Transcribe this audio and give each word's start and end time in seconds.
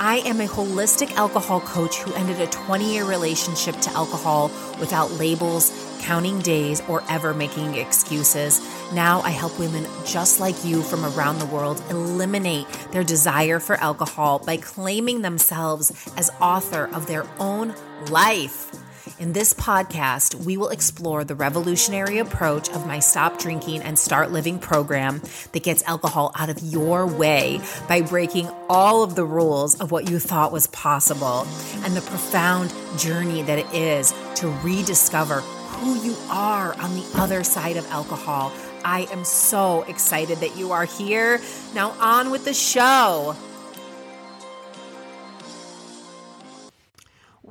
I 0.00 0.18
am 0.26 0.40
a 0.40 0.46
holistic 0.46 1.12
alcohol 1.14 1.60
coach 1.60 1.98
who 1.98 2.12
ended 2.14 2.40
a 2.40 2.46
20 2.48 2.92
year 2.92 3.04
relationship 3.04 3.76
to 3.80 3.90
alcohol 3.90 4.50
without 4.80 5.12
labels, 5.12 5.72
counting 6.02 6.40
days, 6.40 6.82
or 6.88 7.02
ever 7.08 7.32
making 7.32 7.74
excuses. 7.76 8.60
Now 8.92 9.20
I 9.20 9.30
help 9.30 9.58
women 9.58 9.86
just 10.04 10.40
like 10.40 10.64
you 10.64 10.82
from 10.82 11.04
around 11.04 11.38
the 11.38 11.46
world 11.46 11.82
eliminate 11.90 12.66
their 12.90 13.04
desire 13.04 13.60
for 13.60 13.76
alcohol 13.76 14.40
by 14.40 14.56
claiming 14.56 15.22
themselves 15.22 15.92
as 16.16 16.30
author 16.40 16.88
of 16.92 17.06
their 17.06 17.26
own 17.38 17.74
life. 18.10 18.83
In 19.18 19.34
this 19.34 19.52
podcast, 19.52 20.34
we 20.34 20.56
will 20.56 20.70
explore 20.70 21.24
the 21.24 21.34
revolutionary 21.34 22.18
approach 22.18 22.70
of 22.70 22.86
my 22.86 23.00
Stop 23.00 23.38
Drinking 23.38 23.82
and 23.82 23.98
Start 23.98 24.32
Living 24.32 24.58
program 24.58 25.20
that 25.52 25.62
gets 25.62 25.82
alcohol 25.82 26.32
out 26.38 26.48
of 26.48 26.58
your 26.62 27.06
way 27.06 27.60
by 27.86 28.00
breaking 28.00 28.48
all 28.68 29.02
of 29.02 29.14
the 29.14 29.24
rules 29.24 29.78
of 29.78 29.90
what 29.90 30.08
you 30.08 30.18
thought 30.18 30.52
was 30.52 30.68
possible 30.68 31.46
and 31.84 31.94
the 31.94 32.00
profound 32.00 32.72
journey 32.98 33.42
that 33.42 33.58
it 33.58 33.70
is 33.74 34.14
to 34.36 34.48
rediscover 34.62 35.40
who 35.40 36.02
you 36.02 36.16
are 36.30 36.72
on 36.74 36.94
the 36.94 37.06
other 37.16 37.44
side 37.44 37.76
of 37.76 37.86
alcohol. 37.90 38.52
I 38.86 39.06
am 39.12 39.24
so 39.24 39.82
excited 39.82 40.38
that 40.38 40.56
you 40.56 40.72
are 40.72 40.86
here. 40.86 41.42
Now, 41.74 41.90
on 42.00 42.30
with 42.30 42.46
the 42.46 42.54
show. 42.54 43.36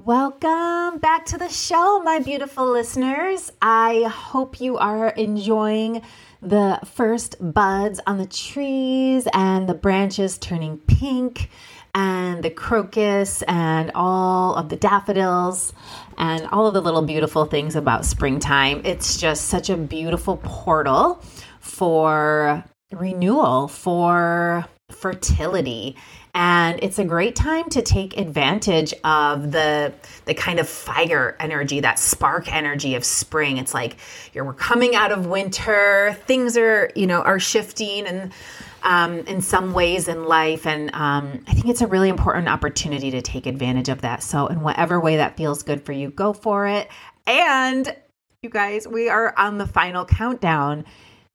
Welcome 0.05 0.99
back 0.99 1.27
to 1.27 1.37
the 1.37 1.47
show, 1.47 2.01
my 2.03 2.19
beautiful 2.19 2.69
listeners. 2.69 3.53
I 3.61 4.03
hope 4.03 4.59
you 4.59 4.77
are 4.77 5.07
enjoying 5.07 6.01
the 6.41 6.77
first 6.83 7.37
buds 7.39 8.01
on 8.05 8.17
the 8.17 8.25
trees 8.25 9.29
and 9.33 9.69
the 9.69 9.73
branches 9.73 10.37
turning 10.37 10.77
pink 10.79 11.49
and 11.95 12.43
the 12.43 12.49
crocus 12.49 13.43
and 13.43 13.91
all 13.95 14.55
of 14.55 14.67
the 14.67 14.75
daffodils 14.75 15.71
and 16.17 16.47
all 16.47 16.67
of 16.67 16.73
the 16.73 16.81
little 16.81 17.03
beautiful 17.03 17.45
things 17.45 17.77
about 17.77 18.03
springtime. 18.03 18.81
It's 18.83 19.17
just 19.17 19.45
such 19.45 19.69
a 19.69 19.77
beautiful 19.77 20.35
portal 20.43 21.23
for 21.61 22.61
renewal, 22.91 23.69
for 23.69 24.65
fertility 24.91 25.95
and 26.35 26.79
it's 26.81 26.97
a 26.97 27.05
great 27.05 27.35
time 27.35 27.69
to 27.69 27.81
take 27.83 28.17
advantage 28.17 28.93
of 29.03 29.51
the 29.51 29.93
the 30.25 30.33
kind 30.33 30.59
of 30.59 30.67
fire 30.67 31.35
energy 31.39 31.81
that 31.81 31.99
spark 31.99 32.51
energy 32.51 32.95
of 32.95 33.05
spring. 33.05 33.57
It's 33.57 33.73
like 33.73 33.97
you're 34.33 34.43
we're 34.43 34.53
coming 34.53 34.95
out 34.95 35.11
of 35.11 35.27
winter 35.27 36.17
things 36.25 36.57
are 36.57 36.89
you 36.95 37.05
know 37.05 37.21
are 37.21 37.39
shifting 37.39 38.07
and 38.07 38.33
um, 38.81 39.19
in 39.19 39.41
some 39.41 39.73
ways 39.73 40.07
in 40.07 40.25
life. 40.25 40.65
And 40.65 40.93
um, 40.93 41.43
i 41.47 41.53
think 41.53 41.67
it's 41.67 41.81
a 41.81 41.87
really 41.87 42.09
important 42.09 42.49
opportunity 42.49 43.11
to 43.11 43.21
take 43.21 43.45
advantage 43.45 43.89
of 43.89 44.01
that. 44.01 44.23
So 44.23 44.47
in 44.47 44.61
whatever 44.61 44.99
way 44.99 45.17
that 45.17 45.37
feels 45.37 45.61
good 45.61 45.85
for 45.85 45.93
you 45.93 46.09
go 46.09 46.33
for 46.33 46.65
it. 46.67 46.89
And 47.27 47.95
you 48.41 48.49
guys 48.49 48.87
we 48.87 49.07
are 49.07 49.35
on 49.37 49.59
the 49.59 49.67
final 49.67 50.03
countdown 50.03 50.85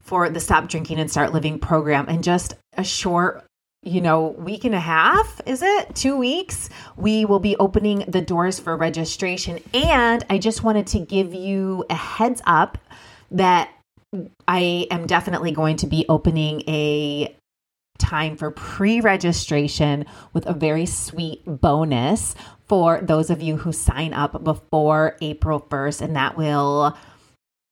for 0.00 0.28
the 0.28 0.40
Stop 0.40 0.68
Drinking 0.68 0.98
and 0.98 1.10
Start 1.10 1.32
Living 1.32 1.60
program 1.60 2.06
and 2.08 2.24
just 2.24 2.54
a 2.76 2.82
short 2.82 3.47
you 3.82 4.00
know, 4.00 4.28
week 4.38 4.64
and 4.64 4.74
a 4.74 4.80
half, 4.80 5.40
is 5.46 5.62
it? 5.62 5.94
Two 5.94 6.16
weeks, 6.16 6.68
we 6.96 7.24
will 7.24 7.38
be 7.38 7.56
opening 7.56 8.04
the 8.08 8.20
doors 8.20 8.58
for 8.58 8.76
registration. 8.76 9.60
And 9.72 10.24
I 10.28 10.38
just 10.38 10.62
wanted 10.62 10.88
to 10.88 10.98
give 10.98 11.32
you 11.32 11.84
a 11.88 11.94
heads 11.94 12.42
up 12.44 12.78
that 13.30 13.70
I 14.46 14.86
am 14.90 15.06
definitely 15.06 15.52
going 15.52 15.76
to 15.78 15.86
be 15.86 16.06
opening 16.08 16.62
a 16.68 17.34
time 17.98 18.36
for 18.36 18.50
pre 18.50 19.00
registration 19.00 20.06
with 20.32 20.46
a 20.46 20.54
very 20.54 20.86
sweet 20.86 21.42
bonus 21.46 22.34
for 22.66 23.00
those 23.02 23.30
of 23.30 23.42
you 23.42 23.56
who 23.56 23.72
sign 23.72 24.12
up 24.12 24.42
before 24.42 25.16
April 25.20 25.60
1st. 25.60 26.02
And 26.02 26.16
that 26.16 26.36
will 26.36 26.96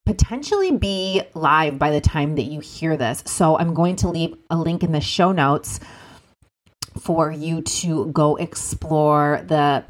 potentially 0.06 0.72
be 0.72 1.20
live 1.34 1.78
by 1.78 1.90
the 1.90 2.00
time 2.00 2.36
that 2.36 2.44
you 2.44 2.60
hear 2.60 2.96
this. 2.96 3.22
So 3.26 3.58
I'm 3.58 3.74
going 3.74 3.96
to 3.96 4.08
leave 4.08 4.34
a 4.48 4.56
link 4.56 4.82
in 4.82 4.92
the 4.92 5.00
show 5.00 5.32
notes 5.32 5.80
for 6.98 7.30
you 7.30 7.60
to 7.60 8.06
go 8.06 8.36
explore 8.36 9.44
the 9.46 9.84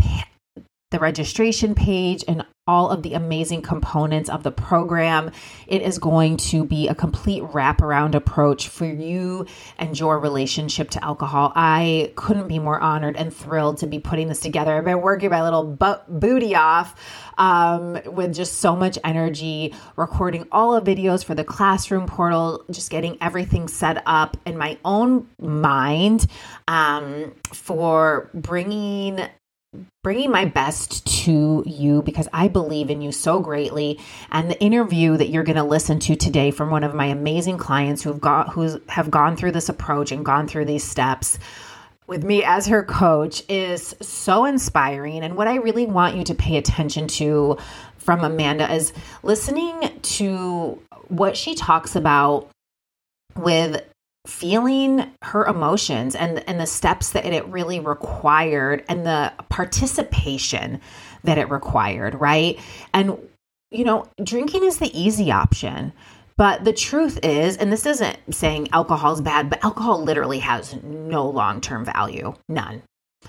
the 0.91 0.99
registration 0.99 1.75
page 1.75 2.25
and 2.27 2.45
all 2.67 2.91
of 2.91 3.03
the 3.03 3.15
amazing 3.15 3.63
components 3.63 4.29
of 4.29 4.43
the 4.43 4.51
program. 4.51 5.31
It 5.69 5.83
is 5.83 5.99
going 5.99 6.37
to 6.39 6.65
be 6.65 6.89
a 6.89 6.97
complete 6.97 7.45
wraparound 7.45 8.17
approach 8.17 8.69
for 8.69 8.85
you 8.85 9.47
and 9.79 9.99
your 9.99 10.19
relationship 10.19 10.91
to 10.91 11.05
alcohol. 11.05 11.53
I 11.55 12.13
couldn't 12.17 12.49
be 12.49 12.59
more 12.59 12.81
honored 12.81 13.17
and 13.17 13.33
thrilled 13.33 13.79
to 13.79 13.87
be 13.87 14.01
putting 14.01 14.27
this 14.27 14.41
together. 14.41 14.77
I've 14.77 14.85
been 14.85 15.01
working 15.01 15.31
my 15.31 15.45
little 15.45 15.63
booty 16.09 16.57
off 16.57 17.01
um, 17.39 18.01
with 18.07 18.35
just 18.35 18.55
so 18.59 18.75
much 18.75 18.99
energy, 19.05 19.73
recording 19.95 20.49
all 20.51 20.81
the 20.81 20.95
videos 20.95 21.25
for 21.25 21.37
the 21.37 21.45
classroom 21.45 22.07
portal, 22.07 22.65
just 22.73 22.91
getting 22.91 23.17
everything 23.21 23.69
set 23.69 24.03
up 24.07 24.37
in 24.45 24.59
my 24.59 24.77
own 24.85 25.29
mind 25.39 26.27
um, 26.67 27.33
for 27.53 28.29
bringing 28.35 29.21
bringing 30.03 30.31
my 30.31 30.45
best 30.45 31.07
to 31.25 31.63
you 31.67 32.03
because 32.03 32.29
I 32.33 32.49
believe 32.49 32.91
in 32.91 33.01
you 33.01 33.13
so 33.13 33.41
greatly. 33.41 33.99
And 34.31 34.51
the 34.51 34.61
interview 34.61 35.17
that 35.17 35.29
you're 35.29 35.45
going 35.45 35.57
to 35.57 35.65
listen 35.65 35.99
to 36.01 36.17
today 36.17 36.51
from 36.51 36.71
one 36.71 36.85
of 36.85 36.95
my 36.95 37.07
amazing 37.07 37.59
clients 37.59 38.03
who've 38.03 38.21
got 38.21 38.51
who 38.51 38.81
have 38.89 39.11
gone 39.11 39.37
through 39.37 39.53
this 39.53 39.69
approach 39.69 40.13
and 40.13 40.25
gone 40.25 40.49
through 40.49 40.67
these 40.67 40.85
steps 40.85 41.39
with 42.07 42.23
me 42.23 42.45
as 42.45 42.67
her 42.69 42.85
coach 42.85 43.43
is 43.49 43.97
so 44.01 44.45
inspiring. 44.45 45.23
And 45.23 45.37
what 45.37 45.49
I 45.49 45.57
really 45.57 45.87
want 45.87 46.17
you 46.17 46.25
to 46.25 46.35
pay 46.35 46.57
attention 46.57 47.09
to 47.09 47.59
from 47.99 48.23
Amanda 48.23 48.73
is 48.73 48.93
listening 49.23 49.81
to 50.01 50.81
what 51.09 51.37
she 51.37 51.55
talks 51.55 51.97
about 51.97 52.49
with 53.35 53.83
feeling 54.27 55.11
her 55.23 55.45
emotions 55.47 56.15
and 56.15 56.43
and 56.49 56.61
the 56.61 56.67
steps 56.67 57.11
that 57.11 57.25
it 57.27 57.47
really 57.47 57.81
required 57.81 58.85
and 58.89 59.07
the 59.07 59.33
participation 59.49 60.81
that 61.25 61.39
it 61.39 61.49
required 61.51 62.15
right 62.17 62.59
and 62.93 63.17
you 63.71 63.85
know 63.85 64.07
drinking 64.23 64.65
is 64.65 64.79
the 64.79 64.91
easy 64.99 65.31
option 65.31 65.93
But 66.37 66.65
the 66.65 66.73
truth 66.73 67.19
is, 67.23 67.57
and 67.57 67.73
this 67.73 67.87
isn't 67.87 68.19
saying 68.31 68.69
alcohol 68.73 69.15
is 69.15 69.21
bad, 69.23 69.49
but 69.49 69.65
alcohol 69.65 70.03
literally 70.03 70.41
has 70.41 70.77
no 70.83 71.29
long 71.29 71.61
term 71.61 71.85
value, 71.85 72.35
none. 72.49 72.83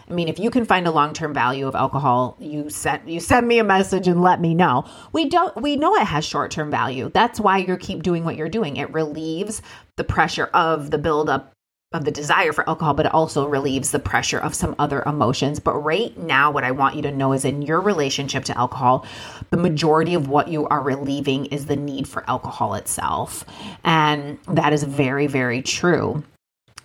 I 0.10 0.14
mean, 0.14 0.28
if 0.28 0.40
you 0.40 0.50
can 0.50 0.66
find 0.66 0.88
a 0.88 0.92
long-term 0.92 1.34
value 1.34 1.68
of 1.68 1.76
alcohol, 1.76 2.38
you 2.40 2.70
send 2.70 3.10
you 3.10 3.20
send 3.20 3.48
me 3.48 3.60
a 3.60 3.64
message 3.64 4.08
and 4.08 4.22
let 4.22 4.42
me 4.42 4.54
know. 4.54 4.86
We 5.14 5.30
don't 5.30 5.56
we 5.62 5.76
know 5.76 5.96
it 5.96 6.06
has 6.06 6.26
short-term 6.26 6.72
value. 6.72 7.10
That's 7.14 7.40
why 7.40 7.58
you 7.58 7.78
keep 7.78 8.04
doing 8.04 8.24
what 8.24 8.36
you're 8.36 8.50
doing. 8.50 8.78
It 8.78 8.94
relieves 8.94 9.62
the 9.96 10.04
pressure 10.04 10.50
of 10.54 10.92
the 10.92 10.98
buildup 10.98 11.54
of 11.94 12.04
the 12.04 12.12
desire 12.12 12.52
for 12.52 12.68
alcohol, 12.68 12.94
but 12.94 13.06
it 13.06 13.14
also 13.14 13.48
relieves 13.48 13.92
the 13.92 14.00
pressure 14.00 14.38
of 14.38 14.54
some 14.54 14.76
other 14.78 15.02
emotions. 15.06 15.60
But 15.60 15.76
right 15.76 16.18
now, 16.18 16.52
what 16.52 16.66
I 16.66 16.72
want 16.72 16.96
you 16.96 17.02
to 17.04 17.12
know 17.12 17.32
is 17.32 17.46
in 17.46 17.62
your 17.62 17.80
relationship 17.80 18.44
to 18.46 18.58
alcohol, 18.58 19.06
the 19.52 19.58
majority 19.58 20.14
of 20.14 20.28
what 20.28 20.50
you 20.50 20.68
are 20.68 20.82
relieving 20.82 21.46
is 21.46 21.66
the 21.66 21.78
need 21.78 22.08
for 22.08 22.30
alcohol 22.30 22.74
itself. 22.74 23.46
And 23.86 24.38
that 24.48 24.74
is 24.74 24.84
very, 24.84 25.28
very 25.28 25.62
true. 25.62 26.24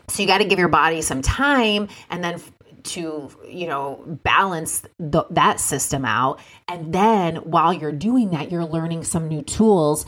So 0.06 0.22
you 0.22 0.28
got 0.28 0.38
to 0.38 0.44
give 0.44 0.58
your 0.58 0.68
body 0.68 1.00
some 1.02 1.22
time 1.22 1.88
and 2.10 2.22
then 2.22 2.40
to 2.84 3.30
you 3.46 3.66
know 3.66 4.02
balance 4.22 4.82
the, 4.98 5.24
that 5.30 5.60
system 5.60 6.04
out. 6.04 6.40
And 6.68 6.92
then 6.92 7.36
while 7.36 7.72
you're 7.72 7.92
doing 7.92 8.30
that 8.30 8.50
you're 8.50 8.64
learning 8.64 9.04
some 9.04 9.28
new 9.28 9.42
tools 9.42 10.06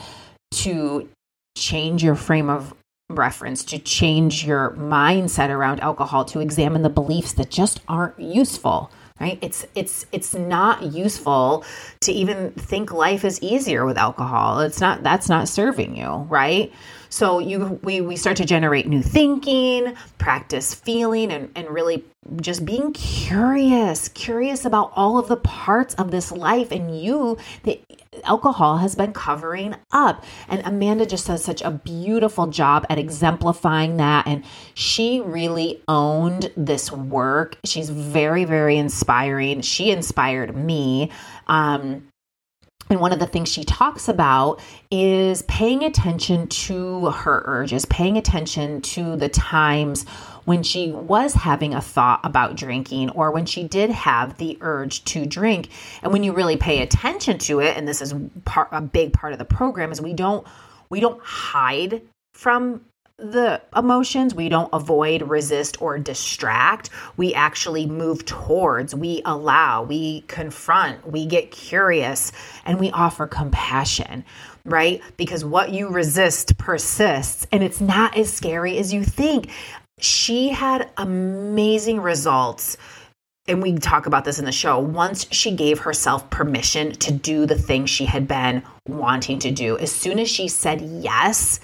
to 0.53 1.09
change 1.57 2.03
your 2.03 2.15
frame 2.15 2.51
of 2.51 2.75
reference 3.11 3.63
to 3.65 3.79
change 3.79 4.47
your 4.47 4.71
mindset 4.73 5.51
around 5.51 5.79
alcohol 5.81 6.25
to 6.25 6.41
examine 6.41 6.83
the 6.83 6.89
beliefs 6.89 7.33
that 7.35 7.51
just 7.51 7.81
aren't 7.87 8.19
useful 8.19 8.91
right? 9.21 9.39
It's 9.41 9.65
it's 9.75 10.07
it's 10.13 10.35
not 10.35 10.83
useful 10.93 11.65
to 12.01 12.13
even 12.13 12.51
think 12.53 12.93
life 12.93 13.25
is 13.25 13.41
easier 13.43 13.85
with 13.87 13.97
alcohol. 13.97 14.61
It's 14.61 14.81
not 14.81 15.03
that's 15.03 15.29
not 15.29 15.49
serving 15.49 15.97
you 15.97 16.27
right 16.29 16.73
so 17.15 17.39
you 17.39 17.79
we 17.85 18.01
we 18.01 18.17
start 18.17 18.37
to 18.37 18.45
generate 18.45 18.89
new 18.89 19.01
thinking 19.01 19.95
practice 20.19 20.75
feeling 20.75 21.31
and 21.31 21.49
and 21.55 21.71
really 21.71 22.05
just 22.41 22.65
being 22.65 22.93
curious 22.93 24.09
curious 24.09 24.65
about 24.65 24.91
all 24.97 25.17
of 25.17 25.29
the 25.29 25.37
parts 25.37 25.95
of 25.95 26.11
this 26.11 26.33
life 26.33 26.73
and 26.73 27.01
you 27.01 27.39
that 27.63 27.79
alcohol 28.25 28.79
has 28.79 28.95
been 28.95 29.13
covering 29.13 29.75
up. 29.93 30.25
And 30.49 30.63
amanda 30.65 31.07
just 31.07 31.27
does 31.27 31.45
such 31.45 31.63
a 31.63 31.71
beautiful 31.71 32.47
job 32.47 32.87
at 32.89 32.99
exemplifying 32.99 33.97
that. 33.99 34.27
And 34.27 34.45
she 34.75 35.21
really 35.21 35.83
owned 35.89 36.51
this 36.57 36.91
work. 36.91 37.59
She's 37.65 37.91
very 37.91 38.45
very 38.45 38.77
inspiring. 38.77 39.61
She 39.61 39.93
inspired 39.93 40.57
me. 40.57 41.13
Um 41.47 42.09
and 42.91 43.01
one 43.01 43.13
of 43.13 43.19
the 43.19 43.27
things 43.27 43.51
she 43.51 43.65
talks 43.65 44.09
about 44.09 44.61
is 44.91 45.43
paying 45.43 45.83
attention 45.83 46.49
to 46.49 47.11
her 47.11 47.43
urges, 47.47 47.87
paying 47.87 48.17
attention 48.17 48.81
to 48.83 49.17
the 49.17 49.29
times 49.29 50.07
when 50.45 50.63
she 50.63 50.93
was 50.93 51.35
having 51.35 51.75
a 51.75 51.81
thought 51.81 52.21
about 52.23 52.57
drinking 52.57 53.11
or 53.11 53.31
when 53.31 53.47
she 53.47 53.65
did 53.65 53.91
have 53.91 54.37
the 54.37 54.59
urge 54.61 55.03
to 55.05 55.25
drink. 55.25 55.71
And 56.03 56.13
when 56.13 56.23
you 56.23 56.33
really 56.33 56.57
pay 56.57 56.83
attention 56.83 57.39
to 57.39 57.61
it, 57.61 57.77
and 57.77 57.89
this 57.89 58.03
is 58.03 58.15
part, 58.45 58.69
a 58.71 58.83
big 58.83 59.13
part 59.13 59.33
of 59.33 59.39
the 59.39 59.45
program, 59.45 59.91
is 59.91 60.01
we 60.01 60.13
don't 60.13 60.47
we 60.91 61.01
don't 61.01 61.21
hide 61.23 62.03
from 62.35 62.83
the 63.19 63.63
emotions. 63.77 64.35
We 64.35 64.49
don't 64.49 64.71
avoid, 64.73 65.23
resist, 65.23 65.81
or 65.81 65.99
distract. 65.99 66.91
We 67.17 67.33
actually 67.33 67.87
move 67.87 68.25
towards, 68.25 68.95
we 68.95 69.23
allow, 69.25 69.85
we 69.85 70.23
confront, 70.23 71.11
we 71.11 71.27
get 71.27 71.51
curious, 71.51 72.33
and 72.65 72.81
we 72.81 72.91
offer 72.91 73.27
compassion, 73.27 74.25
right? 74.65 75.01
Because 75.17 75.45
what 75.45 75.71
you 75.71 75.89
resist 75.89 76.59
persists 76.59 77.47
and 77.53 77.63
it's 77.63 77.81
not 77.81 78.17
as 78.17 78.33
scary 78.33 78.79
as 78.79 78.93
you 78.93 79.05
think. 79.05 79.51
She 80.01 80.49
had 80.49 80.91
amazing 80.97 82.01
results 82.01 82.77
and 83.47 83.63
we 83.63 83.75
talk 83.75 84.07
about 84.07 84.25
this 84.25 84.39
in 84.39 84.47
the 84.47 84.53
show, 84.53 84.79
once 84.79 85.27
she 85.31 85.55
gave 85.55 85.81
herself 85.81 86.31
permission 86.31 86.93
to 86.93 87.13
do 87.13 87.45
the 87.45 87.59
thing 87.59 87.85
she 87.85 88.07
had 88.07 88.27
been 88.27 88.63
wanting 88.89 89.39
to 89.41 89.51
do, 89.51 89.77
as 89.77 89.93
soon 89.93 90.19
as 90.19 90.31
she 90.31 90.49
said 90.49 90.81
yes, 90.81 91.61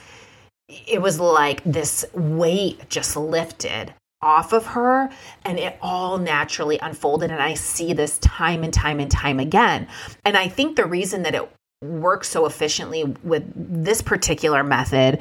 it 0.86 1.00
was 1.00 1.20
like 1.20 1.62
this 1.64 2.04
weight 2.14 2.88
just 2.88 3.16
lifted 3.16 3.94
off 4.22 4.52
of 4.52 4.66
her 4.66 5.08
and 5.44 5.58
it 5.58 5.78
all 5.80 6.18
naturally 6.18 6.78
unfolded. 6.78 7.30
And 7.30 7.42
i 7.42 7.54
see 7.54 7.92
this 7.92 8.18
time 8.18 8.62
and 8.62 8.72
time 8.72 9.00
and 9.00 9.10
time 9.10 9.40
again. 9.40 9.88
And 10.24 10.36
i 10.36 10.48
think 10.48 10.76
the 10.76 10.86
reason 10.86 11.22
that 11.22 11.34
it 11.34 11.50
works 11.82 12.28
so 12.28 12.44
efficiently 12.44 13.04
with 13.24 13.50
this 13.54 14.02
particular 14.02 14.62
method 14.62 15.20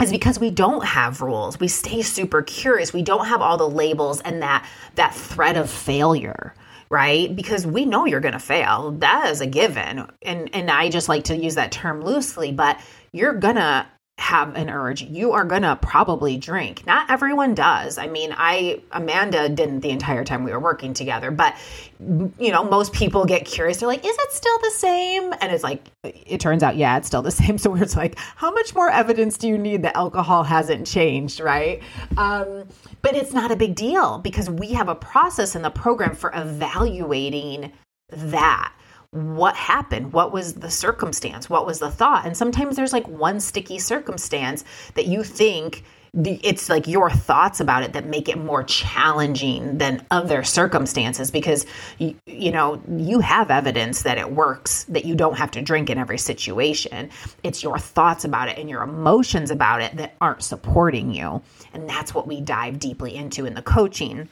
is 0.00 0.10
because 0.10 0.40
we 0.40 0.50
don't 0.50 0.84
have 0.84 1.20
rules. 1.20 1.60
We 1.60 1.68
stay 1.68 2.02
super 2.02 2.42
curious. 2.42 2.92
We 2.92 3.02
don't 3.02 3.26
have 3.26 3.40
all 3.40 3.56
the 3.56 3.68
labels 3.68 4.20
and 4.20 4.42
that 4.42 4.66
that 4.96 5.14
threat 5.14 5.56
of 5.56 5.70
failure 5.70 6.54
right? 6.90 7.34
Because 7.34 7.66
we 7.66 7.86
know 7.86 8.04
you're 8.04 8.20
going 8.20 8.34
to 8.34 8.38
fail. 8.38 8.90
That 8.98 9.30
is 9.30 9.40
a 9.40 9.46
given. 9.46 10.06
And 10.20 10.54
and 10.54 10.70
i 10.70 10.90
just 10.90 11.08
like 11.08 11.24
to 11.24 11.36
use 11.36 11.54
that 11.54 11.72
term 11.72 12.02
loosely 12.02 12.52
but 12.52 12.80
you're 13.12 13.34
going 13.34 13.56
to 13.56 13.86
have 14.22 14.54
an 14.54 14.70
urge, 14.70 15.02
you 15.02 15.32
are 15.32 15.44
going 15.44 15.62
to 15.62 15.74
probably 15.74 16.36
drink. 16.36 16.86
Not 16.86 17.10
everyone 17.10 17.54
does. 17.54 17.98
I 17.98 18.06
mean, 18.06 18.32
I 18.36 18.80
Amanda 18.92 19.48
didn't 19.48 19.80
the 19.80 19.90
entire 19.90 20.24
time 20.24 20.44
we 20.44 20.52
were 20.52 20.60
working 20.60 20.94
together, 20.94 21.32
but 21.32 21.56
you 21.98 22.52
know, 22.52 22.62
most 22.62 22.92
people 22.92 23.24
get 23.24 23.44
curious. 23.44 23.78
They're 23.78 23.88
like, 23.88 24.04
"Is 24.04 24.16
it 24.16 24.32
still 24.32 24.58
the 24.60 24.70
same?" 24.70 25.34
And 25.40 25.52
it's 25.52 25.64
like 25.64 25.90
it 26.04 26.40
turns 26.40 26.62
out 26.62 26.76
yeah, 26.76 26.96
it's 26.96 27.08
still 27.08 27.22
the 27.22 27.30
same. 27.42 27.58
So 27.58 27.74
it's 27.74 27.96
like, 27.96 28.16
how 28.36 28.52
much 28.52 28.74
more 28.76 28.90
evidence 28.90 29.36
do 29.36 29.48
you 29.48 29.58
need 29.58 29.82
that 29.82 29.96
alcohol 29.96 30.44
hasn't 30.44 30.86
changed, 30.86 31.40
right? 31.40 31.82
Um, 32.16 32.68
but 33.02 33.16
it's 33.16 33.32
not 33.32 33.50
a 33.50 33.56
big 33.56 33.74
deal 33.74 34.18
because 34.18 34.48
we 34.48 34.68
have 34.68 34.88
a 34.88 34.94
process 34.94 35.56
in 35.56 35.62
the 35.62 35.70
program 35.70 36.14
for 36.14 36.30
evaluating 36.32 37.72
that 38.10 38.72
what 39.12 39.54
happened? 39.56 40.14
What 40.14 40.32
was 40.32 40.54
the 40.54 40.70
circumstance? 40.70 41.48
What 41.48 41.66
was 41.66 41.78
the 41.78 41.90
thought? 41.90 42.24
And 42.24 42.34
sometimes 42.34 42.76
there's 42.76 42.94
like 42.94 43.06
one 43.06 43.40
sticky 43.40 43.78
circumstance 43.78 44.64
that 44.94 45.06
you 45.06 45.22
think 45.22 45.84
it's 46.14 46.68
like 46.68 46.86
your 46.86 47.08
thoughts 47.10 47.60
about 47.60 47.82
it 47.82 47.94
that 47.94 48.06
make 48.06 48.28
it 48.28 48.36
more 48.36 48.62
challenging 48.64 49.78
than 49.78 50.04
other 50.10 50.42
circumstances 50.42 51.30
because 51.30 51.64
you, 51.98 52.14
you 52.26 52.52
know 52.52 52.82
you 52.98 53.20
have 53.20 53.50
evidence 53.50 54.02
that 54.02 54.18
it 54.18 54.30
works 54.30 54.84
that 54.84 55.06
you 55.06 55.14
don't 55.14 55.38
have 55.38 55.50
to 55.50 55.62
drink 55.62 55.88
in 55.88 55.96
every 55.96 56.18
situation. 56.18 57.08
It's 57.42 57.62
your 57.62 57.78
thoughts 57.78 58.24
about 58.24 58.48
it 58.48 58.58
and 58.58 58.68
your 58.68 58.82
emotions 58.82 59.50
about 59.50 59.80
it 59.80 59.96
that 59.96 60.14
aren't 60.20 60.42
supporting 60.42 61.14
you. 61.14 61.42
And 61.72 61.88
that's 61.88 62.14
what 62.14 62.26
we 62.26 62.40
dive 62.42 62.78
deeply 62.78 63.14
into 63.14 63.46
in 63.46 63.54
the 63.54 63.62
coaching. 63.62 64.28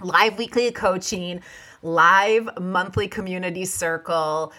Live 0.00 0.38
weekly 0.38 0.70
coaching 0.72 1.40
live 1.86 2.48
monthly 2.60 3.08
community 3.08 3.64
circle, 3.64 4.52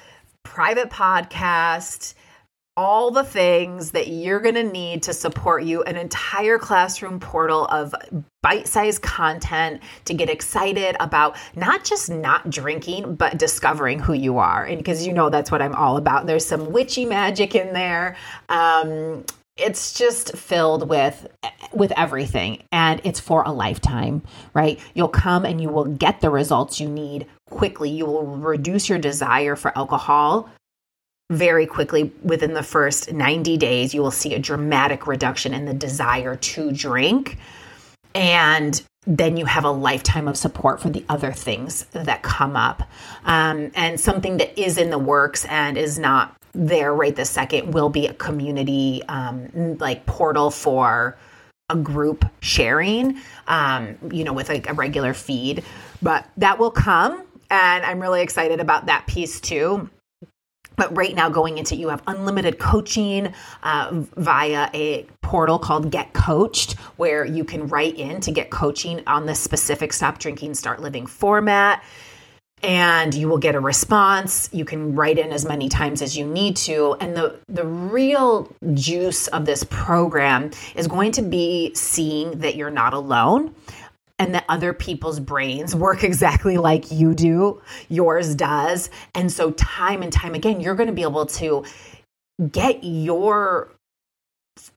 private 0.43 0.89
podcast, 0.89 2.13
all 2.77 3.09
the 3.09 3.23
things 3.23 3.91
that 3.91 4.07
you're 4.07 4.39
going 4.39 4.55
to 4.55 4.63
need 4.63 5.01
to 5.01 5.13
support 5.13 5.63
you, 5.63 5.81
an 5.83 5.97
entire 5.97 6.59
classroom 6.59 7.19
portal 7.19 7.65
of 7.65 7.93
bite 8.43 8.67
sized 8.67 9.01
content 9.01 9.81
to 10.05 10.13
get 10.13 10.29
excited 10.29 10.95
about 10.99 11.35
not 11.55 11.83
just 11.83 12.09
not 12.09 12.47
drinking, 12.49 13.15
but 13.15 13.37
discovering 13.37 13.99
who 13.99 14.13
you 14.13 14.37
are. 14.37 14.63
And 14.63 14.77
because 14.77 15.05
you 15.05 15.11
know 15.11 15.29
that's 15.29 15.51
what 15.51 15.61
I'm 15.61 15.75
all 15.75 15.97
about. 15.97 16.27
There's 16.27 16.45
some 16.45 16.71
witchy 16.71 17.05
magic 17.05 17.55
in 17.55 17.73
there. 17.73 18.15
Um, 18.47 19.25
it's 19.57 19.93
just 19.93 20.35
filled 20.35 20.89
with 20.89 21.27
with 21.73 21.91
everything 21.97 22.63
and 22.71 23.01
it's 23.03 23.19
for 23.19 23.43
a 23.43 23.51
lifetime 23.51 24.21
right? 24.53 24.79
You'll 24.93 25.07
come 25.07 25.45
and 25.45 25.61
you 25.61 25.69
will 25.69 25.85
get 25.85 26.21
the 26.21 26.29
results 26.29 26.79
you 26.79 26.89
need 26.89 27.27
quickly. 27.49 27.89
You 27.89 28.05
will 28.05 28.25
reduce 28.25 28.89
your 28.89 28.99
desire 28.99 29.55
for 29.55 29.77
alcohol 29.77 30.49
very 31.29 31.65
quickly. 31.65 32.11
Within 32.23 32.53
the 32.53 32.63
first 32.63 33.11
90 33.11 33.57
days 33.57 33.93
you 33.93 34.01
will 34.01 34.11
see 34.11 34.33
a 34.33 34.39
dramatic 34.39 35.07
reduction 35.07 35.53
in 35.53 35.65
the 35.65 35.73
desire 35.73 36.35
to 36.35 36.71
drink 36.71 37.37
and 38.15 38.81
then 39.07 39.37
you 39.37 39.45
have 39.45 39.63
a 39.63 39.71
lifetime 39.71 40.27
of 40.27 40.37
support 40.37 40.81
for 40.81 40.89
the 40.89 41.05
other 41.07 41.31
things 41.31 41.85
that 41.93 42.23
come 42.23 42.57
up. 42.57 42.83
Um, 43.23 43.71
and 43.73 43.97
something 43.97 44.37
that 44.37 44.59
is 44.59 44.77
in 44.77 44.89
the 44.89 44.99
works 44.99 45.45
and 45.45 45.77
is 45.77 45.97
not 45.97 46.36
there 46.57 46.93
right 46.93 47.15
this 47.15 47.29
second 47.29 47.73
will 47.73 47.89
be 47.89 48.07
a 48.07 48.13
community 48.13 49.03
um, 49.07 49.77
like 49.77 50.05
portal 50.05 50.49
for 50.49 51.17
a 51.69 51.75
group 51.75 52.25
sharing, 52.39 53.19
um, 53.47 53.97
you 54.11 54.23
know, 54.23 54.33
with 54.33 54.49
like 54.49 54.69
a 54.69 54.73
regular 54.73 55.13
feed. 55.13 55.63
But 56.01 56.27
that 56.37 56.59
will 56.59 56.71
come. 56.71 57.23
And 57.49 57.85
I'm 57.85 57.99
really 57.99 58.21
excited 58.21 58.59
about 58.59 58.87
that 58.87 59.05
piece 59.07 59.39
too. 59.39 59.89
But 60.77 60.95
right 60.95 61.15
now, 61.15 61.27
going 61.29 61.57
into 61.57 61.75
you 61.75 61.89
have 61.89 62.03
unlimited 62.05 62.59
coaching 62.59 63.33
uh, 63.63 63.89
via 64.15 64.69
a 64.75 65.07
portal 65.23 65.57
called 65.57 65.91
Get 65.91 66.13
Coached, 66.13 66.73
where 66.97 67.25
you 67.25 67.43
can 67.43 67.67
write 67.67 67.97
in 67.97 68.21
to 68.21 68.31
get 68.31 68.51
coaching 68.51 69.01
on 69.07 69.25
the 69.25 69.33
specific 69.33 69.91
Stop 69.91 70.19
Drinking, 70.19 70.53
Start 70.53 70.79
Living 70.79 71.07
format 71.07 71.83
and 72.63 73.13
you 73.13 73.27
will 73.27 73.37
get 73.37 73.55
a 73.55 73.59
response. 73.59 74.49
You 74.51 74.65
can 74.65 74.95
write 74.95 75.19
in 75.19 75.31
as 75.31 75.45
many 75.45 75.69
times 75.69 76.01
as 76.01 76.17
you 76.17 76.25
need 76.25 76.55
to. 76.57 76.95
And 76.99 77.15
the, 77.15 77.39
the 77.47 77.65
real 77.65 78.51
juice 78.73 79.27
of 79.27 79.45
this 79.45 79.63
program 79.69 80.51
is 80.75 80.87
going 80.87 81.11
to 81.13 81.21
be 81.21 81.73
seeing 81.75 82.39
that 82.39 82.55
you're 82.55 82.71
not 82.71 82.93
alone 82.93 83.53
and 84.19 84.33
that 84.33 84.45
other 84.49 84.73
people's 84.73 85.19
brains 85.19 85.75
work 85.75 86.03
exactly 86.03 86.57
like 86.57 86.91
you 86.91 87.13
do, 87.13 87.61
yours 87.89 88.33
does. 88.35 88.89
And 89.13 89.31
so, 89.31 89.51
time 89.51 90.01
and 90.01 90.11
time 90.11 90.33
again, 90.33 90.59
you're 90.59 90.75
going 90.75 90.87
to 90.87 90.93
be 90.93 91.03
able 91.03 91.27
to 91.27 91.63
get 92.51 92.83
your 92.83 93.71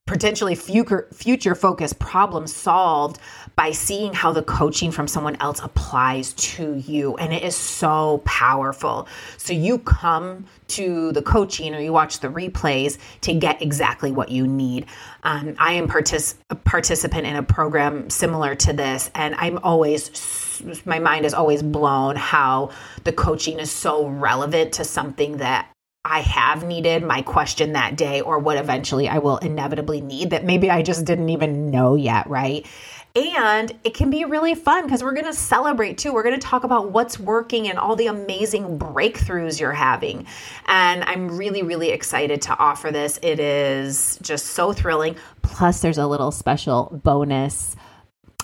potentially 0.07 0.55
future 0.55 1.09
future 1.13 1.55
focused 1.55 1.99
problem 1.99 2.47
solved 2.47 3.19
by 3.61 3.73
seeing 3.73 4.15
how 4.15 4.33
the 4.33 4.43
coaching 4.43 4.91
from 4.91 5.07
someone 5.07 5.37
else 5.39 5.61
applies 5.61 6.33
to 6.33 6.77
you 6.77 7.15
and 7.17 7.31
it 7.31 7.43
is 7.43 7.55
so 7.55 8.23
powerful 8.25 9.07
so 9.37 9.53
you 9.53 9.77
come 9.77 10.47
to 10.67 11.13
the 11.13 11.21
coaching 11.21 11.75
or 11.75 11.79
you 11.79 11.93
watch 11.93 12.21
the 12.21 12.29
replays 12.29 12.97
to 13.21 13.35
get 13.35 13.61
exactly 13.61 14.13
what 14.13 14.31
you 14.31 14.47
need 14.47 14.87
um, 15.25 15.55
i 15.59 15.73
am 15.73 15.87
partic- 15.87 16.37
a 16.49 16.55
participant 16.55 17.27
in 17.27 17.37
a 17.37 17.43
program 17.43 18.09
similar 18.09 18.55
to 18.55 18.73
this 18.73 19.11
and 19.15 19.35
i'm 19.35 19.59
always 19.59 20.63
my 20.87 20.99
mind 20.99 21.27
is 21.27 21.35
always 21.35 21.63
blown 21.63 22.17
how 22.17 22.71
the 23.05 23.13
coaching 23.13 23.59
is 23.59 23.71
so 23.71 24.07
relevant 24.07 24.73
to 24.73 24.85
something 24.85 25.37
that 25.37 25.71
I 26.03 26.21
have 26.21 26.65
needed 26.65 27.03
my 27.03 27.21
question 27.21 27.75
that 27.75 27.95
day 27.95 28.23
or 28.23 28.39
what 28.39 28.57
eventually 28.57 29.07
I 29.07 29.19
will 29.19 29.37
inevitably 29.37 30.01
need 30.01 30.31
that 30.31 30.45
maybe 30.45 30.71
I 30.71 30.81
just 30.81 31.05
didn't 31.05 31.29
even 31.29 31.71
know 31.71 31.95
yet, 31.95 32.27
right? 32.27 32.67
And 33.17 33.73
it 33.83 33.95
can 33.95 34.11
be 34.11 34.25
really 34.25 34.55
fun 34.55 34.85
because 34.85 35.03
we're 35.03 35.15
going 35.15 35.27
to 35.27 35.35
celebrate 35.35 35.99
too. 35.99 36.13
We're 36.13 36.23
going 36.23 36.39
to 36.39 36.47
talk 36.47 36.65
about 36.65 36.93
what's 36.93 37.19
working 37.19 37.69
and 37.69 37.79
all 37.79 37.97
the 37.97 38.07
amazing 38.07 38.79
breakthroughs 38.79 39.59
you're 39.59 39.73
having. 39.73 40.27
And 40.67 41.03
I'm 41.05 41.37
really, 41.37 41.63
really 41.63 41.91
excited 41.91 42.43
to 42.43 42.57
offer 42.57 42.91
this. 42.93 43.19
It 43.23 43.41
is 43.41 44.19
just 44.23 44.47
so 44.47 44.73
thrilling. 44.73 45.17
Plus, 45.43 45.81
there's 45.81 45.99
a 45.99 46.07
little 46.07 46.31
special 46.31 47.01
bonus 47.03 47.75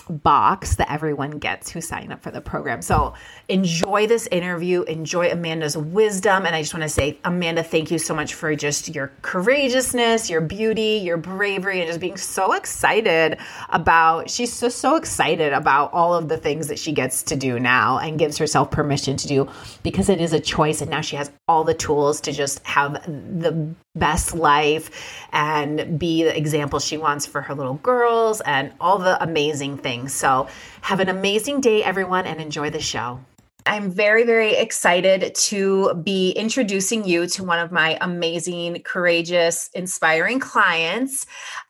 box 0.09 0.75
that 0.75 0.91
everyone 0.91 1.31
gets 1.31 1.69
who 1.69 1.81
sign 1.81 2.11
up 2.11 2.21
for 2.21 2.31
the 2.31 2.41
program. 2.41 2.81
So 2.81 3.13
enjoy 3.49 4.07
this 4.07 4.27
interview, 4.27 4.83
enjoy 4.83 5.29
Amanda's 5.29 5.77
wisdom. 5.77 6.45
And 6.45 6.55
I 6.55 6.61
just 6.61 6.73
want 6.73 6.83
to 6.83 6.89
say, 6.89 7.17
Amanda, 7.23 7.63
thank 7.63 7.91
you 7.91 7.99
so 7.99 8.13
much 8.13 8.33
for 8.33 8.55
just 8.55 8.93
your 8.93 9.11
courageousness, 9.21 10.29
your 10.29 10.41
beauty, 10.41 11.01
your 11.03 11.17
bravery, 11.17 11.79
and 11.79 11.87
just 11.87 11.99
being 11.99 12.17
so 12.17 12.53
excited 12.53 13.37
about, 13.69 14.29
she's 14.29 14.59
just 14.59 14.79
so 14.79 14.95
excited 14.95 15.53
about 15.53 15.93
all 15.93 16.13
of 16.13 16.29
the 16.29 16.37
things 16.37 16.67
that 16.67 16.79
she 16.79 16.91
gets 16.91 17.23
to 17.23 17.35
do 17.35 17.59
now 17.59 17.99
and 17.99 18.19
gives 18.19 18.37
herself 18.37 18.71
permission 18.71 19.17
to 19.17 19.27
do 19.27 19.49
because 19.83 20.09
it 20.09 20.21
is 20.21 20.33
a 20.33 20.39
choice. 20.39 20.81
And 20.81 20.89
now 20.91 21.01
she 21.01 21.15
has 21.15 21.31
all 21.47 21.63
the 21.63 21.73
tools 21.73 22.21
to 22.21 22.31
just 22.31 22.65
have 22.65 22.93
the 23.03 23.75
best 23.95 24.35
life 24.35 25.25
and 25.31 25.97
be 25.97 26.23
the 26.23 26.37
example 26.37 26.79
she 26.79 26.97
wants 26.97 27.25
for 27.25 27.41
her 27.41 27.55
little 27.55 27.75
girls 27.75 28.41
and 28.41 28.71
all 28.79 28.99
the 28.99 29.21
amazing 29.23 29.77
things. 29.77 29.96
So, 30.05 30.47
have 30.81 30.99
an 30.99 31.09
amazing 31.09 31.61
day, 31.61 31.83
everyone, 31.83 32.27
and 32.27 32.39
enjoy 32.39 32.69
the 32.69 32.81
show. 32.81 33.19
I'm 33.65 33.91
very, 33.91 34.23
very 34.23 34.53
excited 34.53 35.35
to 35.35 35.93
be 35.95 36.31
introducing 36.31 37.05
you 37.05 37.27
to 37.27 37.43
one 37.43 37.59
of 37.59 37.71
my 37.71 37.97
amazing, 37.99 38.81
courageous, 38.83 39.69
inspiring 39.73 40.39
clients. 40.39 41.25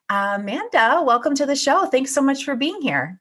Amanda, 0.09 1.01
welcome 1.03 1.33
to 1.35 1.45
the 1.45 1.55
show. 1.55 1.85
Thanks 1.85 2.13
so 2.13 2.21
much 2.21 2.43
for 2.43 2.55
being 2.55 2.81
here. 2.81 3.19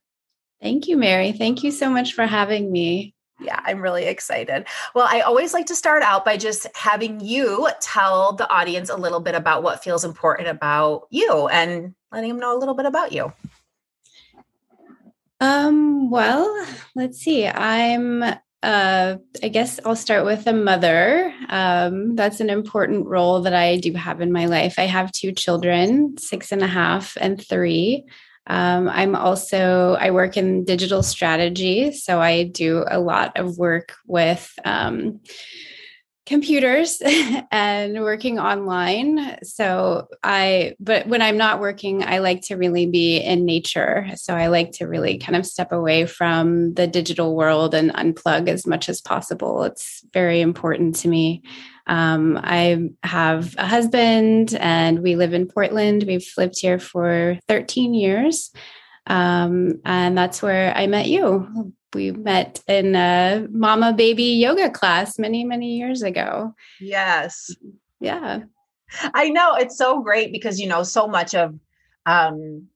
Thank 0.61 0.89
you, 0.89 0.97
Mary. 0.97 1.33
Thank 1.33 1.63
you 1.63 1.71
so 1.71 1.89
much 1.89 2.13
for 2.13 2.27
having 2.27 2.71
me. 2.71 3.15
Yeah, 3.41 3.61
I'm 3.65 3.81
really 3.81 4.05
excited. 4.05 4.67
Well, 4.95 5.07
I 5.09 5.21
always 5.21 5.53
like 5.53 5.67
to 5.67 5.75
start 5.75 6.03
out 6.03 6.25
by 6.25 6.37
just 6.37 6.67
having 6.75 7.21
you 7.21 7.69
tell 7.81 8.33
the 8.33 8.49
audience 8.51 8.89
a 8.89 8.97
little 8.97 9.21
bit 9.21 9.35
about 9.35 9.63
what 9.63 9.83
feels 9.83 10.05
important 10.05 10.49
about 10.49 11.07
you 11.11 11.49
and 11.49 11.95
letting 12.13 12.31
them 12.31 12.39
know 12.41 12.57
a 12.57 12.59
little 12.59 12.75
bit 12.75 12.87
about 12.87 13.13
you. 13.13 13.33
Um, 15.41 16.11
well, 16.11 16.67
let's 16.95 17.19
see. 17.19 17.47
I'm 17.47 18.25
uh, 18.63 19.19
I 19.43 19.49
guess 19.49 19.79
I'll 19.85 19.95
start 19.95 20.25
with 20.25 20.47
a 20.47 20.53
mother. 20.53 21.33
Um, 21.51 22.17
that's 22.17 22.41
an 22.41 22.51
important 22.51 23.07
role 23.07 23.43
that 23.43 23.55
I 23.55 23.77
do 23.77 23.93
have 23.93 24.21
in 24.21 24.33
my 24.33 24.47
life. 24.47 24.75
I 24.79 24.87
have 24.87 25.13
two 25.13 25.31
children, 25.31 26.17
six 26.19 26.51
and 26.51 26.63
a 26.63 26.67
half 26.67 27.17
and 27.21 27.41
three. 27.41 28.07
Um, 28.49 28.89
I'm 28.89 29.15
also, 29.15 29.97
I 30.01 30.11
work 30.11 30.37
in 30.37 30.65
digital 30.65 31.03
strategy. 31.05 31.93
So 31.93 32.21
I 32.21 32.45
do 32.45 32.85
a 32.89 32.99
lot 32.99 33.39
of 33.39 33.59
work 33.59 33.95
with 34.07 34.53
um, 34.65 35.21
computers 36.27 37.01
and 37.51 38.01
working 38.01 38.39
online. 38.39 39.39
So 39.45 40.09
I, 40.23 40.75
but 40.79 41.07
when 41.07 41.23
I'm 41.23 41.37
not 41.37 41.61
working, 41.61 42.03
I 42.03 42.19
like 42.19 42.43
to 42.43 42.57
really 42.57 42.87
be 42.87 43.19
in 43.19 43.47
nature. 43.47 44.09
So 44.17 44.35
I 44.35 44.49
like 44.49 44.73
to 44.73 44.87
really 44.87 45.19
kind 45.19 45.37
of 45.37 45.47
step 45.47 45.73
away 45.73 46.05
from 46.05 46.75
the 46.75 46.87
digital 46.87 47.37
world 47.37 47.75
and 47.75 47.93
unplug 47.95 48.49
as 48.49 48.67
much 48.67 48.89
as 48.89 49.01
possible. 49.01 49.63
It's 49.63 50.05
very 50.13 50.41
important 50.41 50.97
to 50.97 51.09
me. 51.09 51.43
Um, 51.87 52.39
I 52.43 52.91
have 53.05 53.55
a 53.57 53.67
husband 53.67 54.55
and 54.55 55.01
we 55.01 55.15
live 55.15 55.33
in 55.33 55.47
Portland. 55.47 56.03
We've 56.07 56.29
lived 56.37 56.61
here 56.61 56.81
for 56.81 57.39
13 57.47 57.95
years. 57.95 58.51
Um, 59.07 59.81
and 59.85 60.19
that's 60.19 60.43
where 60.43 60.77
I 60.77 60.89
met 60.89 61.07
you. 61.07 61.73
We 61.97 62.13
met 62.13 62.63
in 62.69 62.95
a 62.95 63.49
mama 63.51 63.95
baby 63.95 64.25
yoga 64.25 64.69
class 64.69 65.19
many, 65.19 65.45
many 65.45 65.79
years 65.79 66.03
ago. 66.03 66.55
Yes. 66.79 67.51
Yeah. 68.01 68.41
I 69.15 69.31
know 69.31 69.55
it's 69.55 69.79
so 69.79 70.03
great 70.03 70.31
because, 70.31 70.61
you 70.61 70.69
know, 70.69 70.83
so 70.83 71.09
much 71.09 71.35
of, 71.35 71.59
um, 72.05 72.69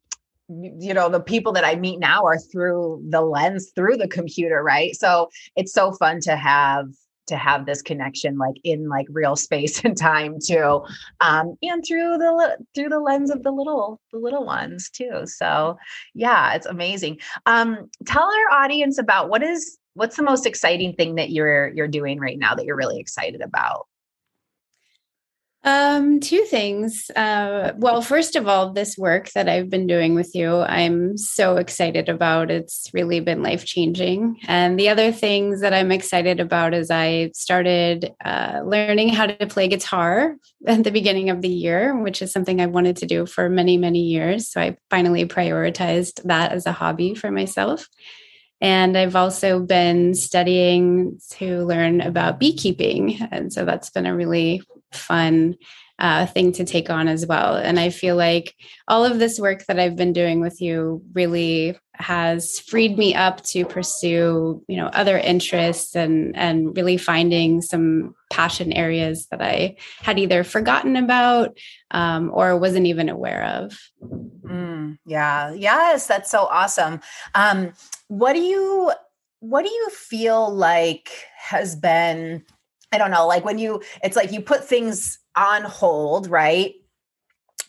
you 0.48 0.92
know 0.92 1.08
the 1.08 1.20
people 1.20 1.52
that 1.52 1.64
i 1.64 1.76
meet 1.76 2.00
now 2.00 2.24
are 2.24 2.36
through 2.36 3.00
the 3.08 3.20
lens 3.20 3.70
through 3.76 3.96
the 3.96 4.08
computer 4.08 4.64
right 4.64 4.96
so 4.96 5.28
it's 5.54 5.72
so 5.72 5.92
fun 5.92 6.18
to 6.20 6.34
have 6.34 6.88
to 7.30 7.36
have 7.36 7.64
this 7.64 7.80
connection 7.80 8.36
like 8.36 8.56
in 8.62 8.88
like 8.88 9.06
real 9.10 9.34
space 9.34 9.80
and 9.84 9.96
time 9.96 10.36
too 10.44 10.82
um 11.20 11.56
and 11.62 11.82
through 11.86 12.18
the 12.18 12.58
through 12.74 12.88
the 12.88 13.00
lens 13.00 13.30
of 13.30 13.42
the 13.42 13.50
little 13.50 14.00
the 14.12 14.18
little 14.18 14.44
ones 14.44 14.90
too. 14.90 15.22
So 15.24 15.78
yeah 16.14 16.54
it's 16.54 16.66
amazing. 16.66 17.18
Um 17.46 17.88
tell 18.06 18.24
our 18.24 18.62
audience 18.62 18.98
about 18.98 19.30
what 19.30 19.42
is 19.42 19.78
what's 19.94 20.16
the 20.16 20.22
most 20.22 20.46
exciting 20.46 20.94
thing 20.94 21.14
that 21.16 21.30
you're 21.30 21.68
you're 21.74 21.88
doing 21.88 22.20
right 22.20 22.38
now 22.38 22.54
that 22.54 22.64
you're 22.64 22.76
really 22.76 23.00
excited 23.00 23.40
about 23.40 23.86
um, 25.62 26.20
two 26.20 26.44
things. 26.44 27.10
Uh, 27.14 27.72
well, 27.76 28.00
first 28.00 28.34
of 28.34 28.48
all, 28.48 28.72
this 28.72 28.96
work 28.96 29.30
that 29.32 29.46
I've 29.46 29.68
been 29.68 29.86
doing 29.86 30.14
with 30.14 30.34
you, 30.34 30.56
I'm 30.56 31.18
so 31.18 31.56
excited 31.56 32.08
about. 32.08 32.50
It's 32.50 32.90
really 32.94 33.20
been 33.20 33.42
life 33.42 33.66
changing. 33.66 34.38
And 34.48 34.78
the 34.80 34.88
other 34.88 35.12
things 35.12 35.60
that 35.60 35.74
I'm 35.74 35.92
excited 35.92 36.40
about 36.40 36.72
is 36.72 36.90
I 36.90 37.30
started 37.34 38.10
uh, 38.24 38.62
learning 38.64 39.10
how 39.10 39.26
to 39.26 39.46
play 39.46 39.68
guitar 39.68 40.36
at 40.66 40.82
the 40.82 40.90
beginning 40.90 41.28
of 41.28 41.42
the 41.42 41.48
year, 41.48 41.94
which 41.94 42.22
is 42.22 42.32
something 42.32 42.60
I 42.60 42.66
wanted 42.66 42.96
to 42.98 43.06
do 43.06 43.26
for 43.26 43.50
many, 43.50 43.76
many 43.76 44.00
years. 44.00 44.48
So 44.48 44.62
I 44.62 44.78
finally 44.88 45.26
prioritized 45.26 46.22
that 46.24 46.52
as 46.52 46.64
a 46.64 46.72
hobby 46.72 47.14
for 47.14 47.30
myself. 47.30 47.86
And 48.62 48.96
I've 48.96 49.16
also 49.16 49.60
been 49.60 50.14
studying 50.14 51.18
to 51.32 51.64
learn 51.64 52.00
about 52.00 52.38
beekeeping. 52.38 53.18
And 53.30 53.52
so 53.52 53.64
that's 53.64 53.90
been 53.90 54.06
a 54.06 54.14
really 54.14 54.62
fun 54.92 55.56
uh, 56.00 56.24
thing 56.26 56.50
to 56.50 56.64
take 56.64 56.88
on 56.88 57.08
as 57.08 57.26
well. 57.26 57.56
And 57.56 57.78
I 57.78 57.90
feel 57.90 58.16
like 58.16 58.56
all 58.88 59.04
of 59.04 59.18
this 59.18 59.38
work 59.38 59.66
that 59.66 59.78
I've 59.78 59.96
been 59.96 60.14
doing 60.14 60.40
with 60.40 60.60
you 60.60 61.02
really 61.12 61.78
has 61.92 62.58
freed 62.58 62.96
me 62.96 63.14
up 63.14 63.42
to 63.44 63.66
pursue, 63.66 64.64
you 64.66 64.76
know, 64.78 64.86
other 64.86 65.18
interests 65.18 65.94
and 65.94 66.34
and 66.36 66.74
really 66.74 66.96
finding 66.96 67.60
some 67.60 68.14
passion 68.30 68.72
areas 68.72 69.26
that 69.26 69.42
I 69.42 69.76
had 70.00 70.18
either 70.18 70.42
forgotten 70.42 70.96
about 70.96 71.58
um, 71.90 72.30
or 72.32 72.56
wasn't 72.56 72.86
even 72.86 73.10
aware 73.10 73.44
of. 73.44 73.78
Mm, 74.02 74.98
yeah. 75.04 75.52
Yes, 75.52 76.06
that's 76.06 76.30
so 76.30 76.46
awesome. 76.46 77.00
Um, 77.34 77.74
what 78.08 78.32
do 78.32 78.40
you 78.40 78.92
what 79.40 79.64
do 79.64 79.70
you 79.70 79.90
feel 79.90 80.50
like 80.50 81.10
has 81.36 81.76
been 81.76 82.44
I 82.92 82.98
don't 82.98 83.10
know, 83.10 83.26
like 83.26 83.44
when 83.44 83.58
you, 83.58 83.82
it's 84.02 84.16
like 84.16 84.32
you 84.32 84.40
put 84.40 84.64
things 84.64 85.18
on 85.36 85.62
hold, 85.62 86.28
right? 86.28 86.74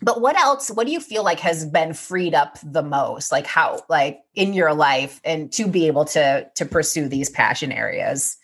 But 0.01 0.19
what 0.19 0.35
else, 0.35 0.69
what 0.69 0.87
do 0.87 0.93
you 0.93 0.99
feel 0.99 1.23
like 1.23 1.39
has 1.41 1.65
been 1.65 1.93
freed 1.93 2.33
up 2.33 2.57
the 2.63 2.81
most? 2.81 3.31
Like 3.31 3.45
how, 3.45 3.83
like 3.87 4.21
in 4.33 4.53
your 4.53 4.73
life 4.73 5.21
and 5.23 5.51
to 5.53 5.67
be 5.67 5.87
able 5.87 6.05
to, 6.05 6.49
to 6.55 6.65
pursue 6.65 7.07
these 7.07 7.29
passion 7.29 7.71
areas? 7.71 8.37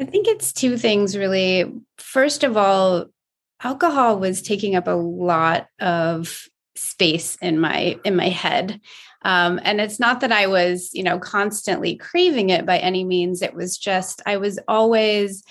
I 0.00 0.04
think 0.04 0.26
it's 0.26 0.52
two 0.52 0.76
things 0.76 1.16
really. 1.16 1.72
First 1.98 2.42
of 2.42 2.56
all, 2.56 3.06
alcohol 3.62 4.18
was 4.18 4.42
taking 4.42 4.74
up 4.74 4.88
a 4.88 4.92
lot 4.92 5.68
of 5.80 6.48
space 6.76 7.36
in 7.40 7.60
my 7.60 7.98
in 8.04 8.16
my 8.16 8.28
head 8.28 8.80
um, 9.24 9.60
and 9.64 9.80
it's 9.80 9.98
not 9.98 10.20
that 10.20 10.32
i 10.32 10.46
was 10.46 10.90
you 10.92 11.02
know 11.02 11.18
constantly 11.18 11.96
craving 11.96 12.50
it 12.50 12.66
by 12.66 12.78
any 12.78 13.04
means. 13.04 13.42
It 13.42 13.54
was 13.54 13.76
just 13.78 14.22
i 14.26 14.36
was 14.36 14.58
always 14.68 15.42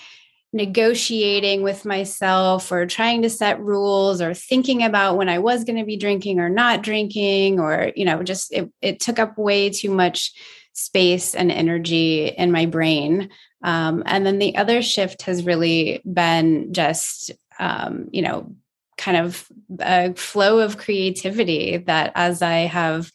negotiating 0.52 1.62
with 1.62 1.84
myself 1.84 2.70
or 2.70 2.86
trying 2.86 3.22
to 3.22 3.30
set 3.30 3.58
rules 3.58 4.20
or 4.20 4.32
thinking 4.32 4.84
about 4.84 5.16
when 5.16 5.28
i 5.28 5.38
was 5.38 5.64
going 5.64 5.78
to 5.78 5.84
be 5.84 5.96
drinking 5.96 6.38
or 6.38 6.48
not 6.48 6.82
drinking 6.82 7.58
or 7.58 7.90
you 7.96 8.04
know 8.04 8.22
just 8.22 8.52
it, 8.52 8.70
it 8.80 9.00
took 9.00 9.18
up 9.18 9.36
way 9.36 9.68
too 9.68 9.90
much 9.90 10.32
space 10.74 11.34
and 11.34 11.50
energy 11.50 12.26
in 12.26 12.52
my 12.52 12.66
brain. 12.66 13.30
Um, 13.62 14.02
and 14.04 14.26
then 14.26 14.38
the 14.38 14.56
other 14.56 14.82
shift 14.82 15.22
has 15.22 15.46
really 15.46 16.02
been 16.04 16.74
just 16.74 17.30
um, 17.58 18.08
you 18.12 18.20
know 18.20 18.54
kind 18.98 19.16
of 19.16 19.48
a 19.80 20.12
flow 20.14 20.58
of 20.58 20.76
creativity 20.76 21.78
that 21.78 22.12
as 22.14 22.42
I 22.42 22.58
have 22.58 23.10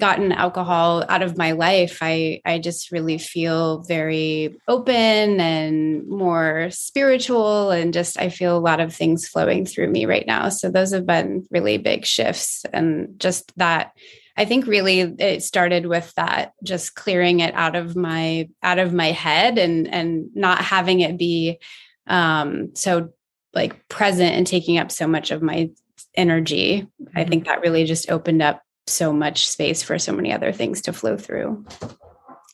gotten 0.00 0.32
alcohol 0.32 1.04
out 1.08 1.22
of 1.22 1.36
my 1.36 1.52
life 1.52 1.98
i 2.00 2.40
i 2.44 2.58
just 2.58 2.90
really 2.90 3.18
feel 3.18 3.82
very 3.82 4.56
open 4.66 5.40
and 5.40 6.08
more 6.08 6.68
spiritual 6.70 7.70
and 7.70 7.94
just 7.94 8.18
i 8.18 8.28
feel 8.28 8.56
a 8.56 8.58
lot 8.58 8.80
of 8.80 8.94
things 8.94 9.28
flowing 9.28 9.64
through 9.64 9.88
me 9.88 10.06
right 10.06 10.26
now 10.26 10.48
so 10.48 10.70
those 10.70 10.92
have 10.92 11.06
been 11.06 11.46
really 11.50 11.78
big 11.78 12.04
shifts 12.04 12.64
and 12.72 13.20
just 13.20 13.52
that 13.56 13.92
i 14.36 14.44
think 14.44 14.66
really 14.66 15.00
it 15.00 15.42
started 15.42 15.86
with 15.86 16.12
that 16.14 16.52
just 16.64 16.94
clearing 16.94 17.40
it 17.40 17.54
out 17.54 17.76
of 17.76 17.94
my 17.94 18.48
out 18.62 18.78
of 18.78 18.92
my 18.92 19.12
head 19.12 19.58
and 19.58 19.86
and 19.88 20.28
not 20.34 20.58
having 20.58 21.00
it 21.00 21.18
be 21.18 21.58
um 22.06 22.74
so 22.74 23.10
like 23.52 23.86
present 23.88 24.34
and 24.34 24.46
taking 24.46 24.78
up 24.78 24.90
so 24.90 25.06
much 25.06 25.30
of 25.30 25.42
my 25.42 25.70
energy 26.14 26.80
mm-hmm. 26.82 27.18
i 27.18 27.24
think 27.24 27.44
that 27.44 27.60
really 27.60 27.84
just 27.84 28.10
opened 28.10 28.42
up 28.42 28.62
so 28.90 29.12
much 29.12 29.48
space 29.48 29.82
for 29.82 29.98
so 29.98 30.12
many 30.12 30.32
other 30.32 30.52
things 30.52 30.82
to 30.82 30.92
flow 30.92 31.16
through. 31.16 31.64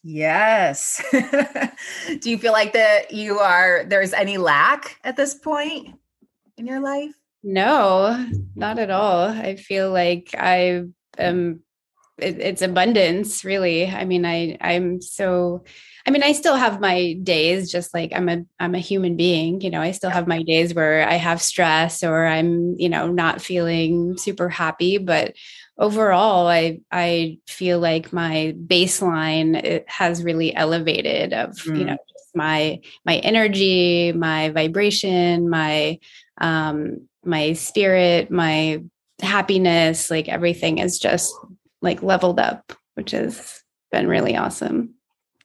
Yes. 0.03 1.03
Do 1.13 2.31
you 2.31 2.39
feel 2.39 2.53
like 2.53 2.75
that 2.75 3.13
you 3.13 3.41
are 3.41 3.85
there's 3.89 4.13
any 4.13 4.39
lack 4.39 5.01
at 5.03 5.17
this 5.17 5.35
point 5.35 5.97
in 6.57 6.67
your 6.67 6.81
life? 6.81 7.11
No 7.43 8.27
not 8.55 8.79
at 8.79 8.91
all. 8.91 9.29
I 9.29 9.57
feel 9.57 9.91
like 9.91 10.35
i 10.39 10.85
am 11.19 11.61
it, 12.19 12.39
it's 12.39 12.63
abundance 12.63 13.45
really. 13.45 13.87
I 13.89 14.05
mean 14.05 14.25
i 14.25 14.57
i'm 14.61 15.01
so 15.03 15.65
I 16.07 16.13
mean, 16.13 16.23
I 16.23 16.33
still 16.33 16.55
have 16.55 16.81
my 16.81 17.15
days 17.15 17.71
just 17.71 17.93
like 17.93 18.13
I'm 18.15 18.29
a 18.29 18.45
I'm 18.61 18.77
a 18.77 18.81
human 18.81 19.17
being, 19.17 19.61
you 19.61 19.71
know, 19.71 19.81
I 19.81 19.91
still 19.91 20.11
have 20.11 20.29
my 20.29 20.45
days 20.45 20.73
where 20.73 21.07
I 21.07 21.15
have 21.15 21.43
stress 21.43 22.05
or 22.05 22.27
I'm, 22.27 22.77
you 22.79 22.89
know, 22.89 23.09
not 23.09 23.43
feeling 23.43 24.17
super 24.17 24.49
happy, 24.49 24.99
but 24.99 25.35
overall 25.79 26.47
I 26.49 26.81
I 26.91 27.39
feel 27.47 27.79
like 27.79 28.13
my 28.13 28.55
baseline 28.67 29.85
has 29.89 30.23
really 30.23 30.55
elevated 30.55 31.33
of, 31.33 31.51
mm. 31.57 31.79
you 31.79 31.85
know, 31.85 31.99
my 32.35 32.81
my 33.05 33.17
energy, 33.17 34.13
my 34.13 34.51
vibration, 34.51 35.49
my 35.49 35.99
um 36.39 37.09
my 37.25 37.53
spirit, 37.55 38.31
my 38.31 38.83
happiness, 39.21 40.11
like 40.11 40.29
everything 40.29 40.79
is 40.79 40.99
just 40.99 41.35
like 41.83 42.03
leveled 42.03 42.39
up, 42.39 42.73
which 42.95 43.11
has 43.11 43.63
been 43.91 44.07
really 44.07 44.37
awesome. 44.37 44.95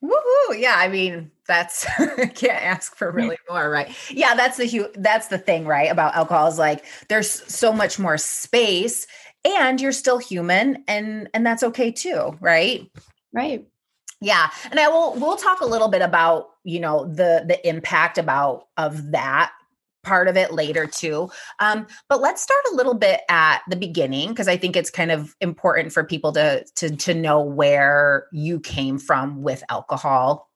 Woohoo! 0.03 0.59
Yeah, 0.59 0.75
I 0.77 0.88
mean 0.88 1.31
that's 1.47 1.85
can't 2.35 2.63
ask 2.63 2.95
for 2.95 3.11
really 3.11 3.38
more, 3.50 3.69
right? 3.69 3.93
Yeah, 4.09 4.35
that's 4.35 4.57
the 4.57 4.65
hu- 4.67 4.91
that's 4.95 5.27
the 5.27 5.38
thing, 5.38 5.65
right? 5.65 5.91
About 5.91 6.15
alcohol 6.15 6.47
is 6.47 6.57
like 6.57 6.85
there's 7.07 7.29
so 7.29 7.71
much 7.71 8.00
more 8.00 8.17
space, 8.17 9.05
and 9.45 9.81
you're 9.81 9.91
still 9.91 10.17
human, 10.17 10.83
and 10.88 11.29
and 11.33 11.45
that's 11.45 11.63
okay 11.63 11.91
too, 11.91 12.38
right? 12.39 12.89
Right. 13.33 13.65
Yeah, 14.19 14.50
and 14.69 14.79
I 14.79 14.88
will 14.88 15.13
we'll 15.15 15.38
talk 15.38 15.62
a 15.62 15.65
little 15.65 15.88
bit 15.88 16.01
about 16.01 16.50
you 16.63 16.79
know 16.79 17.05
the 17.05 17.43
the 17.48 17.60
impact 17.67 18.17
about 18.17 18.67
of 18.77 19.12
that 19.12 19.51
part 20.03 20.27
of 20.27 20.38
it 20.38 20.51
later 20.51 20.86
too. 20.88 21.29
Um, 21.60 21.88
but 22.10 22.21
let's 22.21 22.41
start 22.41 22.62
a 22.71 22.75
little 22.75 22.93
bit 22.93 23.21
at 23.29 23.62
the 23.69 23.75
beginning 23.75 24.29
because 24.29 24.48
I 24.48 24.57
think 24.57 24.75
it's 24.75 24.89
kind 24.89 25.12
of 25.12 25.36
important 25.41 25.93
for 25.93 26.03
people 26.03 26.31
to 26.33 26.63
to 26.75 26.95
to 26.95 27.13
know 27.13 27.41
where 27.41 28.27
you 28.32 28.60
came 28.60 28.99
from 28.99 29.41
with 29.41 29.63
alcohol. 29.69 30.49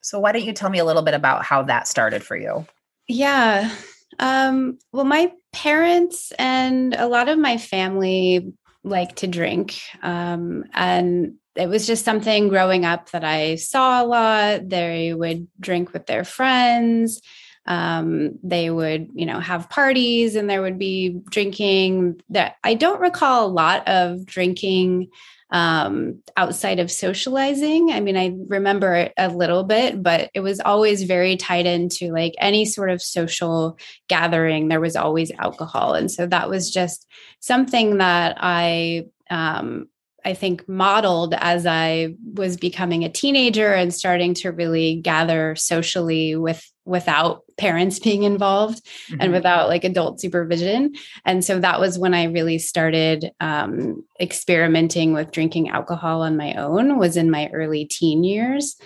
So 0.00 0.18
why 0.18 0.32
don't 0.32 0.44
you 0.44 0.52
tell 0.52 0.70
me 0.70 0.78
a 0.78 0.84
little 0.84 1.02
bit 1.02 1.14
about 1.14 1.44
how 1.44 1.62
that 1.64 1.86
started 1.86 2.22
for 2.22 2.36
you? 2.36 2.66
Yeah. 3.08 3.70
Um, 4.18 4.78
well, 4.92 5.04
my 5.04 5.32
parents 5.52 6.32
and 6.38 6.94
a 6.94 7.06
lot 7.06 7.28
of 7.28 7.38
my 7.38 7.58
family 7.58 8.52
like 8.84 9.16
to 9.16 9.26
drink. 9.26 9.80
Um, 10.02 10.64
and 10.72 11.34
it 11.54 11.68
was 11.68 11.86
just 11.86 12.04
something 12.04 12.48
growing 12.48 12.84
up 12.84 13.10
that 13.10 13.24
I 13.24 13.56
saw 13.56 14.02
a 14.02 14.06
lot. 14.06 14.68
They 14.68 15.12
would 15.14 15.48
drink 15.60 15.92
with 15.92 16.06
their 16.06 16.24
friends 16.24 17.20
um, 17.66 18.38
they 18.42 18.70
would 18.70 19.08
you 19.14 19.26
know 19.26 19.40
have 19.40 19.70
parties 19.70 20.34
and 20.34 20.50
there 20.50 20.62
would 20.62 20.78
be 20.78 21.20
drinking 21.30 22.20
that 22.30 22.56
i 22.64 22.74
don't 22.74 23.00
recall 23.00 23.46
a 23.46 23.48
lot 23.48 23.86
of 23.86 24.26
drinking 24.26 25.08
um, 25.52 26.20
outside 26.36 26.80
of 26.80 26.90
socializing. 26.90 27.92
I 27.92 28.00
mean 28.00 28.16
i 28.16 28.34
remember 28.48 28.94
it 28.94 29.12
a 29.16 29.28
little 29.28 29.62
bit 29.62 30.02
but 30.02 30.30
it 30.34 30.40
was 30.40 30.60
always 30.60 31.04
very 31.04 31.36
tied 31.36 31.66
into 31.66 32.10
like 32.12 32.34
any 32.38 32.64
sort 32.64 32.90
of 32.90 33.02
social 33.02 33.78
gathering 34.08 34.68
there 34.68 34.80
was 34.80 34.96
always 34.96 35.30
alcohol. 35.32 35.94
And 35.94 36.10
so 36.10 36.26
that 36.26 36.48
was 36.48 36.70
just 36.70 37.06
something 37.40 37.98
that 37.98 38.36
i 38.40 39.04
um, 39.30 39.88
I 40.24 40.34
think 40.34 40.68
modeled 40.68 41.34
as 41.34 41.66
I 41.66 42.14
was 42.34 42.56
becoming 42.56 43.04
a 43.04 43.08
teenager 43.08 43.72
and 43.72 43.92
starting 43.92 44.34
to 44.34 44.52
really 44.52 44.96
gather 44.96 45.54
socially 45.56 46.36
with 46.36 46.64
without 46.84 47.42
parents 47.58 47.98
being 48.00 48.24
involved 48.24 48.84
mm-hmm. 48.84 49.20
and 49.20 49.32
without 49.32 49.68
like 49.68 49.84
adult 49.84 50.20
supervision. 50.20 50.94
And 51.24 51.44
so 51.44 51.58
that 51.60 51.80
was 51.80 51.98
when 51.98 52.14
I 52.14 52.24
really 52.24 52.58
started 52.58 53.30
um, 53.40 54.04
experimenting 54.20 55.12
with 55.12 55.30
drinking 55.30 55.68
alcohol 55.68 56.22
on 56.22 56.36
my 56.36 56.54
own 56.54 56.98
was 56.98 57.16
in 57.16 57.30
my 57.30 57.48
early 57.52 57.84
teen 57.84 58.24
years. 58.24 58.76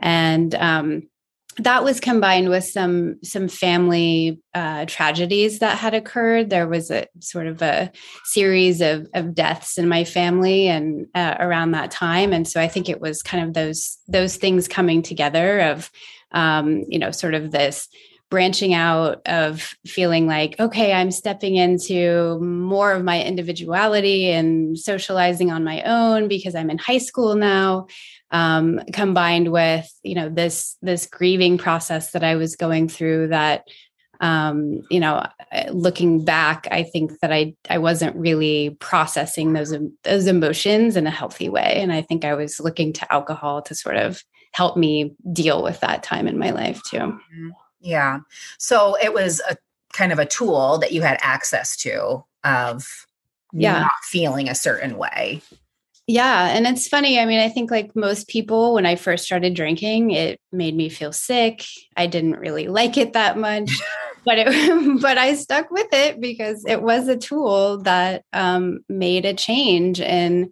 And 0.00 0.54
um, 0.56 1.02
that 1.58 1.84
was 1.84 2.00
combined 2.00 2.48
with 2.48 2.64
some 2.64 3.22
some 3.22 3.48
family 3.48 4.40
uh, 4.54 4.86
tragedies 4.86 5.60
that 5.60 5.78
had 5.78 5.94
occurred. 5.94 6.50
There 6.50 6.68
was 6.68 6.90
a 6.90 7.06
sort 7.20 7.46
of 7.46 7.62
a 7.62 7.92
series 8.24 8.80
of 8.80 9.06
of 9.14 9.34
deaths 9.34 9.78
in 9.78 9.88
my 9.88 10.04
family 10.04 10.68
and 10.68 11.06
uh, 11.14 11.36
around 11.38 11.72
that 11.72 11.90
time, 11.90 12.32
and 12.32 12.46
so 12.46 12.60
I 12.60 12.68
think 12.68 12.88
it 12.88 13.00
was 13.00 13.22
kind 13.22 13.44
of 13.44 13.54
those 13.54 13.98
those 14.08 14.36
things 14.36 14.68
coming 14.68 15.02
together 15.02 15.60
of 15.60 15.90
um, 16.32 16.84
you 16.88 16.98
know 16.98 17.10
sort 17.10 17.34
of 17.34 17.50
this 17.50 17.88
branching 18.30 18.74
out 18.74 19.20
of 19.26 19.74
feeling 19.86 20.26
like 20.26 20.58
okay 20.58 20.92
i'm 20.92 21.10
stepping 21.10 21.54
into 21.56 22.38
more 22.40 22.90
of 22.90 23.04
my 23.04 23.22
individuality 23.22 24.30
and 24.30 24.78
socializing 24.78 25.52
on 25.52 25.62
my 25.62 25.82
own 25.82 26.26
because 26.26 26.54
i'm 26.54 26.70
in 26.70 26.78
high 26.78 26.98
school 26.98 27.36
now 27.36 27.86
um, 28.34 28.80
combined 28.92 29.52
with 29.52 29.88
you 30.02 30.16
know 30.16 30.28
this 30.28 30.76
this 30.82 31.06
grieving 31.06 31.56
process 31.56 32.10
that 32.10 32.24
I 32.24 32.34
was 32.34 32.56
going 32.56 32.88
through 32.88 33.28
that 33.28 33.64
um, 34.20 34.82
you 34.90 34.98
know 34.98 35.24
looking 35.70 36.24
back 36.24 36.66
I 36.72 36.82
think 36.82 37.20
that 37.20 37.32
I 37.32 37.54
I 37.70 37.78
wasn't 37.78 38.16
really 38.16 38.76
processing 38.80 39.52
those 39.52 39.72
those 40.02 40.26
emotions 40.26 40.96
in 40.96 41.06
a 41.06 41.12
healthy 41.12 41.48
way 41.48 41.76
and 41.76 41.92
I 41.92 42.02
think 42.02 42.24
I 42.24 42.34
was 42.34 42.58
looking 42.58 42.92
to 42.94 43.12
alcohol 43.12 43.62
to 43.62 43.74
sort 43.74 43.96
of 43.96 44.24
help 44.50 44.76
me 44.76 45.14
deal 45.32 45.62
with 45.62 45.78
that 45.80 46.02
time 46.02 46.26
in 46.26 46.36
my 46.36 46.50
life 46.50 46.82
too. 46.82 46.98
Mm-hmm. 46.98 47.50
Yeah. 47.80 48.18
So 48.58 48.96
it 49.00 49.14
was 49.14 49.40
a 49.48 49.56
kind 49.92 50.10
of 50.10 50.18
a 50.18 50.26
tool 50.26 50.78
that 50.78 50.90
you 50.90 51.02
had 51.02 51.18
access 51.22 51.76
to 51.78 52.24
of 52.42 53.06
yeah. 53.52 53.80
not 53.80 53.92
feeling 54.02 54.48
a 54.48 54.56
certain 54.56 54.96
way. 54.96 55.40
Yeah. 56.06 56.48
And 56.48 56.66
it's 56.66 56.86
funny. 56.86 57.18
I 57.18 57.24
mean, 57.24 57.40
I 57.40 57.48
think 57.48 57.70
like 57.70 57.96
most 57.96 58.28
people, 58.28 58.74
when 58.74 58.84
I 58.84 58.96
first 58.96 59.24
started 59.24 59.54
drinking, 59.54 60.10
it 60.10 60.38
made 60.52 60.76
me 60.76 60.90
feel 60.90 61.12
sick. 61.12 61.64
I 61.96 62.06
didn't 62.06 62.36
really 62.36 62.68
like 62.68 62.98
it 62.98 63.14
that 63.14 63.38
much. 63.38 63.70
but 64.24 64.38
it 64.38 64.46
but 65.00 65.18
I 65.18 65.34
stuck 65.34 65.70
with 65.70 65.88
it 65.92 66.20
because 66.20 66.64
it 66.66 66.82
was 66.82 67.08
a 67.08 67.16
tool 67.16 67.78
that 67.82 68.24
um, 68.32 68.80
made 68.88 69.24
a 69.24 69.34
change 69.34 70.00
in 70.00 70.50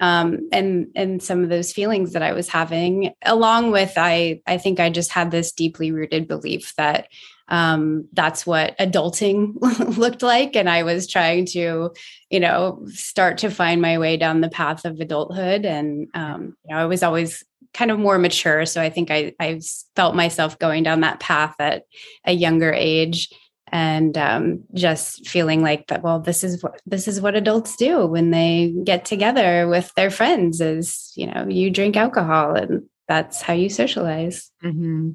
um, 0.00 0.48
and 0.50 0.88
and 0.94 1.22
some 1.22 1.42
of 1.42 1.50
those 1.50 1.72
feelings 1.72 2.14
that 2.14 2.22
I 2.22 2.32
was 2.32 2.48
having, 2.48 3.12
along 3.22 3.70
with 3.70 3.92
I 3.96 4.40
I 4.46 4.56
think 4.56 4.80
I 4.80 4.90
just 4.90 5.12
had 5.12 5.30
this 5.30 5.52
deeply 5.52 5.92
rooted 5.92 6.26
belief 6.26 6.74
that 6.76 7.08
um, 7.50 8.08
that's 8.12 8.46
what 8.46 8.78
adulting 8.78 9.54
looked 9.98 10.22
like. 10.22 10.54
And 10.54 10.70
I 10.70 10.84
was 10.84 11.06
trying 11.08 11.46
to, 11.46 11.92
you 12.30 12.40
know, 12.40 12.86
start 12.88 13.38
to 13.38 13.50
find 13.50 13.82
my 13.82 13.98
way 13.98 14.16
down 14.16 14.40
the 14.40 14.48
path 14.48 14.84
of 14.84 15.00
adulthood. 15.00 15.66
And, 15.66 16.08
um, 16.14 16.56
you 16.64 16.74
know, 16.74 16.80
I 16.80 16.86
was 16.86 17.02
always 17.02 17.44
kind 17.74 17.90
of 17.90 17.98
more 17.98 18.18
mature. 18.18 18.64
So 18.66 18.80
I 18.80 18.88
think 18.88 19.10
I, 19.10 19.34
I 19.40 19.60
felt 19.96 20.14
myself 20.14 20.58
going 20.58 20.84
down 20.84 21.00
that 21.00 21.20
path 21.20 21.56
at 21.58 21.84
a 22.24 22.32
younger 22.32 22.72
age. 22.72 23.28
and 23.72 24.18
um, 24.18 24.64
just 24.74 25.28
feeling 25.28 25.62
like 25.62 25.86
that 25.86 26.02
well 26.02 26.18
this 26.18 26.42
is 26.42 26.60
what 26.60 26.80
this 26.86 27.06
is 27.06 27.20
what 27.20 27.36
adults 27.36 27.76
do 27.76 28.04
when 28.04 28.32
they 28.32 28.74
get 28.82 29.04
together 29.04 29.68
with 29.68 29.94
their 29.94 30.10
friends 30.10 30.60
is 30.60 31.12
you 31.14 31.24
know 31.24 31.46
you 31.48 31.70
drink 31.70 31.96
alcohol 31.96 32.56
and 32.56 32.82
that's 33.06 33.40
how 33.40 33.52
you 33.52 33.68
socialize 33.68 34.50
mm-hmm. 34.64 35.12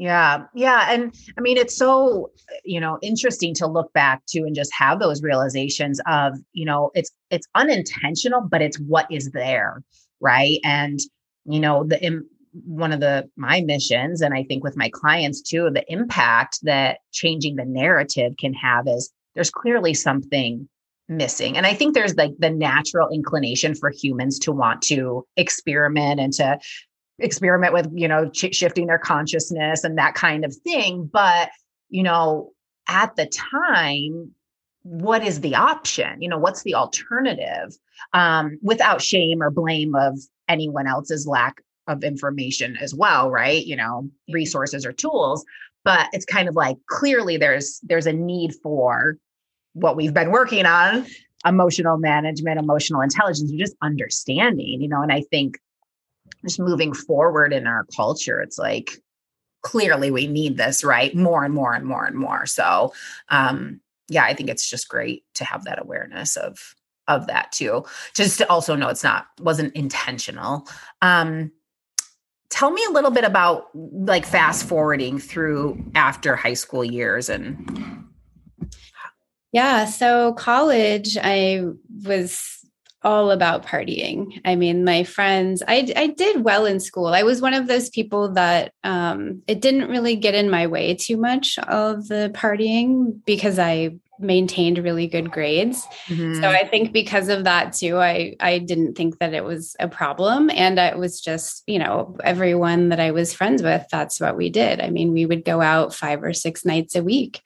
Yeah. 0.00 0.44
Yeah. 0.54 0.86
And 0.90 1.14
I 1.36 1.42
mean, 1.42 1.58
it's 1.58 1.76
so, 1.76 2.30
you 2.64 2.80
know, 2.80 2.98
interesting 3.02 3.52
to 3.56 3.66
look 3.66 3.92
back 3.92 4.22
to 4.28 4.38
and 4.38 4.56
just 4.56 4.72
have 4.72 4.98
those 4.98 5.22
realizations 5.22 6.00
of, 6.06 6.38
you 6.54 6.64
know, 6.64 6.90
it's, 6.94 7.10
it's 7.28 7.46
unintentional, 7.54 8.40
but 8.40 8.62
it's 8.62 8.80
what 8.80 9.06
is 9.12 9.30
there. 9.32 9.82
Right. 10.18 10.58
And, 10.64 11.00
you 11.44 11.60
know, 11.60 11.84
the, 11.84 12.02
in, 12.02 12.24
one 12.64 12.92
of 12.92 13.00
the, 13.00 13.28
my 13.36 13.60
missions, 13.60 14.22
and 14.22 14.32
I 14.32 14.42
think 14.44 14.64
with 14.64 14.74
my 14.74 14.88
clients 14.88 15.42
too, 15.42 15.68
the 15.68 15.84
impact 15.92 16.60
that 16.62 17.00
changing 17.12 17.56
the 17.56 17.66
narrative 17.66 18.32
can 18.38 18.54
have 18.54 18.88
is 18.88 19.12
there's 19.34 19.50
clearly 19.50 19.92
something 19.92 20.66
missing. 21.10 21.58
And 21.58 21.66
I 21.66 21.74
think 21.74 21.92
there's 21.92 22.16
like 22.16 22.32
the 22.38 22.50
natural 22.50 23.10
inclination 23.10 23.74
for 23.74 23.90
humans 23.90 24.38
to 24.38 24.52
want 24.52 24.80
to 24.82 25.26
experiment 25.36 26.20
and 26.20 26.32
to 26.34 26.58
experiment 27.20 27.72
with 27.72 27.88
you 27.94 28.08
know 28.08 28.28
ch- 28.30 28.54
shifting 28.54 28.86
their 28.86 28.98
consciousness 28.98 29.84
and 29.84 29.98
that 29.98 30.14
kind 30.14 30.44
of 30.44 30.54
thing 30.56 31.08
but 31.12 31.50
you 31.88 32.02
know 32.02 32.52
at 32.88 33.14
the 33.16 33.26
time 33.26 34.34
what 34.82 35.22
is 35.22 35.40
the 35.40 35.54
option? 35.54 36.22
You 36.22 36.28
know 36.28 36.38
what's 36.38 36.62
the 36.62 36.74
alternative 36.74 37.76
um, 38.12 38.58
without 38.62 39.02
shame 39.02 39.42
or 39.42 39.50
blame 39.50 39.94
of 39.94 40.18
anyone 40.48 40.86
else's 40.86 41.26
lack 41.26 41.62
of 41.86 42.02
information 42.02 42.76
as 42.80 42.94
well 42.94 43.30
right? 43.30 43.64
You 43.64 43.76
know 43.76 44.10
resources 44.32 44.86
or 44.86 44.92
tools 44.92 45.44
but 45.84 46.08
it's 46.12 46.24
kind 46.24 46.48
of 46.48 46.56
like 46.56 46.76
clearly 46.88 47.36
there's 47.36 47.80
there's 47.82 48.06
a 48.06 48.12
need 48.12 48.54
for 48.62 49.16
what 49.72 49.96
we've 49.96 50.14
been 50.14 50.30
working 50.30 50.66
on 50.66 51.06
emotional 51.46 51.96
management 51.96 52.58
emotional 52.58 53.00
intelligence 53.00 53.50
just 53.52 53.74
understanding 53.80 54.80
you 54.82 54.88
know 54.88 55.00
and 55.00 55.10
i 55.10 55.22
think 55.30 55.58
just 56.44 56.60
moving 56.60 56.92
forward 56.92 57.52
in 57.52 57.66
our 57.66 57.86
culture, 57.96 58.40
it's 58.40 58.58
like 58.58 58.92
clearly 59.62 60.10
we 60.10 60.26
need 60.26 60.56
this, 60.56 60.82
right? 60.82 61.14
More 61.14 61.44
and 61.44 61.54
more 61.54 61.74
and 61.74 61.84
more 61.84 62.04
and 62.06 62.16
more. 62.16 62.46
So, 62.46 62.92
um, 63.28 63.80
yeah, 64.08 64.24
I 64.24 64.34
think 64.34 64.48
it's 64.48 64.68
just 64.68 64.88
great 64.88 65.24
to 65.34 65.44
have 65.44 65.64
that 65.64 65.80
awareness 65.80 66.36
of 66.36 66.74
of 67.08 67.26
that 67.26 67.52
too. 67.52 67.84
Just 68.14 68.38
to 68.38 68.50
also 68.50 68.76
know 68.76 68.88
it's 68.88 69.04
not 69.04 69.26
wasn't 69.40 69.74
intentional. 69.74 70.66
Um, 71.02 71.50
tell 72.50 72.70
me 72.70 72.82
a 72.88 72.92
little 72.92 73.10
bit 73.10 73.24
about 73.24 73.68
like 73.74 74.26
fast 74.26 74.68
forwarding 74.68 75.18
through 75.18 75.82
after 75.94 76.36
high 76.36 76.54
school 76.54 76.84
years 76.84 77.28
and 77.28 78.04
yeah 79.52 79.84
so 79.84 80.34
college 80.34 81.16
i 81.22 81.64
was 82.04 82.59
all 83.02 83.30
about 83.30 83.64
partying. 83.64 84.40
I 84.44 84.56
mean, 84.56 84.84
my 84.84 85.04
friends, 85.04 85.62
I, 85.66 85.92
I 85.96 86.08
did 86.08 86.44
well 86.44 86.66
in 86.66 86.80
school. 86.80 87.08
I 87.08 87.22
was 87.22 87.40
one 87.40 87.54
of 87.54 87.66
those 87.66 87.88
people 87.88 88.32
that 88.32 88.72
um, 88.84 89.42
it 89.46 89.60
didn't 89.60 89.90
really 89.90 90.16
get 90.16 90.34
in 90.34 90.50
my 90.50 90.66
way 90.66 90.94
too 90.94 91.16
much 91.16 91.58
of 91.60 92.08
the 92.08 92.30
partying 92.34 93.24
because 93.24 93.58
I 93.58 93.96
maintained 94.18 94.76
really 94.78 95.06
good 95.06 95.30
grades. 95.30 95.86
Mm-hmm. 96.08 96.42
So 96.42 96.48
I 96.50 96.68
think 96.68 96.92
because 96.92 97.28
of 97.28 97.44
that 97.44 97.72
too, 97.72 97.98
I 97.98 98.36
I 98.38 98.58
didn't 98.58 98.94
think 98.94 99.18
that 99.18 99.32
it 99.32 99.44
was 99.44 99.74
a 99.80 99.88
problem, 99.88 100.50
and 100.50 100.78
it 100.78 100.98
was 100.98 101.20
just 101.20 101.62
you 101.66 101.78
know 101.78 102.18
everyone 102.22 102.90
that 102.90 103.00
I 103.00 103.12
was 103.12 103.32
friends 103.32 103.62
with. 103.62 103.86
That's 103.90 104.20
what 104.20 104.36
we 104.36 104.50
did. 104.50 104.80
I 104.80 104.90
mean, 104.90 105.12
we 105.12 105.24
would 105.24 105.44
go 105.44 105.62
out 105.62 105.94
five 105.94 106.22
or 106.22 106.34
six 106.34 106.66
nights 106.66 106.94
a 106.94 107.02
week 107.02 107.40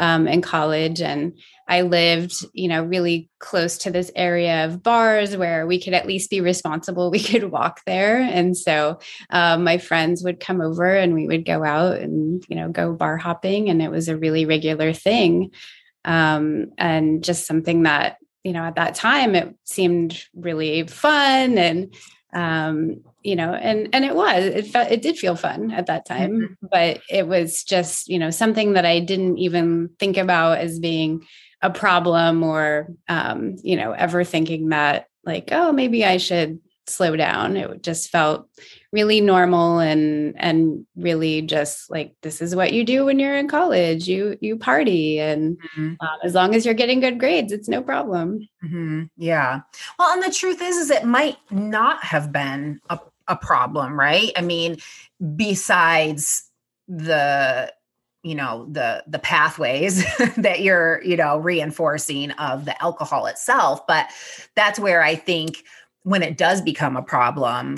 um, 0.00 0.26
in 0.26 0.42
college. 0.42 1.00
And 1.00 1.38
I 1.70 1.82
lived, 1.82 2.44
you 2.52 2.66
know, 2.66 2.82
really 2.82 3.30
close 3.38 3.78
to 3.78 3.92
this 3.92 4.10
area 4.16 4.64
of 4.64 4.82
bars 4.82 5.36
where 5.36 5.68
we 5.68 5.80
could 5.80 5.94
at 5.94 6.04
least 6.04 6.28
be 6.28 6.40
responsible. 6.40 7.10
We 7.20 7.20
could 7.20 7.44
walk 7.44 7.80
there. 7.86 8.20
And 8.20 8.56
so 8.56 8.98
um, 9.30 9.62
my 9.62 9.78
friends 9.78 10.24
would 10.24 10.40
come 10.40 10.60
over 10.60 10.84
and 10.84 11.14
we 11.14 11.28
would 11.28 11.44
go 11.44 11.62
out 11.62 11.98
and, 11.98 12.44
you 12.48 12.56
know, 12.56 12.70
go 12.70 12.92
bar 12.92 13.16
hopping. 13.16 13.68
And 13.68 13.80
it 13.80 13.90
was 13.90 14.08
a 14.08 14.16
really 14.16 14.46
regular 14.46 14.92
thing. 14.92 15.52
Um, 16.04 16.72
and 16.76 17.22
just 17.22 17.46
something 17.46 17.84
that, 17.84 18.16
you 18.42 18.52
know, 18.52 18.64
at 18.64 18.76
that 18.76 18.96
time 18.96 19.36
it 19.36 19.54
seemed 19.64 20.24
really 20.34 20.86
fun 20.86 21.56
and 21.56 21.94
um 22.32 23.02
you 23.24 23.34
know 23.34 23.52
and 23.52 23.88
and 23.92 24.04
it 24.04 24.14
was 24.14 24.44
it 24.44 24.68
felt 24.68 24.88
it 24.88 25.02
did 25.02 25.18
feel 25.18 25.34
fun 25.34 25.72
at 25.72 25.86
that 25.86 26.06
time 26.06 26.30
mm-hmm. 26.30 26.66
but 26.70 27.00
it 27.10 27.26
was 27.26 27.64
just 27.64 28.08
you 28.08 28.20
know 28.20 28.30
something 28.30 28.74
that 28.74 28.86
i 28.86 29.00
didn't 29.00 29.36
even 29.36 29.90
think 29.98 30.16
about 30.16 30.58
as 30.58 30.78
being 30.78 31.20
a 31.62 31.70
problem 31.70 32.42
or 32.42 32.88
um 33.08 33.56
you 33.62 33.76
know 33.76 33.92
ever 33.92 34.24
thinking 34.24 34.70
that 34.70 35.06
like 35.24 35.48
oh 35.52 35.72
maybe 35.72 36.04
i 36.04 36.16
should 36.16 36.60
slow 36.90 37.16
down. 37.16 37.56
It 37.56 37.82
just 37.82 38.10
felt 38.10 38.48
really 38.92 39.20
normal 39.20 39.78
and 39.78 40.34
and 40.36 40.86
really 40.96 41.42
just 41.42 41.90
like 41.90 42.14
this 42.22 42.42
is 42.42 42.56
what 42.56 42.72
you 42.72 42.84
do 42.84 43.04
when 43.04 43.18
you're 43.18 43.36
in 43.36 43.48
college. 43.48 44.08
You 44.08 44.36
you 44.40 44.56
party 44.56 45.20
and 45.20 45.56
mm-hmm. 45.58 45.94
uh, 46.00 46.16
as 46.24 46.34
long 46.34 46.54
as 46.54 46.64
you're 46.64 46.74
getting 46.74 47.00
good 47.00 47.18
grades 47.18 47.52
it's 47.52 47.68
no 47.68 47.82
problem. 47.82 48.48
Mm-hmm. 48.64 49.04
yeah. 49.16 49.60
Well 49.98 50.12
and 50.12 50.22
the 50.22 50.34
truth 50.34 50.60
is 50.60 50.76
is 50.76 50.90
it 50.90 51.04
might 51.04 51.38
not 51.50 52.02
have 52.04 52.32
been 52.32 52.80
a, 52.90 52.98
a 53.28 53.36
problem 53.36 53.98
right? 53.98 54.32
I 54.36 54.42
mean 54.42 54.78
besides 55.36 56.44
the 56.88 57.72
you 58.22 58.34
know 58.34 58.66
the 58.70 59.02
the 59.06 59.18
pathways 59.18 60.04
that 60.36 60.60
you're 60.60 61.02
you 61.02 61.16
know 61.16 61.38
reinforcing 61.38 62.30
of 62.32 62.64
the 62.64 62.82
alcohol 62.82 63.26
itself 63.26 63.86
but 63.86 64.08
that's 64.54 64.78
where 64.78 65.02
i 65.02 65.14
think 65.14 65.64
when 66.02 66.22
it 66.22 66.36
does 66.36 66.60
become 66.60 66.96
a 66.96 67.02
problem 67.02 67.76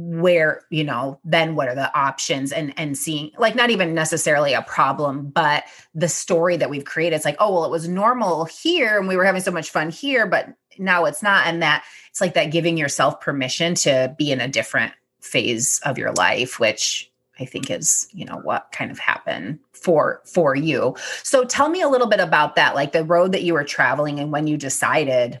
where 0.00 0.62
you 0.70 0.84
know 0.84 1.18
then 1.24 1.56
what 1.56 1.66
are 1.66 1.74
the 1.74 1.92
options 1.98 2.52
and 2.52 2.72
and 2.76 2.96
seeing 2.96 3.32
like 3.36 3.56
not 3.56 3.70
even 3.70 3.94
necessarily 3.94 4.54
a 4.54 4.62
problem 4.62 5.28
but 5.28 5.64
the 5.92 6.08
story 6.08 6.56
that 6.56 6.70
we've 6.70 6.84
created. 6.84 7.16
It's 7.16 7.24
like 7.24 7.36
oh 7.40 7.52
well 7.52 7.64
it 7.64 7.70
was 7.70 7.88
normal 7.88 8.44
here 8.44 8.96
and 8.96 9.08
we 9.08 9.16
were 9.16 9.24
having 9.24 9.42
so 9.42 9.50
much 9.50 9.70
fun 9.70 9.90
here 9.90 10.24
but 10.24 10.54
now 10.78 11.04
it's 11.04 11.20
not. 11.20 11.48
And 11.48 11.60
that 11.62 11.84
it's 12.10 12.20
like 12.20 12.34
that 12.34 12.52
giving 12.52 12.76
yourself 12.76 13.20
permission 13.20 13.74
to 13.76 14.14
be 14.16 14.30
in 14.30 14.40
a 14.40 14.46
different 14.46 14.92
phase 15.20 15.80
of 15.84 15.98
your 15.98 16.12
life 16.12 16.60
which 16.60 17.07
i 17.40 17.44
think 17.44 17.70
is 17.70 18.08
you 18.12 18.24
know 18.24 18.36
what 18.36 18.70
kind 18.72 18.90
of 18.90 18.98
happened 18.98 19.58
for 19.72 20.20
for 20.24 20.54
you 20.54 20.94
so 21.22 21.44
tell 21.44 21.68
me 21.68 21.80
a 21.80 21.88
little 21.88 22.08
bit 22.08 22.20
about 22.20 22.56
that 22.56 22.74
like 22.74 22.92
the 22.92 23.04
road 23.04 23.32
that 23.32 23.42
you 23.42 23.54
were 23.54 23.64
traveling 23.64 24.20
and 24.20 24.32
when 24.32 24.46
you 24.46 24.56
decided 24.56 25.40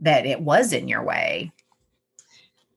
that 0.00 0.26
it 0.26 0.40
was 0.40 0.72
in 0.72 0.88
your 0.88 1.02
way? 1.02 1.52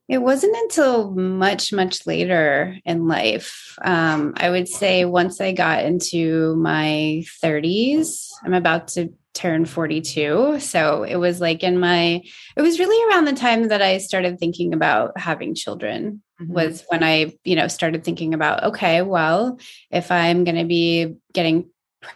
It 0.06 0.18
wasn't 0.18 0.54
until 0.56 1.12
much, 1.12 1.72
much 1.72 2.06
later 2.06 2.76
in 2.84 3.08
life. 3.08 3.78
Um, 3.82 4.34
I 4.36 4.50
would 4.50 4.68
say 4.68 5.06
once 5.06 5.40
I 5.40 5.52
got 5.52 5.84
into 5.84 6.54
my 6.56 7.24
30s, 7.42 8.28
I'm 8.44 8.52
about 8.52 8.88
to 8.88 9.14
turn 9.32 9.64
42. 9.64 10.60
So 10.60 11.04
it 11.04 11.16
was 11.16 11.40
like 11.40 11.62
in 11.62 11.80
my, 11.80 12.22
it 12.54 12.60
was 12.60 12.78
really 12.78 13.10
around 13.10 13.24
the 13.24 13.32
time 13.32 13.68
that 13.68 13.80
I 13.80 13.96
started 13.96 14.38
thinking 14.38 14.74
about 14.74 15.18
having 15.18 15.54
children. 15.54 16.22
Mm-hmm. 16.40 16.52
Was 16.52 16.84
when 16.88 17.04
I, 17.04 17.32
you 17.44 17.54
know, 17.54 17.68
started 17.68 18.02
thinking 18.02 18.34
about, 18.34 18.64
okay, 18.64 19.02
well, 19.02 19.58
if 19.90 20.10
I'm 20.10 20.42
going 20.42 20.56
to 20.56 20.64
be 20.64 21.14
getting 21.32 21.70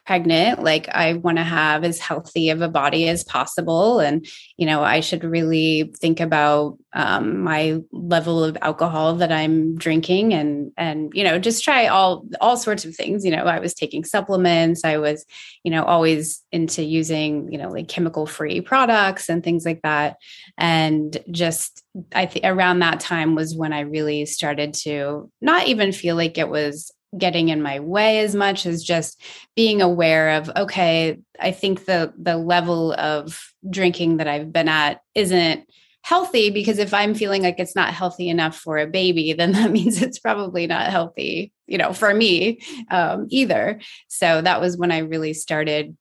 pregnant 0.07 0.62
like 0.62 0.88
i 0.90 1.14
want 1.14 1.38
to 1.38 1.44
have 1.44 1.85
as 1.85 1.98
healthy 1.98 2.51
of 2.51 2.61
a 2.61 2.68
body 2.68 3.09
as 3.09 3.24
possible. 3.24 4.01
And 4.01 4.27
you 4.57 4.66
know 4.66 4.83
i 4.83 5.01
should 5.01 5.24
really 5.24 5.92
think 5.98 6.20
about 6.20 6.79
um, 6.94 7.42
my 7.42 7.81
level 7.92 8.42
of 8.42 8.57
alcohol 8.62 9.14
that 9.16 9.31
i'm 9.31 9.77
drinking 9.77 10.33
and 10.33 10.72
and 10.77 11.12
you 11.14 11.22
know 11.22 11.38
just 11.38 11.62
try 11.62 11.87
all 11.87 12.24
all 12.40 12.57
sorts 12.57 12.85
of 12.85 12.94
things. 12.94 13.24
You 13.24 13.31
know 13.31 13.44
i 13.44 13.59
was 13.59 13.74
taking 13.74 14.05
supplements. 14.05 14.85
I 14.85 14.98
was 14.98 15.24
you 15.64 15.70
know 15.70 15.85
always 15.85 16.42
into 16.53 16.83
using 16.83 17.51
you 17.53 17.59
know 17.59 17.68
like 17.68 17.88
chemical 17.88 18.27
free 18.27 18.61
products 18.61 19.29
and 19.29 19.42
things 19.42 19.64
like 19.64 19.83
that. 19.83 20.16
And 20.57 21.16
just 21.31 21.85
i 22.14 22.27
think 22.27 22.44
around 22.44 22.79
that 22.79 23.01
time 23.01 23.35
was 23.35 23.57
when 23.57 23.72
i 23.72 23.81
really 23.81 24.27
started 24.27 24.74
to 24.74 25.31
not 25.40 25.66
even 25.66 25.92
feel 25.92 26.16
like 26.16 26.38
it 26.38 26.48
was 26.48 26.92
getting 27.16 27.49
in 27.49 27.62
my 27.62 27.81
way 27.81 28.21
as 28.21 28.35
much 28.35 28.66
as 28.66 28.83
just 28.83 29.21
being 29.57 29.81
aware 29.81 30.31
of 30.37 30.51
okay 30.57 31.18
i 31.40 31.51
think 31.51 31.87
the 31.87 32.12
the 32.18 32.37
level 32.37 32.92
of 32.94 33.53
drinking 33.71 34.18
that 34.18 34.29
i've 34.29 34.53
been 34.53 34.68
at 34.68 35.01
isn't 35.14 35.64
healthy 36.03 36.51
because 36.51 36.79
if 36.79 36.92
i'm 36.92 37.14
feeling 37.14 37.42
like 37.42 37.59
it's 37.59 37.75
not 37.75 37.94
healthy 37.94 38.29
enough 38.29 38.57
for 38.57 38.77
a 38.77 38.87
baby 38.87 39.33
then 39.38 39.53
that 39.53 39.71
means 39.71 40.03
it's 40.03 40.18
probably 40.18 40.66
not 40.66 40.88
healthy 40.88 41.53
you 41.68 41.79
know 41.79 41.92
for 41.92 42.12
me 42.12 42.59
um, 42.90 43.29
either. 43.31 43.81
So 44.09 44.42
that 44.42 44.61
was 44.61 44.77
when 44.77 44.90
i 44.90 44.99
really 44.99 45.35
started 45.35 45.97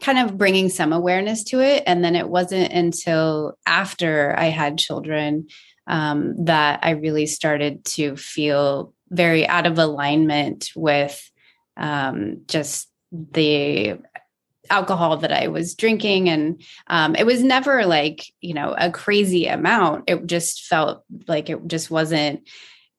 kind 0.00 0.18
of 0.18 0.36
bringing 0.36 0.68
some 0.68 0.92
awareness 0.92 1.44
to 1.44 1.60
it. 1.60 1.84
And 1.86 2.04
then 2.04 2.16
it 2.16 2.28
wasn't 2.28 2.72
until 2.72 3.56
after 3.66 4.34
i 4.36 4.46
had 4.46 4.78
children 4.78 5.46
um, 5.86 6.46
that 6.46 6.80
i 6.82 6.90
really 6.90 7.26
started 7.26 7.84
to 7.84 8.16
feel 8.16 8.92
very 9.10 9.46
out 9.46 9.66
of 9.66 9.78
alignment 9.78 10.70
with 10.74 11.30
um, 11.76 12.42
just 12.46 12.88
the 13.12 13.98
alcohol 14.70 15.18
that 15.18 15.32
I 15.32 15.48
was 15.48 15.74
drinking. 15.74 16.28
And 16.28 16.62
um, 16.86 17.14
it 17.14 17.26
was 17.26 17.42
never 17.42 17.84
like, 17.86 18.24
you 18.40 18.54
know, 18.54 18.74
a 18.76 18.90
crazy 18.90 19.46
amount. 19.46 20.04
It 20.08 20.26
just 20.26 20.64
felt 20.64 21.04
like 21.28 21.50
it 21.50 21.66
just 21.66 21.90
wasn't 21.90 22.46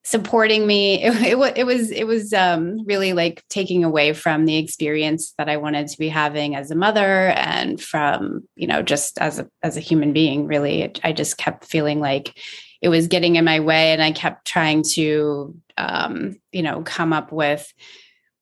supporting 0.03 0.67
me. 0.67 1.03
It, 1.03 1.33
it, 1.33 1.57
it 1.57 1.63
was, 1.65 1.91
it 1.91 2.05
was 2.05 2.33
um, 2.33 2.85
really 2.85 3.13
like 3.13 3.43
taking 3.49 3.83
away 3.83 4.13
from 4.13 4.45
the 4.45 4.57
experience 4.57 5.33
that 5.37 5.49
I 5.49 5.57
wanted 5.57 5.87
to 5.87 5.97
be 5.97 6.09
having 6.09 6.55
as 6.55 6.69
a 6.69 6.75
mother 6.75 7.29
and 7.29 7.81
from, 7.81 8.47
you 8.55 8.67
know, 8.67 8.81
just 8.81 9.17
as 9.19 9.39
a, 9.39 9.49
as 9.63 9.75
a 9.77 9.81
human 9.81 10.13
being, 10.13 10.45
really, 10.45 10.91
I 11.03 11.11
just 11.11 11.37
kept 11.37 11.65
feeling 11.65 11.99
like 11.99 12.37
it 12.81 12.89
was 12.89 13.07
getting 13.07 13.35
in 13.35 13.45
my 13.45 13.59
way 13.59 13.93
and 13.93 14.03
I 14.03 14.11
kept 14.11 14.45
trying 14.45 14.83
to, 14.93 15.55
um, 15.77 16.39
you 16.51 16.63
know, 16.63 16.81
come 16.83 17.13
up 17.13 17.31
with, 17.31 17.71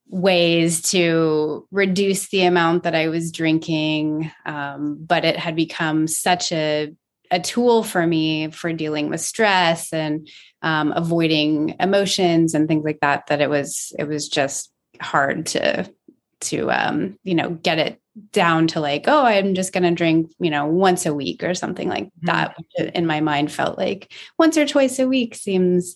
ways 0.07 0.81
to 0.91 1.67
reduce 1.71 2.29
the 2.29 2.43
amount 2.43 2.83
that 2.83 2.93
I 2.93 3.07
was 3.07 3.31
drinking. 3.31 4.31
Um, 4.45 4.97
but 4.99 5.25
it 5.25 5.37
had 5.37 5.55
become 5.55 6.07
such 6.07 6.51
a, 6.51 6.93
a 7.31 7.39
tool 7.39 7.81
for 7.81 8.05
me 8.05 8.51
for 8.51 8.73
dealing 8.73 9.09
with 9.09 9.21
stress 9.21 9.91
and 9.91 10.27
um, 10.61 10.93
avoiding 10.95 11.77
emotions 11.79 12.53
and 12.53 12.67
things 12.67 12.85
like 12.85 12.99
that, 12.99 13.25
that 13.27 13.41
it 13.41 13.49
was, 13.49 13.91
it 13.97 14.07
was 14.07 14.29
just 14.29 14.71
hard 15.01 15.47
to, 15.47 15.91
to, 16.41 16.69
um, 16.69 17.17
you 17.23 17.33
know, 17.33 17.49
get 17.49 17.79
it 17.79 17.99
down 18.31 18.67
to 18.67 18.79
like, 18.79 19.05
oh, 19.07 19.25
I'm 19.25 19.55
just 19.55 19.73
going 19.73 19.83
to 19.83 19.91
drink, 19.91 20.31
you 20.37 20.51
know, 20.51 20.67
once 20.67 21.07
a 21.07 21.13
week 21.13 21.43
or 21.43 21.55
something 21.55 21.89
like 21.89 22.05
mm-hmm. 22.05 22.27
that. 22.27 22.55
In 22.93 23.07
my 23.07 23.21
mind 23.21 23.51
felt 23.51 23.79
like 23.79 24.11
once 24.37 24.57
or 24.57 24.67
twice 24.67 24.99
a 24.99 25.07
week 25.07 25.33
seems 25.33 25.95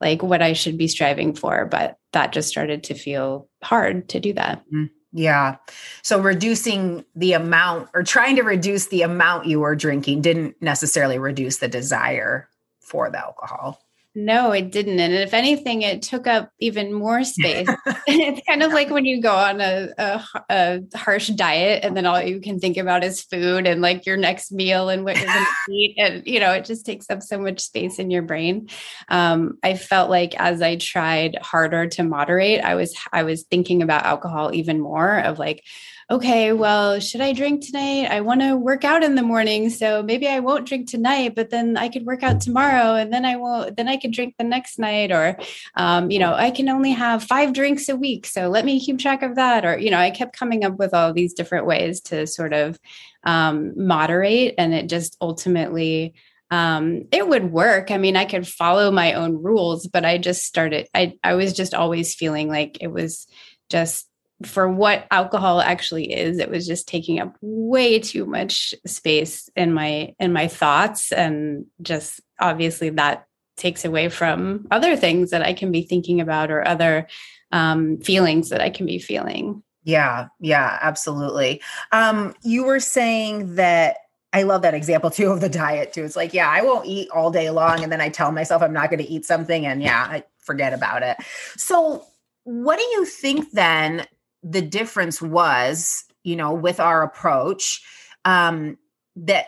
like 0.00 0.22
what 0.22 0.42
I 0.42 0.52
should 0.52 0.78
be 0.78 0.88
striving 0.88 1.34
for. 1.34 1.66
But 1.66 1.98
that 2.12 2.32
just 2.32 2.48
started 2.48 2.84
to 2.84 2.94
feel 2.94 3.48
hard 3.62 4.08
to 4.10 4.20
do 4.20 4.32
that. 4.34 4.62
Mm, 4.72 4.90
yeah. 5.12 5.56
So 6.02 6.20
reducing 6.20 7.04
the 7.14 7.32
amount 7.32 7.88
or 7.94 8.02
trying 8.02 8.36
to 8.36 8.42
reduce 8.42 8.88
the 8.88 9.02
amount 9.02 9.46
you 9.46 9.60
were 9.60 9.74
drinking 9.74 10.22
didn't 10.22 10.60
necessarily 10.60 11.18
reduce 11.18 11.58
the 11.58 11.68
desire 11.68 12.48
for 12.80 13.10
the 13.10 13.18
alcohol. 13.18 13.80
No, 14.18 14.52
it 14.52 14.72
didn't. 14.72 14.98
And 14.98 15.12
if 15.12 15.34
anything, 15.34 15.82
it 15.82 16.00
took 16.00 16.26
up 16.26 16.50
even 16.58 16.90
more 16.90 17.22
space. 17.22 17.68
it's 18.06 18.46
kind 18.48 18.62
of 18.62 18.72
like 18.72 18.88
when 18.88 19.04
you 19.04 19.20
go 19.20 19.34
on 19.34 19.60
a, 19.60 19.90
a, 19.98 20.24
a, 20.48 20.80
harsh 20.96 21.28
diet 21.28 21.84
and 21.84 21.94
then 21.94 22.06
all 22.06 22.22
you 22.22 22.40
can 22.40 22.58
think 22.58 22.78
about 22.78 23.04
is 23.04 23.20
food 23.20 23.66
and 23.66 23.82
like 23.82 24.06
your 24.06 24.16
next 24.16 24.52
meal 24.52 24.88
and 24.88 25.04
what 25.04 25.18
you're 25.18 25.26
going 25.26 25.44
to 25.66 25.72
eat. 25.72 25.96
And, 25.98 26.26
you 26.26 26.40
know, 26.40 26.52
it 26.52 26.64
just 26.64 26.86
takes 26.86 27.10
up 27.10 27.20
so 27.20 27.38
much 27.38 27.60
space 27.60 27.98
in 27.98 28.10
your 28.10 28.22
brain. 28.22 28.70
Um, 29.10 29.58
I 29.62 29.74
felt 29.74 30.08
like 30.08 30.34
as 30.40 30.62
I 30.62 30.76
tried 30.76 31.36
harder 31.42 31.86
to 31.88 32.02
moderate, 32.02 32.64
I 32.64 32.74
was, 32.74 32.96
I 33.12 33.24
was 33.24 33.42
thinking 33.42 33.82
about 33.82 34.06
alcohol 34.06 34.54
even 34.54 34.80
more 34.80 35.18
of 35.18 35.38
like, 35.38 35.62
okay, 36.08 36.52
well, 36.52 37.00
should 37.00 37.20
I 37.20 37.32
drink 37.32 37.64
tonight? 37.64 38.06
I 38.08 38.20
want 38.20 38.40
to 38.40 38.54
work 38.56 38.84
out 38.84 39.02
in 39.02 39.16
the 39.16 39.24
morning. 39.24 39.70
So 39.70 40.04
maybe 40.04 40.28
I 40.28 40.38
won't 40.38 40.66
drink 40.66 40.88
tonight, 40.88 41.34
but 41.34 41.50
then 41.50 41.76
I 41.76 41.88
could 41.88 42.06
work 42.06 42.22
out 42.22 42.40
tomorrow 42.40 42.94
and 42.94 43.12
then 43.12 43.24
I 43.24 43.34
won't, 43.34 43.76
then 43.76 43.88
I 43.88 43.96
could 43.96 44.12
drink 44.12 44.36
the 44.38 44.44
next 44.44 44.78
night. 44.78 45.10
Or, 45.10 45.36
um, 45.74 46.10
you 46.12 46.20
know, 46.20 46.32
I 46.32 46.52
can 46.52 46.68
only 46.68 46.92
have 46.92 47.24
five 47.24 47.52
drinks 47.52 47.88
a 47.88 47.96
week. 47.96 48.26
So 48.26 48.48
let 48.48 48.64
me 48.64 48.78
keep 48.78 49.00
track 49.00 49.22
of 49.22 49.34
that. 49.34 49.64
Or, 49.64 49.76
you 49.76 49.90
know, 49.90 49.98
I 49.98 50.12
kept 50.12 50.38
coming 50.38 50.64
up 50.64 50.76
with 50.78 50.94
all 50.94 51.12
these 51.12 51.34
different 51.34 51.66
ways 51.66 52.00
to 52.02 52.26
sort 52.28 52.52
of 52.52 52.78
um, 53.24 53.72
moderate. 53.76 54.54
And 54.58 54.72
it 54.74 54.88
just 54.88 55.16
ultimately, 55.20 56.14
um, 56.52 57.06
it 57.10 57.26
would 57.26 57.50
work. 57.50 57.90
I 57.90 57.98
mean, 57.98 58.14
I 58.14 58.26
could 58.26 58.46
follow 58.46 58.92
my 58.92 59.14
own 59.14 59.42
rules, 59.42 59.88
but 59.88 60.04
I 60.04 60.18
just 60.18 60.44
started, 60.44 60.86
I, 60.94 61.14
I 61.24 61.34
was 61.34 61.52
just 61.52 61.74
always 61.74 62.14
feeling 62.14 62.48
like 62.48 62.78
it 62.80 62.92
was 62.92 63.26
just 63.68 64.08
for 64.44 64.68
what 64.68 65.06
alcohol 65.10 65.60
actually 65.60 66.12
is 66.12 66.38
it 66.38 66.50
was 66.50 66.66
just 66.66 66.86
taking 66.86 67.18
up 67.18 67.34
way 67.40 67.98
too 67.98 68.26
much 68.26 68.74
space 68.84 69.48
in 69.56 69.72
my 69.72 70.14
in 70.18 70.32
my 70.32 70.46
thoughts 70.46 71.10
and 71.12 71.64
just 71.80 72.20
obviously 72.38 72.90
that 72.90 73.26
takes 73.56 73.84
away 73.84 74.08
from 74.08 74.66
other 74.70 74.96
things 74.96 75.30
that 75.30 75.42
i 75.42 75.52
can 75.52 75.72
be 75.72 75.82
thinking 75.82 76.20
about 76.20 76.50
or 76.50 76.66
other 76.66 77.06
um, 77.52 77.98
feelings 77.98 78.50
that 78.50 78.60
i 78.60 78.68
can 78.68 78.84
be 78.84 78.98
feeling 78.98 79.62
yeah 79.84 80.28
yeah 80.40 80.78
absolutely 80.82 81.62
um, 81.92 82.34
you 82.42 82.64
were 82.64 82.80
saying 82.80 83.54
that 83.54 83.98
I 84.32 84.42
love 84.42 84.60
that 84.62 84.74
example 84.74 85.08
too 85.08 85.30
of 85.30 85.40
the 85.40 85.48
diet 85.48 85.94
too. 85.94 86.04
It's 86.04 86.16
like, 86.16 86.34
yeah, 86.34 86.50
I 86.50 86.60
won't 86.60 86.84
eat 86.84 87.08
all 87.08 87.30
day 87.30 87.48
long. 87.48 87.82
And 87.82 87.90
then 87.90 88.02
I 88.02 88.10
tell 88.10 88.32
myself 88.32 88.60
I'm 88.60 88.72
not 88.72 88.90
going 88.90 89.02
to 89.02 89.10
eat 89.10 89.24
something 89.24 89.64
and 89.64 89.82
yeah, 89.82 90.06
I 90.10 90.24
forget 90.40 90.74
about 90.74 91.02
it. 91.02 91.16
So 91.56 92.04
what 92.44 92.78
do 92.78 92.84
you 92.84 93.06
think 93.06 93.52
then 93.52 94.06
the 94.48 94.62
difference 94.62 95.20
was, 95.20 96.04
you 96.22 96.36
know, 96.36 96.54
with 96.54 96.78
our 96.78 97.02
approach, 97.02 97.82
um, 98.24 98.78
that 99.16 99.46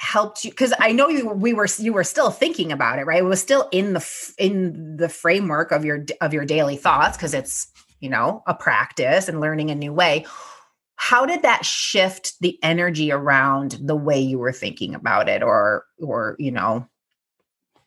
helped 0.00 0.44
you 0.44 0.50
because 0.50 0.72
i 0.78 0.92
know 0.92 1.08
you 1.08 1.28
we 1.28 1.52
were 1.52 1.66
you 1.76 1.92
were 1.92 2.04
still 2.04 2.30
thinking 2.30 2.70
about 2.70 3.00
it 3.00 3.04
right? 3.04 3.18
It 3.18 3.24
was 3.24 3.42
still 3.42 3.68
in 3.72 3.94
the 3.94 4.32
in 4.38 4.96
the 4.96 5.08
framework 5.08 5.72
of 5.72 5.84
your 5.84 6.04
of 6.20 6.32
your 6.32 6.44
daily 6.44 6.76
thoughts 6.76 7.16
because 7.16 7.34
it's 7.34 7.66
you 7.98 8.08
know 8.08 8.44
a 8.46 8.54
practice 8.54 9.28
and 9.28 9.40
learning 9.40 9.70
a 9.70 9.74
new 9.74 9.92
way. 9.92 10.24
How 10.94 11.26
did 11.26 11.42
that 11.42 11.64
shift 11.64 12.34
the 12.40 12.58
energy 12.62 13.10
around 13.10 13.78
the 13.80 13.96
way 13.96 14.20
you 14.20 14.38
were 14.38 14.52
thinking 14.52 14.94
about 14.94 15.28
it 15.28 15.42
or 15.42 15.84
or 16.00 16.36
you 16.38 16.52
know 16.52 16.86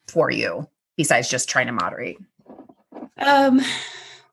for 0.07 0.29
you 0.29 0.67
besides 0.97 1.29
just 1.29 1.47
trying 1.47 1.67
to 1.67 1.73
moderate? 1.73 2.17
Um 3.19 3.61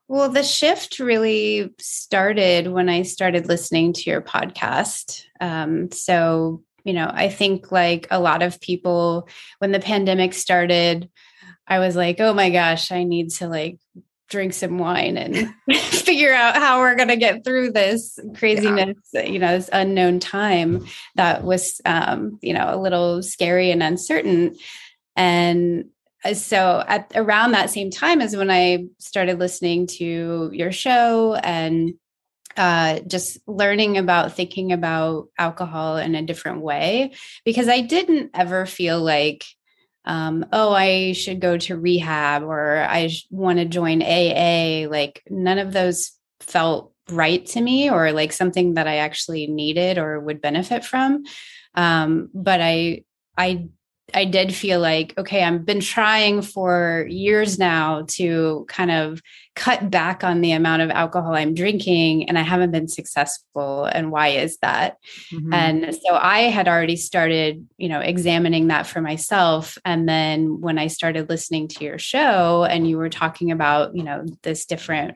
well, 0.09 0.29
the 0.29 0.41
shift 0.41 0.97
really 0.97 1.71
started 1.79 2.67
when 2.67 2.89
I 2.89 3.03
started 3.03 3.47
listening 3.47 3.93
to 3.93 4.09
your 4.09 4.23
podcast. 4.23 5.23
Um, 5.39 5.91
so, 5.91 6.63
you 6.83 6.93
know, 6.93 7.09
I 7.13 7.29
think 7.29 7.71
like 7.71 8.07
a 8.09 8.19
lot 8.19 8.41
of 8.41 8.59
people, 8.59 9.29
when 9.59 9.71
the 9.71 9.79
pandemic 9.79 10.33
started, 10.33 11.11
I 11.67 11.77
was 11.77 11.95
like, 11.95 12.19
oh 12.19 12.33
my 12.33 12.49
gosh, 12.49 12.91
I 12.91 13.03
need 13.03 13.29
to 13.33 13.47
like 13.47 13.77
drink 14.29 14.53
some 14.53 14.79
wine 14.79 15.15
and 15.15 15.53
figure 15.77 16.33
out 16.33 16.55
how 16.55 16.79
we're 16.79 16.95
going 16.95 17.09
to 17.09 17.15
get 17.15 17.43
through 17.45 17.71
this 17.71 18.17
craziness, 18.35 18.97
yeah. 19.13 19.21
you 19.21 19.37
know, 19.37 19.57
this 19.57 19.69
unknown 19.71 20.19
time 20.19 20.87
that 21.17 21.43
was, 21.43 21.81
um, 21.85 22.39
you 22.41 22.53
know, 22.53 22.73
a 22.73 22.81
little 22.81 23.21
scary 23.21 23.69
and 23.69 23.83
uncertain. 23.83 24.55
And 25.15 25.85
so 26.33 26.83
at 26.87 27.11
around 27.15 27.51
that 27.51 27.69
same 27.69 27.91
time 27.91 28.21
is 28.21 28.35
when 28.35 28.51
I 28.51 28.85
started 28.99 29.39
listening 29.39 29.87
to 29.87 30.49
your 30.53 30.71
show 30.71 31.35
and 31.35 31.93
uh, 32.57 32.99
just 33.07 33.39
learning 33.47 33.97
about 33.97 34.33
thinking 34.33 34.73
about 34.73 35.29
alcohol 35.37 35.97
in 35.97 36.15
a 36.15 36.21
different 36.21 36.61
way 36.61 37.13
because 37.45 37.69
I 37.69 37.81
didn't 37.81 38.31
ever 38.33 38.65
feel 38.65 39.01
like, 39.01 39.45
um, 40.03 40.45
oh, 40.51 40.73
I 40.73 41.13
should 41.13 41.39
go 41.39 41.57
to 41.57 41.77
rehab 41.77 42.43
or 42.43 42.77
I 42.77 43.11
want 43.29 43.59
to 43.59 43.65
join 43.65 44.01
AA. 44.01 44.89
Like 44.89 45.23
none 45.29 45.57
of 45.57 45.71
those 45.71 46.11
felt 46.41 46.93
right 47.09 47.45
to 47.45 47.61
me 47.61 47.89
or 47.89 48.11
like 48.11 48.33
something 48.33 48.73
that 48.73 48.87
I 48.87 48.97
actually 48.97 49.47
needed 49.47 49.97
or 49.97 50.19
would 50.19 50.41
benefit 50.41 50.83
from. 50.83 51.23
Um, 51.75 52.29
but 52.33 52.59
I 52.61 53.03
I 53.37 53.69
I 54.13 54.25
did 54.25 54.53
feel 54.53 54.79
like, 54.79 55.13
okay, 55.17 55.43
I've 55.43 55.65
been 55.65 55.79
trying 55.79 56.41
for 56.41 57.05
years 57.09 57.59
now 57.59 58.05
to 58.09 58.65
kind 58.67 58.91
of 58.91 59.21
cut 59.55 59.89
back 59.89 60.23
on 60.23 60.41
the 60.41 60.51
amount 60.51 60.81
of 60.81 60.89
alcohol 60.89 61.35
I'm 61.35 61.53
drinking, 61.53 62.29
and 62.29 62.37
I 62.37 62.41
haven't 62.41 62.71
been 62.71 62.87
successful. 62.87 63.85
And 63.85 64.11
why 64.11 64.29
is 64.29 64.57
that? 64.61 64.97
Mm-hmm. 65.33 65.53
And 65.53 65.95
so 65.95 66.15
I 66.15 66.41
had 66.43 66.67
already 66.67 66.95
started, 66.95 67.67
you 67.77 67.89
know, 67.89 67.99
examining 67.99 68.67
that 68.67 68.87
for 68.87 69.01
myself. 69.01 69.77
And 69.83 70.07
then 70.07 70.61
when 70.61 70.77
I 70.77 70.87
started 70.87 71.29
listening 71.29 71.67
to 71.69 71.83
your 71.83 71.99
show 71.99 72.63
and 72.63 72.87
you 72.87 72.97
were 72.97 73.09
talking 73.09 73.51
about, 73.51 73.95
you 73.95 74.03
know, 74.03 74.25
this 74.43 74.65
different 74.65 75.15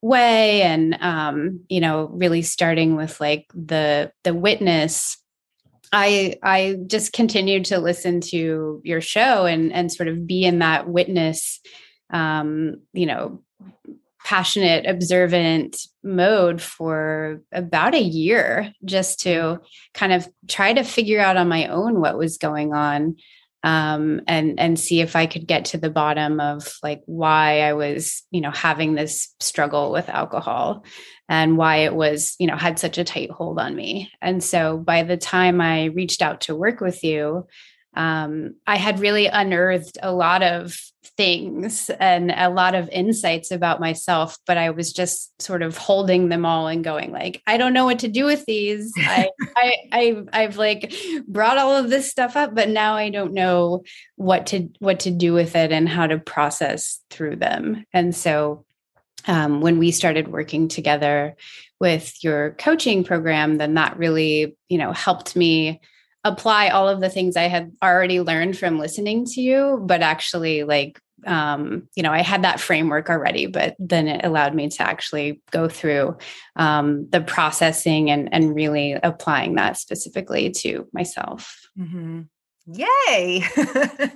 way 0.00 0.60
and 0.60 0.98
um, 1.00 1.60
you 1.68 1.80
know, 1.80 2.08
really 2.12 2.42
starting 2.42 2.94
with 2.94 3.20
like 3.20 3.46
the 3.54 4.12
the 4.22 4.34
witness 4.34 5.16
I 5.94 6.34
I 6.42 6.76
just 6.88 7.12
continued 7.12 7.66
to 7.66 7.78
listen 7.78 8.20
to 8.22 8.80
your 8.84 9.00
show 9.00 9.46
and 9.46 9.72
and 9.72 9.92
sort 9.92 10.08
of 10.08 10.26
be 10.26 10.44
in 10.44 10.58
that 10.58 10.88
witness 10.88 11.60
um 12.10 12.82
you 12.92 13.06
know 13.06 13.40
passionate 14.24 14.86
observant 14.86 15.76
mode 16.02 16.60
for 16.60 17.42
about 17.52 17.94
a 17.94 18.02
year 18.02 18.72
just 18.84 19.20
to 19.20 19.60
kind 19.92 20.12
of 20.12 20.28
try 20.48 20.72
to 20.72 20.82
figure 20.82 21.20
out 21.20 21.36
on 21.36 21.48
my 21.48 21.68
own 21.68 22.00
what 22.00 22.18
was 22.18 22.38
going 22.38 22.72
on 22.72 23.16
um, 23.64 24.20
and 24.28 24.60
and 24.60 24.78
see 24.78 25.00
if 25.00 25.16
I 25.16 25.24
could 25.24 25.46
get 25.46 25.64
to 25.66 25.78
the 25.78 25.90
bottom 25.90 26.38
of 26.38 26.76
like 26.82 27.02
why 27.06 27.62
I 27.62 27.72
was 27.72 28.22
you 28.30 28.42
know 28.42 28.50
having 28.50 28.94
this 28.94 29.34
struggle 29.40 29.90
with 29.90 30.10
alcohol 30.10 30.84
and 31.30 31.56
why 31.56 31.76
it 31.78 31.94
was 31.94 32.36
you 32.38 32.46
know 32.46 32.56
had 32.56 32.78
such 32.78 32.98
a 32.98 33.04
tight 33.04 33.30
hold 33.30 33.58
on 33.58 33.74
me. 33.74 34.12
And 34.20 34.44
so 34.44 34.76
by 34.76 35.02
the 35.02 35.16
time 35.16 35.62
I 35.62 35.86
reached 35.86 36.20
out 36.20 36.42
to 36.42 36.54
work 36.54 36.80
with 36.80 37.02
you, 37.02 37.46
um, 37.96 38.56
I 38.66 38.76
had 38.76 39.00
really 39.00 39.26
unearthed 39.26 39.96
a 40.02 40.12
lot 40.12 40.42
of 40.42 40.78
things 41.06 41.90
and 42.00 42.30
a 42.30 42.48
lot 42.48 42.74
of 42.74 42.88
insights 42.90 43.50
about 43.50 43.80
myself, 43.80 44.38
but 44.46 44.56
I 44.56 44.70
was 44.70 44.92
just 44.92 45.40
sort 45.40 45.62
of 45.62 45.76
holding 45.76 46.28
them 46.28 46.44
all 46.44 46.66
and 46.66 46.82
going 46.82 47.12
like, 47.12 47.42
I 47.46 47.56
don't 47.56 47.72
know 47.72 47.84
what 47.84 48.00
to 48.00 48.08
do 48.08 48.24
with 48.24 48.44
these. 48.46 48.92
I, 48.98 49.28
I, 49.56 49.74
I, 49.92 50.24
I've 50.32 50.56
like 50.56 50.94
brought 51.26 51.58
all 51.58 51.76
of 51.76 51.90
this 51.90 52.10
stuff 52.10 52.36
up, 52.36 52.54
but 52.54 52.68
now 52.68 52.94
I 52.94 53.10
don't 53.10 53.34
know 53.34 53.84
what 54.16 54.46
to 54.48 54.68
what 54.78 55.00
to 55.00 55.10
do 55.10 55.32
with 55.32 55.56
it 55.56 55.72
and 55.72 55.88
how 55.88 56.06
to 56.06 56.18
process 56.18 57.00
through 57.10 57.36
them. 57.36 57.84
And 57.92 58.14
so, 58.14 58.64
um, 59.26 59.60
when 59.60 59.78
we 59.78 59.90
started 59.90 60.28
working 60.28 60.68
together 60.68 61.36
with 61.80 62.22
your 62.22 62.52
coaching 62.52 63.04
program, 63.04 63.56
then 63.56 63.74
that 63.74 63.96
really, 63.96 64.56
you 64.68 64.78
know, 64.78 64.92
helped 64.92 65.34
me 65.34 65.80
apply 66.24 66.68
all 66.68 66.88
of 66.88 67.00
the 67.00 67.10
things 67.10 67.36
I 67.36 67.48
had 67.48 67.72
already 67.82 68.20
learned 68.20 68.56
from 68.58 68.78
listening 68.78 69.26
to 69.26 69.40
you, 69.40 69.82
but 69.84 70.00
actually 70.00 70.64
like 70.64 71.00
um, 71.26 71.88
you 71.94 72.02
know, 72.02 72.12
I 72.12 72.22
had 72.22 72.44
that 72.44 72.60
framework 72.60 73.08
already, 73.08 73.46
but 73.46 73.76
then 73.78 74.08
it 74.08 74.24
allowed 74.24 74.54
me 74.54 74.68
to 74.68 74.82
actually 74.82 75.40
go 75.50 75.68
through 75.68 76.18
um, 76.56 77.08
the 77.10 77.20
processing 77.20 78.10
and 78.10 78.32
and 78.32 78.54
really 78.54 78.92
applying 78.92 79.54
that 79.54 79.78
specifically 79.78 80.50
to 80.50 80.86
myself. 80.92 81.68
Mm-hmm. 81.78 82.22
Yay! 82.66 83.44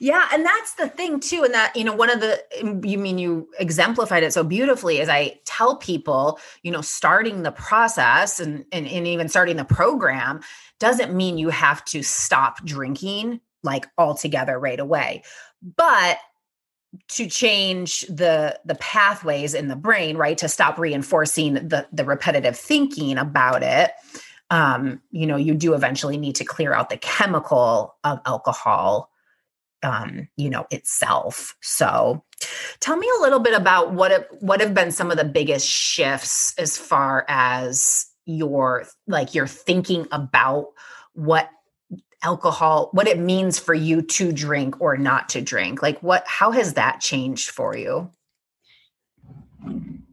yeah, 0.00 0.28
and 0.32 0.44
that's 0.44 0.74
the 0.74 0.88
thing 0.88 1.20
too. 1.20 1.44
And 1.44 1.52
that 1.52 1.76
you 1.76 1.84
know, 1.84 1.94
one 1.94 2.10
of 2.10 2.20
the 2.20 2.42
you 2.82 2.98
mean 2.98 3.18
you 3.18 3.48
exemplified 3.58 4.22
it 4.22 4.32
so 4.32 4.42
beautifully 4.42 4.98
is 4.98 5.08
I 5.08 5.38
tell 5.44 5.76
people, 5.76 6.40
you 6.62 6.72
know, 6.72 6.80
starting 6.80 7.42
the 7.42 7.52
process 7.52 8.40
and 8.40 8.64
and, 8.72 8.86
and 8.86 9.06
even 9.06 9.28
starting 9.28 9.56
the 9.56 9.64
program 9.64 10.40
doesn't 10.78 11.14
mean 11.14 11.38
you 11.38 11.50
have 11.50 11.84
to 11.84 12.02
stop 12.02 12.64
drinking 12.64 13.40
like 13.62 13.86
altogether 13.98 14.58
right 14.58 14.80
away 14.80 15.22
but 15.76 16.18
to 17.08 17.28
change 17.28 18.02
the 18.06 18.58
the 18.64 18.74
pathways 18.76 19.54
in 19.54 19.68
the 19.68 19.76
brain 19.76 20.16
right 20.16 20.38
to 20.38 20.48
stop 20.48 20.78
reinforcing 20.78 21.54
the 21.54 21.86
the 21.92 22.04
repetitive 22.04 22.58
thinking 22.58 23.18
about 23.18 23.62
it 23.62 23.92
um 24.50 25.00
you 25.10 25.26
know 25.26 25.36
you 25.36 25.54
do 25.54 25.74
eventually 25.74 26.16
need 26.16 26.34
to 26.34 26.44
clear 26.44 26.72
out 26.72 26.90
the 26.90 26.96
chemical 26.96 27.94
of 28.02 28.18
alcohol 28.24 29.09
um 29.82 30.28
you 30.36 30.50
know 30.50 30.66
itself. 30.70 31.56
So 31.60 32.24
tell 32.80 32.96
me 32.96 33.08
a 33.18 33.22
little 33.22 33.40
bit 33.40 33.54
about 33.54 33.92
what 33.92 34.10
have, 34.10 34.26
what 34.40 34.60
have 34.60 34.74
been 34.74 34.92
some 34.92 35.10
of 35.10 35.16
the 35.16 35.24
biggest 35.24 35.68
shifts 35.68 36.54
as 36.58 36.76
far 36.76 37.24
as 37.28 38.06
your 38.26 38.84
like 39.06 39.34
your 39.34 39.46
thinking 39.46 40.06
about 40.12 40.68
what 41.14 41.48
alcohol 42.22 42.90
what 42.92 43.08
it 43.08 43.18
means 43.18 43.58
for 43.58 43.74
you 43.74 44.02
to 44.02 44.32
drink 44.32 44.80
or 44.80 44.96
not 44.96 45.28
to 45.30 45.40
drink? 45.40 45.82
Like 45.82 46.02
what 46.02 46.24
how 46.26 46.50
has 46.50 46.74
that 46.74 47.00
changed 47.00 47.50
for 47.50 47.76
you? 47.76 48.10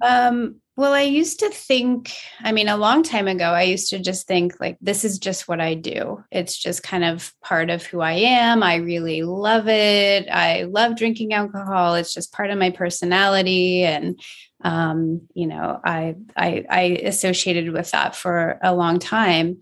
Um 0.01 0.61
well 0.77 0.93
i 0.93 1.01
used 1.01 1.39
to 1.39 1.49
think 1.49 2.13
i 2.41 2.51
mean 2.53 2.69
a 2.69 2.77
long 2.77 3.03
time 3.03 3.27
ago 3.27 3.45
i 3.45 3.63
used 3.63 3.89
to 3.89 3.99
just 3.99 4.27
think 4.27 4.57
like 4.61 4.77
this 4.79 5.03
is 5.03 5.19
just 5.19 5.47
what 5.47 5.59
i 5.59 5.73
do. 5.73 6.23
It's 6.31 6.57
just 6.57 6.83
kind 6.83 7.03
of 7.03 7.33
part 7.41 7.69
of 7.69 7.85
who 7.85 7.99
i 7.99 8.13
am. 8.13 8.63
I 8.63 8.75
really 8.75 9.23
love 9.23 9.67
it. 9.67 10.29
I 10.29 10.63
love 10.63 10.95
drinking 10.95 11.33
alcohol. 11.33 11.95
It's 11.95 12.13
just 12.13 12.31
part 12.31 12.51
of 12.51 12.57
my 12.57 12.69
personality. 12.69 13.83
And 13.83 14.19
um 14.63 15.21
you 15.35 15.45
know 15.45 15.79
i 15.83 16.15
i 16.35 16.65
i 16.69 16.81
associated 17.03 17.71
with 17.73 17.91
that 17.91 18.15
for 18.15 18.59
a 18.63 18.73
long 18.73 18.99
time. 18.99 19.59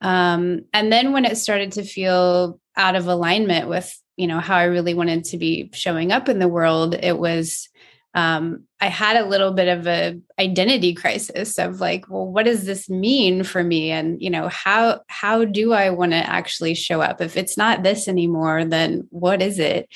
Um, 0.00 0.66
and 0.74 0.92
then 0.92 1.12
when 1.12 1.24
it 1.24 1.38
started 1.38 1.72
to 1.72 1.82
feel 1.82 2.60
out 2.76 2.94
of 2.94 3.06
alignment 3.06 3.68
with, 3.68 3.98
you 4.16 4.26
know, 4.26 4.38
how 4.38 4.56
I 4.56 4.64
really 4.64 4.92
wanted 4.92 5.24
to 5.24 5.38
be 5.38 5.70
showing 5.72 6.12
up 6.12 6.28
in 6.28 6.38
the 6.38 6.48
world, 6.48 6.94
it 6.94 7.18
was 7.18 7.70
um, 8.14 8.64
I 8.80 8.86
had 8.86 9.16
a 9.16 9.26
little 9.26 9.52
bit 9.52 9.68
of 9.68 9.86
a 9.86 10.18
identity 10.38 10.94
crisis 10.94 11.58
of 11.58 11.80
like, 11.80 12.08
well, 12.08 12.26
what 12.26 12.44
does 12.44 12.64
this 12.64 12.88
mean 12.88 13.42
for 13.42 13.62
me? 13.62 13.90
And 13.90 14.22
you 14.22 14.30
know, 14.30 14.48
how 14.48 15.00
how 15.08 15.44
do 15.44 15.72
I 15.72 15.90
want 15.90 16.12
to 16.12 16.18
actually 16.18 16.74
show 16.74 17.00
up? 17.00 17.20
If 17.20 17.36
it's 17.36 17.56
not 17.56 17.82
this 17.82 18.06
anymore, 18.06 18.64
then 18.64 19.08
what 19.10 19.42
is 19.42 19.58
it? 19.58 19.88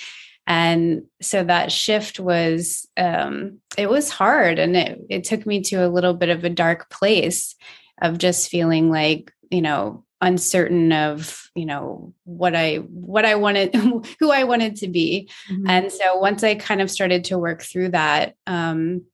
And 0.48 1.02
so 1.20 1.44
that 1.44 1.70
shift 1.70 2.18
was 2.18 2.88
um, 2.96 3.58
it 3.76 3.88
was 3.88 4.10
hard, 4.10 4.58
and 4.58 4.76
it 4.76 5.00
it 5.08 5.24
took 5.24 5.46
me 5.46 5.60
to 5.64 5.86
a 5.86 5.88
little 5.88 6.14
bit 6.14 6.30
of 6.30 6.42
a 6.42 6.50
dark 6.50 6.90
place 6.90 7.54
of 8.00 8.18
just 8.18 8.50
feeling 8.50 8.90
like 8.90 9.32
you 9.50 9.62
know 9.62 10.04
uncertain 10.20 10.92
of 10.92 11.48
you 11.54 11.64
know 11.64 12.12
what 12.24 12.56
i 12.56 12.76
what 12.76 13.24
i 13.24 13.36
wanted 13.36 13.74
who 14.20 14.30
i 14.30 14.44
wanted 14.44 14.74
to 14.76 14.88
be 14.88 15.30
mm-hmm. 15.50 15.68
and 15.68 15.92
so 15.92 16.16
once 16.16 16.42
i 16.42 16.54
kind 16.54 16.80
of 16.80 16.90
started 16.90 17.24
to 17.24 17.38
work 17.38 17.62
through 17.62 17.88
that 17.88 18.34
um 18.46 19.04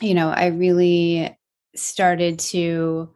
you 0.00 0.14
know 0.14 0.30
i 0.30 0.46
really 0.46 1.36
started 1.74 2.38
to 2.38 3.12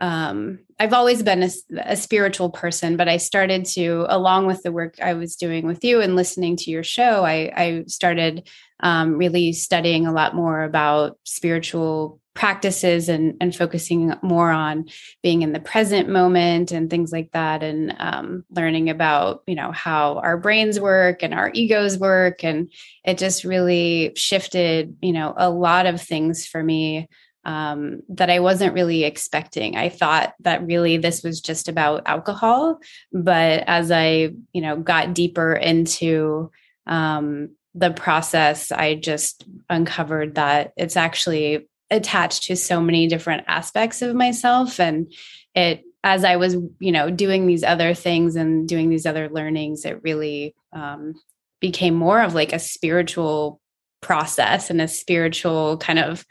um 0.00 0.58
i've 0.82 0.92
always 0.92 1.22
been 1.22 1.42
a, 1.42 1.50
a 1.84 1.96
spiritual 1.96 2.50
person 2.50 2.96
but 2.96 3.08
i 3.08 3.16
started 3.16 3.64
to 3.64 4.04
along 4.08 4.46
with 4.46 4.62
the 4.62 4.72
work 4.72 4.96
i 5.00 5.14
was 5.14 5.36
doing 5.36 5.66
with 5.66 5.84
you 5.84 6.00
and 6.00 6.16
listening 6.16 6.56
to 6.56 6.70
your 6.70 6.82
show 6.82 7.24
i 7.24 7.52
i 7.56 7.84
started 7.86 8.48
um, 8.80 9.16
really 9.16 9.52
studying 9.52 10.06
a 10.06 10.12
lot 10.12 10.34
more 10.34 10.64
about 10.64 11.16
spiritual 11.22 12.20
practices 12.34 13.08
and, 13.08 13.36
and 13.40 13.54
focusing 13.54 14.14
more 14.22 14.50
on 14.50 14.86
being 15.22 15.42
in 15.42 15.52
the 15.52 15.60
present 15.60 16.08
moment 16.08 16.72
and 16.72 16.88
things 16.88 17.12
like 17.12 17.30
that 17.32 17.62
and 17.62 17.94
um, 17.98 18.44
learning 18.50 18.88
about 18.88 19.42
you 19.46 19.54
know 19.54 19.70
how 19.70 20.18
our 20.18 20.38
brains 20.38 20.80
work 20.80 21.22
and 21.22 21.34
our 21.34 21.50
egos 21.52 21.98
work. 21.98 22.42
And 22.42 22.72
it 23.04 23.18
just 23.18 23.44
really 23.44 24.12
shifted 24.16 24.96
you 25.02 25.12
know 25.12 25.34
a 25.36 25.50
lot 25.50 25.86
of 25.86 26.00
things 26.00 26.46
for 26.46 26.62
me 26.62 27.08
um, 27.44 28.02
that 28.08 28.30
i 28.30 28.38
wasn't 28.40 28.74
really 28.74 29.04
expecting. 29.04 29.76
I 29.76 29.88
thought 29.88 30.34
that 30.40 30.66
really 30.66 30.96
this 30.96 31.22
was 31.22 31.40
just 31.40 31.68
about 31.68 32.02
alcohol 32.06 32.78
but 33.12 33.64
as 33.66 33.90
i 33.90 34.30
you 34.52 34.60
know 34.60 34.76
got 34.76 35.14
deeper 35.14 35.54
into 35.54 36.50
um, 36.86 37.50
the 37.74 37.90
process 37.90 38.70
i 38.72 38.94
just 38.94 39.44
uncovered 39.70 40.34
that 40.34 40.72
it's 40.76 40.96
actually 40.96 41.68
attached 41.92 42.44
to 42.44 42.56
so 42.56 42.80
many 42.80 43.06
different 43.06 43.44
aspects 43.46 44.02
of 44.02 44.16
myself. 44.16 44.80
And 44.80 45.12
it 45.54 45.84
as 46.04 46.24
i 46.24 46.36
was 46.36 46.56
you 46.80 46.90
know 46.90 47.10
doing 47.10 47.46
these 47.46 47.62
other 47.62 47.94
things 47.94 48.34
and 48.34 48.66
doing 48.66 48.88
these 48.88 49.06
other 49.06 49.28
learnings 49.28 49.84
it 49.84 50.02
really 50.02 50.54
um, 50.72 51.14
became 51.60 51.94
more 51.94 52.20
of 52.22 52.34
like 52.34 52.52
a 52.52 52.58
spiritual 52.58 53.60
process 54.00 54.70
and 54.70 54.80
a 54.80 54.88
spiritual 54.88 55.76
kind 55.76 55.98
of 55.98 56.26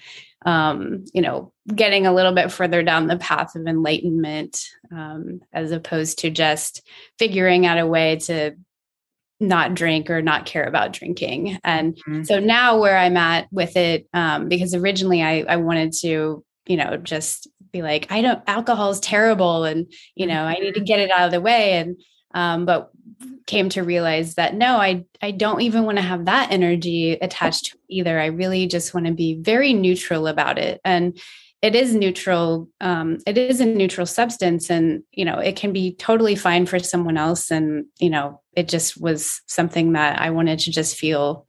um, 0.45 1.06
you 1.13 1.21
know 1.21 1.54
getting 1.75 2.08
a 2.08 2.13
little 2.13 2.34
bit 2.34 2.51
further 2.51 2.84
down 2.84 3.08
the 3.08 3.17
path 3.17 3.56
of 3.56 3.67
enlightenment 3.67 4.60
um, 4.91 5.41
as 5.54 5.71
opposed 5.71 6.19
to 6.19 6.30
just 6.30 6.88
figuring 7.19 7.65
out 7.65 7.77
a 7.77 7.86
way 7.86 8.17
to 8.17 8.56
not 9.41 9.73
drink 9.73 10.10
or 10.10 10.21
not 10.21 10.45
care 10.45 10.63
about 10.63 10.93
drinking. 10.93 11.60
And 11.63 11.95
mm-hmm. 11.95 12.23
so 12.23 12.39
now 12.39 12.80
where 12.80 12.97
I'm 12.97 13.17
at 13.17 13.47
with 13.51 13.75
it, 13.75 14.08
um, 14.13 14.47
because 14.47 14.75
originally 14.75 15.23
I, 15.23 15.43
I 15.49 15.56
wanted 15.58 15.93
to, 16.01 16.45
you 16.67 16.77
know, 16.77 16.95
just 16.97 17.47
be 17.71 17.82
like, 17.82 18.12
I 18.12 18.21
don't, 18.21 18.41
alcohol 18.45 18.91
is 18.91 18.99
terrible 18.99 19.63
and, 19.63 19.91
you 20.15 20.27
know, 20.27 20.43
I 20.43 20.54
need 20.54 20.75
to 20.75 20.80
mm-hmm. 20.80 20.86
get 20.86 20.99
it 20.99 21.10
out 21.10 21.25
of 21.25 21.32
the 21.32 21.41
way. 21.41 21.73
And, 21.73 21.99
um, 22.36 22.65
but 22.65 22.91
came 23.47 23.69
to 23.69 23.84
realize 23.84 24.36
that 24.36 24.55
no, 24.55 24.77
I, 24.77 25.05
I 25.21 25.31
don't 25.31 25.62
even 25.62 25.84
want 25.84 25.97
to 25.97 26.03
have 26.03 26.25
that 26.25 26.51
energy 26.51 27.13
attached 27.13 27.65
to 27.65 27.77
either. 27.89 28.19
I 28.19 28.27
really 28.27 28.67
just 28.67 28.93
want 28.93 29.07
to 29.07 29.13
be 29.13 29.36
very 29.36 29.73
neutral 29.73 30.27
about 30.27 30.57
it. 30.57 30.79
And, 30.86 31.19
it 31.62 31.75
is 31.75 31.93
neutral 31.93 32.67
um, 32.81 33.19
it 33.27 33.38
is 33.38 33.62
a 33.62 33.65
neutral 33.65 34.07
substance 34.07 34.69
and 34.69 35.03
you 35.12 35.25
know 35.25 35.38
it 35.39 35.55
can 35.55 35.71
be 35.71 35.93
totally 35.93 36.36
fine 36.36 36.65
for 36.65 36.79
someone 36.79 37.17
else 37.17 37.51
and 37.51 37.86
you 37.99 38.10
know 38.10 38.41
it 38.53 38.67
just 38.67 38.99
was 38.99 39.41
something 39.47 39.93
that 39.93 40.19
i 40.19 40.29
wanted 40.29 40.60
to 40.60 40.71
just 40.71 40.97
feel 40.97 41.47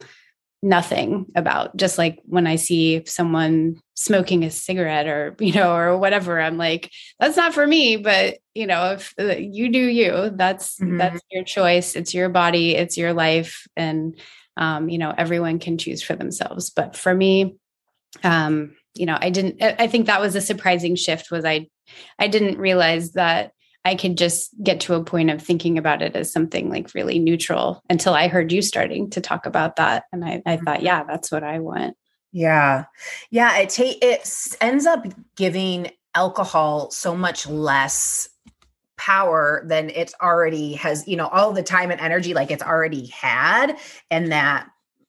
nothing 0.62 1.26
about 1.34 1.76
just 1.76 1.98
like 1.98 2.20
when 2.24 2.46
i 2.46 2.56
see 2.56 3.02
someone 3.06 3.76
smoking 3.94 4.44
a 4.44 4.50
cigarette 4.50 5.06
or 5.06 5.36
you 5.40 5.52
know 5.52 5.74
or 5.74 5.98
whatever. 5.98 6.40
I'm 6.40 6.58
like 6.58 6.90
that's 7.18 7.36
not 7.36 7.54
for 7.54 7.66
me 7.66 7.96
but 7.96 8.38
you 8.54 8.66
know 8.66 8.92
if 8.92 9.14
uh, 9.18 9.36
you 9.36 9.70
do 9.70 9.84
you. 9.84 10.30
That's 10.34 10.78
mm-hmm. 10.78 10.98
that's 10.98 11.20
your 11.30 11.44
choice. 11.44 11.96
It's 11.96 12.14
your 12.14 12.28
body. 12.28 12.74
It's 12.74 12.96
your 12.96 13.12
life. 13.12 13.66
And 13.76 14.18
um, 14.56 14.88
you 14.88 14.98
know 14.98 15.14
everyone 15.16 15.58
can 15.58 15.78
choose 15.78 16.02
for 16.02 16.14
themselves. 16.14 16.70
But 16.70 16.96
for 16.96 17.14
me 17.14 17.56
um 18.24 18.74
you 18.94 19.06
know 19.06 19.16
i 19.20 19.30
didn't 19.30 19.62
i 19.62 19.86
think 19.86 20.06
that 20.06 20.20
was 20.20 20.34
a 20.34 20.40
surprising 20.40 20.96
shift 20.96 21.30
was 21.30 21.44
i 21.44 21.66
i 22.18 22.28
didn't 22.28 22.58
realize 22.58 23.12
that 23.12 23.52
i 23.84 23.94
could 23.94 24.18
just 24.18 24.50
get 24.62 24.80
to 24.80 24.94
a 24.94 25.04
point 25.04 25.30
of 25.30 25.40
thinking 25.40 25.78
about 25.78 26.02
it 26.02 26.14
as 26.14 26.32
something 26.32 26.68
like 26.68 26.94
really 26.94 27.18
neutral 27.18 27.82
until 27.88 28.14
i 28.14 28.28
heard 28.28 28.52
you 28.52 28.62
starting 28.62 29.10
to 29.10 29.20
talk 29.20 29.46
about 29.46 29.76
that. 29.76 30.04
And 30.12 30.24
i, 30.24 30.42
I 30.44 30.56
thought 30.56 30.78
mm-hmm. 30.78 30.86
yeah 30.86 31.04
that's 31.04 31.32
what 31.32 31.42
i 31.42 31.58
want 31.58 31.96
yeah. 32.32 32.86
Yeah 33.30 33.58
it 33.58 33.70
ta- 33.70 33.98
it 34.00 34.56
ends 34.60 34.86
up 34.86 35.06
giving 35.36 35.90
alcohol 36.14 36.90
so 36.90 37.14
much 37.14 37.46
less 37.46 38.28
power 38.96 39.62
than 39.66 39.90
it's 39.90 40.14
already 40.22 40.74
has 40.74 41.06
you 41.08 41.16
know 41.16 41.26
all 41.28 41.52
the 41.52 41.62
time 41.62 41.90
and 41.90 42.00
energy 42.00 42.34
like 42.34 42.50
it's 42.50 42.62
already 42.62 43.06
had 43.06 43.76
and 44.10 44.30
that 44.30 44.68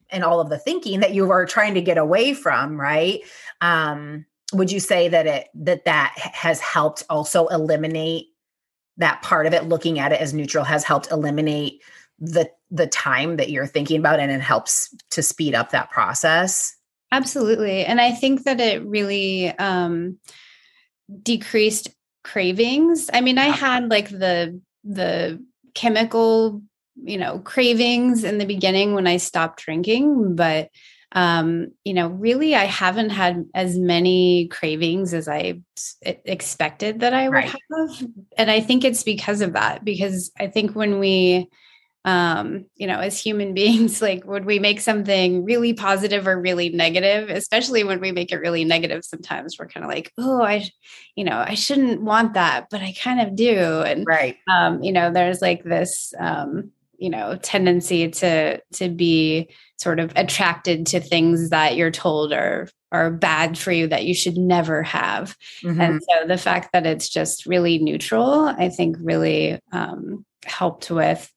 and 0.09 0.23
all 0.23 0.39
of 0.39 0.49
the 0.49 0.57
thinking 0.57 0.99
that 0.99 1.13
you 1.13 1.29
are 1.29 1.45
trying 1.45 1.73
to 1.73 1.81
get 1.81 1.97
away 1.97 2.33
from 2.33 2.79
right? 2.79 3.21
Um 3.61 4.25
would 4.53 4.71
you 4.71 4.79
say 4.79 5.07
that 5.09 5.27
it 5.27 5.47
that 5.53 5.85
that 5.85 6.13
has 6.17 6.59
helped 6.59 7.03
also 7.09 7.47
eliminate 7.47 8.27
that 8.97 9.21
part 9.21 9.45
of 9.45 9.53
it 9.53 9.65
looking 9.65 9.99
at 9.99 10.11
it 10.11 10.21
as 10.21 10.33
neutral 10.33 10.63
has 10.63 10.83
helped 10.83 11.11
eliminate 11.11 11.81
the 12.19 12.49
the 12.71 12.87
time 12.87 13.37
that 13.37 13.49
you're 13.49 13.67
thinking 13.67 13.99
about 13.99 14.19
and 14.19 14.31
it 14.31 14.41
helps 14.41 14.95
to 15.09 15.21
speed 15.21 15.53
up 15.53 15.71
that 15.71 15.91
process 15.91 16.75
absolutely 17.13 17.85
and 17.85 18.01
i 18.01 18.11
think 18.11 18.43
that 18.43 18.59
it 18.59 18.83
really 18.85 19.47
um 19.59 20.17
decreased 21.21 21.89
cravings 22.23 23.09
i 23.13 23.21
mean 23.21 23.37
i 23.37 23.47
had 23.47 23.89
like 23.89 24.09
the 24.09 24.59
the 24.83 25.41
chemical 25.73 26.61
you 27.03 27.17
know 27.17 27.39
cravings 27.39 28.23
in 28.23 28.37
the 28.37 28.45
beginning 28.45 28.93
when 28.93 29.07
i 29.07 29.17
stopped 29.17 29.59
drinking 29.63 30.35
but 30.35 30.69
um, 31.13 31.67
you 31.83 31.93
know, 31.93 32.07
really, 32.07 32.55
I 32.55 32.63
haven't 32.63 33.11
had 33.11 33.45
as 33.53 33.77
many 33.77 34.47
cravings 34.47 35.13
as 35.13 35.27
I 35.27 35.61
expected 36.01 37.01
that 37.01 37.13
I 37.13 37.29
would 37.29 37.35
right. 37.35 37.49
have. 37.49 38.07
And 38.35 38.49
I 38.49 38.61
think 38.61 38.83
it's 38.83 39.03
because 39.03 39.41
of 39.41 39.53
that, 39.53 39.85
because 39.85 40.31
I 40.39 40.47
think 40.47 40.75
when 40.75 40.99
we, 40.99 41.49
um, 42.05 42.65
you 42.75 42.87
know, 42.87 42.99
as 42.99 43.19
human 43.19 43.53
beings, 43.55 44.01
like 44.01 44.25
would 44.25 44.45
we 44.45 44.59
make 44.59 44.81
something 44.81 45.45
really 45.45 45.73
positive 45.73 46.27
or 46.27 46.39
really 46.39 46.69
negative, 46.69 47.29
especially 47.29 47.83
when 47.83 47.99
we 47.99 48.11
make 48.11 48.31
it 48.31 48.37
really 48.37 48.65
negative, 48.65 49.05
sometimes 49.05 49.57
we're 49.57 49.67
kind 49.67 49.83
of 49.83 49.89
like, 49.89 50.11
oh, 50.17 50.41
I, 50.41 50.69
you 51.15 51.23
know, 51.23 51.43
I 51.45 51.53
shouldn't 51.55 52.01
want 52.01 52.33
that, 52.33 52.67
but 52.69 52.81
I 52.81 52.93
kind 52.93 53.21
of 53.21 53.35
do. 53.35 53.81
And, 53.81 54.05
right. 54.07 54.37
um, 54.51 54.83
you 54.83 54.91
know, 54.91 55.11
there's 55.11 55.41
like 55.41 55.63
this, 55.63 56.13
um, 56.19 56.71
you 57.03 57.09
know 57.09 57.35
tendency 57.41 58.09
to 58.09 58.61
to 58.71 58.87
be 58.87 59.49
sort 59.77 59.99
of 59.99 60.13
attracted 60.15 60.85
to 60.85 61.01
things 61.01 61.49
that 61.49 61.75
you're 61.75 61.91
told 61.91 62.31
are 62.31 62.69
are 62.93 63.11
bad 63.11 63.57
for 63.57 63.73
you 63.73 63.87
that 63.87 64.05
you 64.05 64.13
should 64.13 64.37
never 64.37 64.81
have 64.83 65.35
mm-hmm. 65.63 65.81
and 65.81 66.01
so 66.01 66.27
the 66.27 66.37
fact 66.37 66.69
that 66.71 66.85
it's 66.85 67.09
just 67.09 67.45
really 67.45 67.77
neutral 67.79 68.45
i 68.45 68.69
think 68.69 68.95
really 69.01 69.59
um, 69.73 70.25
helped 70.45 70.89
with 70.89 71.29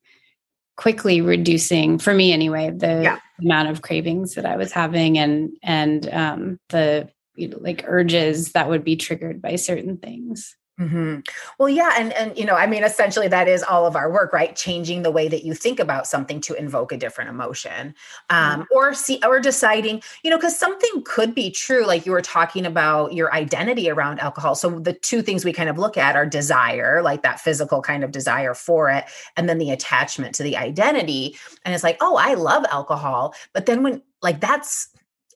quickly 0.77 1.20
reducing 1.20 1.99
for 1.99 2.12
me 2.12 2.33
anyway 2.33 2.70
the 2.70 3.03
yeah. 3.03 3.18
amount 3.41 3.68
of 3.68 3.83
cravings 3.83 4.35
that 4.35 4.47
i 4.47 4.57
was 4.57 4.72
having 4.72 5.18
and 5.18 5.51
and 5.62 6.12
um, 6.12 6.59
the 6.68 7.09
you 7.35 7.49
know, 7.49 7.59
like 7.61 7.85
urges 7.87 8.53
that 8.53 8.68
would 8.68 8.85
be 8.85 8.97
triggered 8.97 9.41
by 9.43 9.57
certain 9.57 9.97
things 9.97 10.57
Mm-hmm. 10.79 11.20
Well, 11.59 11.70
yeah, 11.70 11.95
and 11.97 12.12
and 12.12 12.37
you 12.37 12.45
know, 12.45 12.55
I 12.55 12.66
mean, 12.66 12.85
essentially, 12.85 13.29
that 13.29 13.49
is 13.49 13.62
all 13.62 13.87
of 13.87 13.97
our 13.97 14.12
work, 14.12 14.35
right? 14.35 14.55
Changing 14.55 15.03
the 15.03 15.11
way 15.11 15.27
that 15.27 15.43
you 15.43 15.55
think 15.55 15.81
about 15.81 16.07
something 16.07 16.39
to 16.43 16.55
invoke 16.55 16.93
a 16.93 16.99
different 16.99 17.31
emotion, 17.31 17.95
um, 18.29 18.61
mm-hmm. 18.61 18.77
or 18.77 18.93
see, 18.93 19.18
or 19.24 19.41
deciding, 19.41 20.03
you 20.22 20.31
know, 20.31 20.37
because 20.37 20.59
something 20.59 21.03
could 21.07 21.35
be 21.35 21.51
true, 21.51 21.87
like 21.87 22.05
you 22.05 22.12
were 22.12 22.20
talking 22.20 22.66
about 22.66 23.14
your 23.14 23.33
identity 23.33 23.89
around 23.89 24.20
alcohol. 24.20 24.55
So 24.55 24.79
the 24.79 24.93
two 24.93 25.22
things 25.22 25.47
we 25.47 25.53
kind 25.55 25.70
of 25.70 25.79
look 25.79 25.97
at 25.97 26.14
are 26.14 26.27
desire, 26.27 27.01
like 27.01 27.22
that 27.22 27.41
physical 27.41 27.81
kind 27.81 28.05
of 28.05 28.12
desire 28.12 28.53
for 28.53 28.91
it, 28.91 29.07
and 29.39 29.49
then 29.49 29.57
the 29.57 29.70
attachment 29.70 30.35
to 30.35 30.43
the 30.43 30.59
identity. 30.59 31.37
And 31.64 31.74
it's 31.74 31.85
like, 31.85 31.97
oh, 32.03 32.16
I 32.16 32.35
love 32.35 32.66
alcohol, 32.70 33.35
but 33.55 33.64
then 33.64 33.83
when 33.83 34.03
like 34.20 34.41
that's 34.41 34.89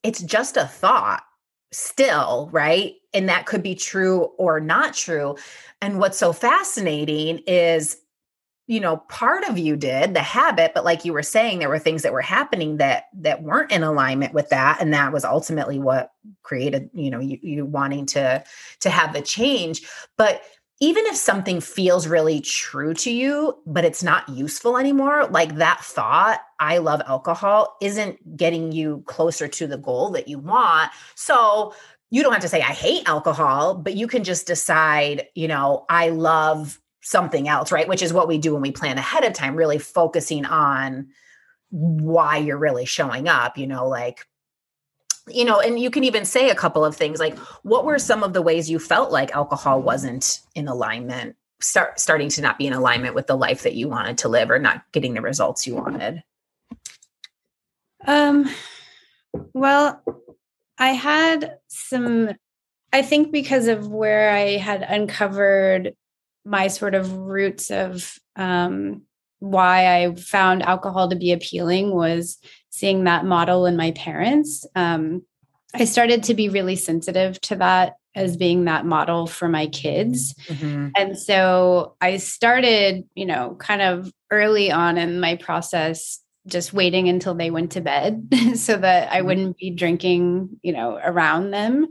it's 0.03 0.21
just 0.21 0.59
a 0.59 0.67
thought 0.67 1.23
still, 1.73 2.51
right? 2.53 2.95
And 3.13 3.29
that 3.29 3.47
could 3.47 3.63
be 3.63 3.75
true 3.75 4.31
or 4.39 4.61
not 4.61 4.95
true. 4.95 5.37
And 5.81 5.99
what's 5.99 6.19
so 6.19 6.33
fascinating 6.33 7.39
is, 7.47 7.97
you 8.67 8.79
know, 8.79 8.99
part 9.09 9.43
of 9.49 9.59
you 9.59 9.77
did 9.77 10.15
the 10.15 10.23
habit, 10.23 10.73
but 10.75 10.85
like 10.85 11.05
you 11.05 11.13
were 11.13 11.25
saying, 11.25 11.59
there 11.59 11.69
were 11.69 11.81
things 11.81 12.03
that 12.03 12.13
were 12.13 12.21
happening 12.21 12.77
that 12.77 13.07
that 13.15 13.43
weren't 13.43 13.73
in 13.73 13.83
alignment 13.83 14.33
with 14.33 14.49
that. 14.51 14.81
And 14.81 14.95
that 14.95 15.13
was 15.13 15.25
ultimately 15.25 15.81
what 15.81 16.13
created, 16.43 16.89
you 16.93 17.11
know, 17.11 17.19
you, 17.19 17.39
you 17.43 17.67
wanting 17.67 18.07
to 18.07 18.45
to 18.81 18.91
have 18.91 19.13
the 19.13 19.23
change. 19.23 19.83
But 20.17 20.43
even 20.83 21.05
if 21.07 21.17
something 21.17 21.61
feels 21.61 22.07
really 22.07 22.41
true 22.41 22.95
to 22.95 23.11
you, 23.11 23.59
but 23.67 23.85
it's 23.85 24.03
not 24.03 24.29
useful 24.29 24.79
anymore, 24.79 25.27
like 25.27 25.57
that 25.57 25.81
thought, 25.83 26.41
I 26.59 26.79
love 26.79 27.03
alcohol, 27.07 27.77
isn't 27.83 28.37
getting 28.37 28.73
you 28.73 29.03
closer 29.07 29.47
to 29.47 29.67
the 29.67 29.77
goal 29.77 30.11
that 30.13 30.27
you 30.27 30.39
want. 30.39 30.91
So 31.17 31.75
you 32.11 32.23
don't 32.23 32.33
have 32.33 32.43
to 32.43 32.49
say, 32.49 32.61
I 32.61 32.73
hate 32.73 33.09
alcohol, 33.09 33.75
but 33.75 33.95
you 33.95 34.07
can 34.07 34.25
just 34.25 34.47
decide, 34.47 35.29
you 35.35 35.49
know, 35.49 35.87
I 35.89 36.11
love 36.11 36.81
something 37.03 37.49
else, 37.49 37.73
right? 37.73 37.89
Which 37.89 38.03
is 38.03 38.13
what 38.13 38.29
we 38.29 38.39
do 38.39 38.53
when 38.53 38.63
we 38.63 38.73
plan 38.73 38.99
ahead 38.99 39.25
of 39.25 39.33
time, 39.33 39.57
really 39.57 39.79
focusing 39.79 40.45
on 40.45 41.09
why 41.71 42.37
you're 42.37 42.59
really 42.59 42.85
showing 42.85 43.29
up, 43.29 43.57
you 43.57 43.67
know, 43.67 43.89
like 43.89 44.27
you 45.29 45.45
know, 45.45 45.61
and 45.61 45.79
you 45.79 45.91
can 45.91 46.05
even 46.05 46.25
say 46.25 46.51
a 46.51 46.55
couple 46.55 46.85
of 46.85 46.97
things 46.97 47.21
like, 47.21 47.39
what 47.63 47.85
were 47.85 47.99
some 47.99 48.23
of 48.23 48.33
the 48.33 48.43
ways 48.43 48.71
you 48.71 48.79
felt 48.79 49.13
like 49.13 49.31
alcohol 49.33 49.81
wasn't 49.81 50.41
in 50.55 50.67
alignment, 50.67 51.37
start 51.61 52.01
starting 52.01 52.29
to 52.31 52.43
not 52.43 52.59
be 52.59 52.67
in 52.67 52.73
alignment 52.73 53.15
with 53.15 53.27
the 53.27 53.37
life 53.37 53.63
that 53.63 53.75
you 53.75 53.89
wanted 53.89 54.19
to 54.19 54.29
live 54.29 54.51
or 54.51 54.59
not 54.59 54.83
getting 54.93 55.15
the 55.15 55.21
results 55.21 55.67
you 55.67 55.77
wanted? 55.77 56.23
Um, 58.07 58.51
well, 59.53 60.03
I 60.81 60.89
had 60.89 61.59
some, 61.69 62.31
I 62.93 63.03
think 63.03 63.31
because 63.31 63.69
of 63.69 63.87
where 63.87 64.31
I 64.31 64.57
had 64.57 64.83
uncovered 64.83 65.95
my 66.45 66.69
sort 66.69 66.95
of 66.95 67.13
roots 67.13 67.71
of 67.71 68.19
um, 68.35 69.03
why 69.41 70.03
I 70.03 70.15
found 70.15 70.63
alcohol 70.63 71.11
to 71.11 71.17
be 71.17 71.33
appealing 71.33 71.95
was 71.95 72.39
seeing 72.71 73.05
that 73.05 73.27
model 73.27 73.67
in 73.67 73.77
my 73.77 73.91
parents. 73.93 74.67
Um, 74.75 75.23
I 75.75 75.85
started 75.85 76.25
to 76.25 76.35
be 76.35 76.49
really 76.49 76.77
sensitive 76.77 77.41
to 77.43 77.57
that 77.57 77.95
as 78.15 78.37
being 78.37 78.65
that 78.65 78.87
model 78.87 79.27
for 79.27 79.49
my 79.49 79.67
kids. 79.67 80.35
Mm-hmm. 80.49 80.89
And 80.97 81.19
so 81.19 81.95
I 82.01 82.17
started, 82.17 83.05
you 83.15 83.27
know, 83.27 83.55
kind 83.59 83.83
of 83.83 84.13
early 84.31 84.73
on 84.73 84.99
in 84.99 85.21
my 85.21 85.37
process 85.37 86.21
just 86.51 86.73
waiting 86.73 87.09
until 87.09 87.35
they 87.35 87.51
went 87.51 87.73
to 87.73 87.81
bed 87.81 88.29
so 88.55 88.77
that 88.77 89.11
I 89.11 89.19
mm-hmm. 89.19 89.27
wouldn't 89.27 89.57
be 89.57 89.71
drinking, 89.71 90.59
you 90.63 90.73
know, 90.73 91.01
around 91.03 91.51
them. 91.51 91.89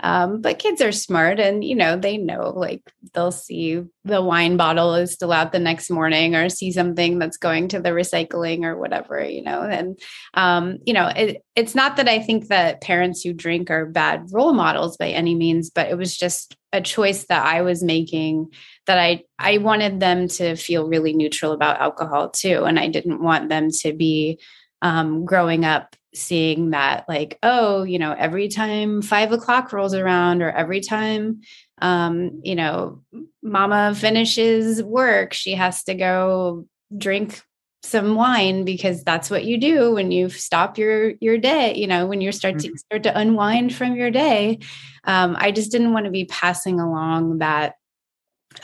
Um, 0.00 0.40
but 0.40 0.58
kids 0.58 0.80
are 0.80 0.92
smart 0.92 1.40
and, 1.40 1.64
you 1.64 1.74
know, 1.74 1.96
they 1.96 2.18
know 2.18 2.52
like 2.54 2.82
they'll 3.14 3.32
see 3.32 3.82
the 4.04 4.22
wine 4.22 4.56
bottle 4.56 4.94
is 4.94 5.12
still 5.12 5.32
out 5.32 5.52
the 5.52 5.58
next 5.58 5.90
morning 5.90 6.34
or 6.34 6.48
see 6.48 6.72
something 6.72 7.18
that's 7.18 7.36
going 7.36 7.68
to 7.68 7.80
the 7.80 7.90
recycling 7.90 8.64
or 8.64 8.76
whatever, 8.76 9.22
you 9.24 9.42
know. 9.42 9.62
And, 9.62 9.98
um, 10.34 10.78
you 10.84 10.92
know, 10.92 11.08
it, 11.08 11.44
it's 11.56 11.74
not 11.74 11.96
that 11.96 12.08
I 12.08 12.18
think 12.18 12.48
that 12.48 12.80
parents 12.80 13.22
who 13.22 13.32
drink 13.32 13.70
are 13.70 13.86
bad 13.86 14.26
role 14.32 14.52
models 14.52 14.96
by 14.96 15.10
any 15.10 15.34
means, 15.34 15.70
but 15.70 15.88
it 15.88 15.96
was 15.96 16.16
just 16.16 16.56
a 16.72 16.80
choice 16.80 17.24
that 17.24 17.44
I 17.44 17.62
was 17.62 17.82
making 17.82 18.48
that 18.86 18.98
I 18.98 19.24
I 19.38 19.58
wanted 19.58 20.00
them 20.00 20.28
to 20.28 20.56
feel 20.56 20.88
really 20.88 21.12
neutral 21.12 21.52
about 21.52 21.80
alcohol 21.80 22.30
too, 22.30 22.64
and 22.64 22.78
I 22.78 22.88
didn't 22.88 23.22
want 23.22 23.48
them 23.48 23.70
to 23.82 23.92
be 23.92 24.40
um, 24.82 25.24
growing 25.24 25.64
up 25.64 25.96
seeing 26.14 26.70
that 26.70 27.08
like 27.08 27.38
oh 27.42 27.84
you 27.84 27.98
know 27.98 28.12
every 28.12 28.48
time 28.48 29.00
five 29.00 29.32
o'clock 29.32 29.72
rolls 29.72 29.94
around 29.94 30.42
or 30.42 30.50
every 30.50 30.80
time 30.80 31.40
um, 31.80 32.40
you 32.44 32.54
know 32.54 33.02
mama 33.42 33.94
finishes 33.94 34.82
work 34.82 35.32
she 35.32 35.54
has 35.54 35.84
to 35.84 35.94
go 35.94 36.66
drink 36.96 37.42
some 37.82 38.14
wine 38.14 38.64
because 38.64 39.02
that's 39.02 39.30
what 39.30 39.44
you 39.44 39.58
do 39.58 39.92
when 39.92 40.12
you 40.12 40.28
stop 40.28 40.76
your 40.76 41.14
your 41.20 41.38
day 41.38 41.74
you 41.74 41.86
know 41.86 42.06
when 42.06 42.20
you 42.20 42.30
start 42.30 42.58
to 42.58 42.68
mm-hmm. 42.68 42.76
start 42.76 43.02
to 43.02 43.18
unwind 43.18 43.74
from 43.74 43.96
your 43.96 44.10
day 44.10 44.58
um, 45.04 45.34
i 45.38 45.50
just 45.50 45.72
didn't 45.72 45.92
want 45.92 46.04
to 46.04 46.12
be 46.12 46.26
passing 46.26 46.78
along 46.78 47.38
that 47.38 47.74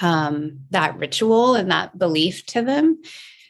um, 0.01 0.61
that 0.70 0.96
ritual 0.99 1.55
and 1.55 1.70
that 1.70 1.99
belief 1.99 2.44
to 2.46 2.62
them 2.62 3.01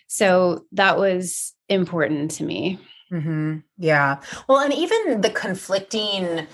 so 0.06 0.64
that 0.72 0.98
was 0.98 1.54
important 1.68 2.30
to 2.30 2.44
me 2.44 2.78
mm-hmm. 3.12 3.58
yeah 3.76 4.20
well 4.48 4.58
and 4.58 4.72
even 4.72 5.20
the 5.20 5.30
conflicting 5.30 6.46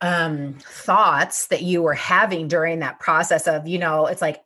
um 0.00 0.54
thoughts 0.60 1.48
that 1.48 1.62
you 1.62 1.82
were 1.82 1.94
having 1.94 2.48
during 2.48 2.78
that 2.78 2.98
process 3.00 3.46
of 3.46 3.68
you 3.68 3.78
know 3.78 4.06
it's 4.06 4.22
like 4.22 4.42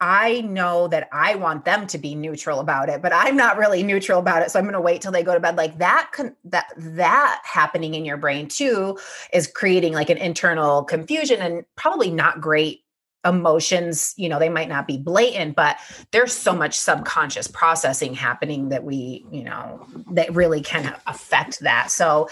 I 0.00 0.42
know 0.42 0.86
that 0.88 1.08
I 1.10 1.34
want 1.34 1.64
them 1.64 1.86
to 1.88 1.98
be 1.98 2.14
neutral 2.14 2.60
about 2.60 2.88
it, 2.88 3.02
but 3.02 3.12
I'm 3.12 3.36
not 3.36 3.58
really 3.58 3.82
neutral 3.82 4.20
about 4.20 4.42
it. 4.42 4.50
So 4.50 4.58
I'm 4.58 4.64
going 4.64 4.74
to 4.74 4.80
wait 4.80 5.02
till 5.02 5.10
they 5.10 5.24
go 5.24 5.34
to 5.34 5.40
bed. 5.40 5.56
Like 5.56 5.78
that, 5.78 6.10
con- 6.12 6.36
that, 6.44 6.66
that 6.76 7.40
happening 7.42 7.94
in 7.94 8.04
your 8.04 8.16
brain 8.16 8.46
too 8.46 8.96
is 9.32 9.48
creating 9.48 9.94
like 9.94 10.08
an 10.08 10.18
internal 10.18 10.84
confusion 10.84 11.40
and 11.40 11.64
probably 11.74 12.12
not 12.12 12.40
great 12.40 12.84
emotions. 13.24 14.14
You 14.16 14.28
know, 14.28 14.38
they 14.38 14.48
might 14.48 14.68
not 14.68 14.86
be 14.86 14.98
blatant, 14.98 15.56
but 15.56 15.76
there's 16.12 16.32
so 16.32 16.54
much 16.54 16.78
subconscious 16.78 17.48
processing 17.48 18.14
happening 18.14 18.68
that 18.68 18.84
we, 18.84 19.26
you 19.30 19.44
know, 19.44 19.86
that 20.12 20.34
really 20.34 20.60
can 20.60 20.94
affect 21.06 21.60
that. 21.60 21.90
So 21.90 22.28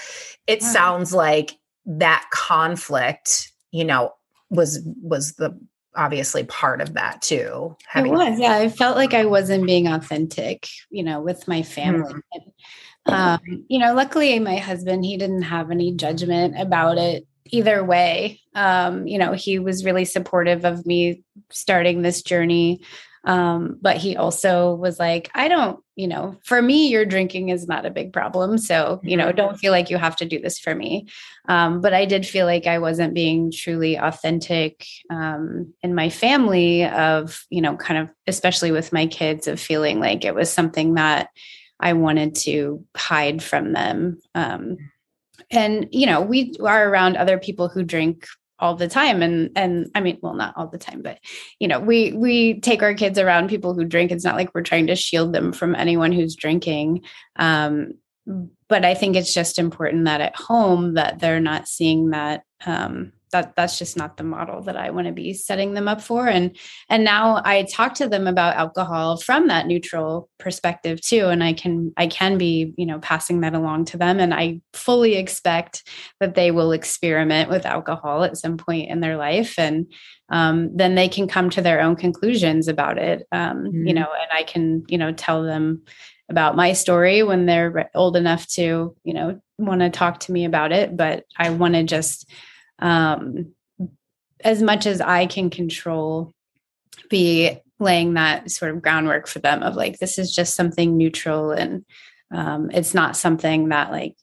it 0.46 0.62
sounds 0.62 1.12
like 1.12 1.58
that 1.86 2.26
conflict, 2.32 3.52
you 3.70 3.84
know, 3.84 4.12
was, 4.50 4.80
was 5.02 5.34
the 5.34 5.58
obviously 5.96 6.44
part 6.44 6.80
of 6.80 6.94
that 6.94 7.22
too. 7.22 7.76
Having- 7.88 8.12
it 8.12 8.16
was, 8.16 8.38
yeah. 8.38 8.52
I 8.52 8.68
felt 8.68 8.96
like 8.96 9.14
I 9.14 9.24
wasn't 9.24 9.66
being 9.66 9.88
authentic, 9.88 10.68
you 10.90 11.02
know, 11.02 11.20
with 11.20 11.48
my 11.48 11.62
family. 11.62 12.14
Mm-hmm. 12.14 13.12
Um, 13.12 13.64
you 13.68 13.78
know, 13.78 13.94
luckily 13.94 14.38
my 14.40 14.56
husband, 14.56 15.04
he 15.04 15.16
didn't 15.16 15.42
have 15.42 15.70
any 15.70 15.92
judgment 15.92 16.60
about 16.60 16.98
it 16.98 17.26
either 17.50 17.84
way. 17.84 18.40
Um, 18.54 19.06
you 19.06 19.18
know, 19.18 19.32
he 19.32 19.58
was 19.58 19.84
really 19.84 20.04
supportive 20.04 20.64
of 20.64 20.86
me 20.86 21.22
starting 21.50 22.02
this 22.02 22.22
journey. 22.22 22.80
Um, 23.26 23.78
but 23.82 23.96
he 23.96 24.16
also 24.16 24.74
was 24.74 25.00
like, 25.00 25.30
I 25.34 25.48
don't, 25.48 25.80
you 25.96 26.06
know, 26.06 26.36
for 26.44 26.62
me, 26.62 26.86
your 26.88 27.04
drinking 27.04 27.48
is 27.48 27.66
not 27.66 27.84
a 27.84 27.90
big 27.90 28.12
problem. 28.12 28.56
So, 28.56 29.00
you 29.02 29.16
know, 29.16 29.26
mm-hmm. 29.26 29.36
don't 29.36 29.58
feel 29.58 29.72
like 29.72 29.90
you 29.90 29.96
have 29.98 30.14
to 30.16 30.24
do 30.24 30.38
this 30.40 30.60
for 30.60 30.74
me. 30.76 31.08
Um, 31.48 31.80
but 31.80 31.92
I 31.92 32.04
did 32.04 32.24
feel 32.24 32.46
like 32.46 32.68
I 32.68 32.78
wasn't 32.78 33.14
being 33.14 33.50
truly 33.50 33.96
authentic 33.96 34.86
um, 35.10 35.74
in 35.82 35.92
my 35.92 36.08
family 36.08 36.84
of, 36.86 37.44
you 37.50 37.60
know, 37.60 37.76
kind 37.76 38.00
of, 38.00 38.14
especially 38.28 38.70
with 38.70 38.92
my 38.92 39.06
kids, 39.06 39.48
of 39.48 39.58
feeling 39.58 39.98
like 39.98 40.24
it 40.24 40.34
was 40.34 40.52
something 40.52 40.94
that 40.94 41.30
I 41.80 41.94
wanted 41.94 42.36
to 42.36 42.84
hide 42.96 43.42
from 43.42 43.72
them. 43.72 44.20
Um, 44.36 44.76
and 45.50 45.88
you 45.92 46.06
know 46.06 46.20
we 46.20 46.54
are 46.62 46.88
around 46.88 47.16
other 47.16 47.38
people 47.38 47.68
who 47.68 47.82
drink 47.82 48.26
all 48.58 48.74
the 48.74 48.88
time 48.88 49.22
and 49.22 49.50
and 49.54 49.90
i 49.94 50.00
mean 50.00 50.18
well 50.22 50.32
not 50.34 50.54
all 50.56 50.66
the 50.66 50.78
time 50.78 51.02
but 51.02 51.18
you 51.58 51.68
know 51.68 51.78
we 51.78 52.12
we 52.12 52.60
take 52.60 52.82
our 52.82 52.94
kids 52.94 53.18
around 53.18 53.48
people 53.48 53.74
who 53.74 53.84
drink. 53.84 54.10
It's 54.10 54.24
not 54.24 54.36
like 54.36 54.50
we're 54.54 54.62
trying 54.62 54.86
to 54.86 54.96
shield 54.96 55.32
them 55.32 55.52
from 55.52 55.74
anyone 55.74 56.12
who's 56.12 56.36
drinking. 56.36 57.02
Um, 57.36 57.94
but 58.68 58.84
i 58.84 58.92
think 58.94 59.14
it's 59.14 59.32
just 59.32 59.56
important 59.56 60.06
that 60.06 60.20
at 60.20 60.34
home 60.34 60.94
that 60.94 61.20
they're 61.20 61.38
not 61.38 61.68
seeing 61.68 62.10
that 62.10 62.42
um, 62.64 63.12
that 63.32 63.56
that's 63.56 63.78
just 63.78 63.96
not 63.96 64.16
the 64.16 64.24
model 64.24 64.62
that 64.62 64.76
I 64.76 64.90
want 64.90 65.06
to 65.06 65.12
be 65.12 65.34
setting 65.34 65.74
them 65.74 65.88
up 65.88 66.00
for. 66.00 66.28
And 66.28 66.56
and 66.88 67.04
now 67.04 67.42
I 67.44 67.64
talk 67.64 67.94
to 67.94 68.08
them 68.08 68.26
about 68.26 68.56
alcohol 68.56 69.16
from 69.16 69.48
that 69.48 69.66
neutral 69.66 70.28
perspective 70.38 71.00
too 71.00 71.26
and 71.26 71.42
I 71.42 71.52
can 71.52 71.92
I 71.96 72.06
can 72.06 72.38
be 72.38 72.72
you 72.76 72.86
know 72.86 72.98
passing 73.00 73.40
that 73.40 73.54
along 73.54 73.86
to 73.86 73.96
them. 73.96 74.20
And 74.20 74.32
I 74.32 74.60
fully 74.72 75.16
expect 75.16 75.88
that 76.20 76.34
they 76.34 76.50
will 76.50 76.72
experiment 76.72 77.50
with 77.50 77.66
alcohol 77.66 78.22
at 78.22 78.36
some 78.36 78.56
point 78.56 78.90
in 78.90 79.00
their 79.00 79.16
life 79.16 79.58
and 79.58 79.92
um, 80.28 80.76
then 80.76 80.96
they 80.96 81.08
can 81.08 81.28
come 81.28 81.50
to 81.50 81.62
their 81.62 81.80
own 81.80 81.96
conclusions 81.96 82.68
about 82.68 82.98
it. 82.98 83.26
Um, 83.32 83.64
mm-hmm. 83.64 83.86
you 83.86 83.94
know 83.94 84.06
and 84.06 84.30
I 84.32 84.44
can 84.44 84.84
you 84.88 84.98
know 84.98 85.12
tell 85.12 85.42
them 85.42 85.82
about 86.28 86.56
my 86.56 86.72
story 86.72 87.22
when 87.22 87.46
they're 87.46 87.88
old 87.94 88.16
enough 88.16 88.46
to 88.48 88.96
you 89.04 89.14
know 89.14 89.40
want 89.58 89.80
to 89.80 89.90
talk 89.90 90.20
to 90.20 90.32
me 90.32 90.44
about 90.44 90.72
it. 90.72 90.96
But 90.96 91.24
I 91.36 91.50
want 91.50 91.74
to 91.74 91.82
just 91.82 92.30
um, 92.78 93.52
as 94.44 94.62
much 94.62 94.86
as 94.86 95.00
I 95.00 95.26
can 95.26 95.50
control, 95.50 96.32
be 97.10 97.58
laying 97.78 98.14
that 98.14 98.50
sort 98.50 98.70
of 98.70 98.82
groundwork 98.82 99.26
for 99.26 99.38
them 99.38 99.62
of 99.62 99.76
like, 99.76 99.98
this 99.98 100.18
is 100.18 100.34
just 100.34 100.54
something 100.54 100.96
neutral 100.96 101.50
and 101.50 101.84
um, 102.34 102.70
it's 102.70 102.94
not 102.94 103.16
something 103.16 103.68
that 103.68 103.92
like 103.92 104.16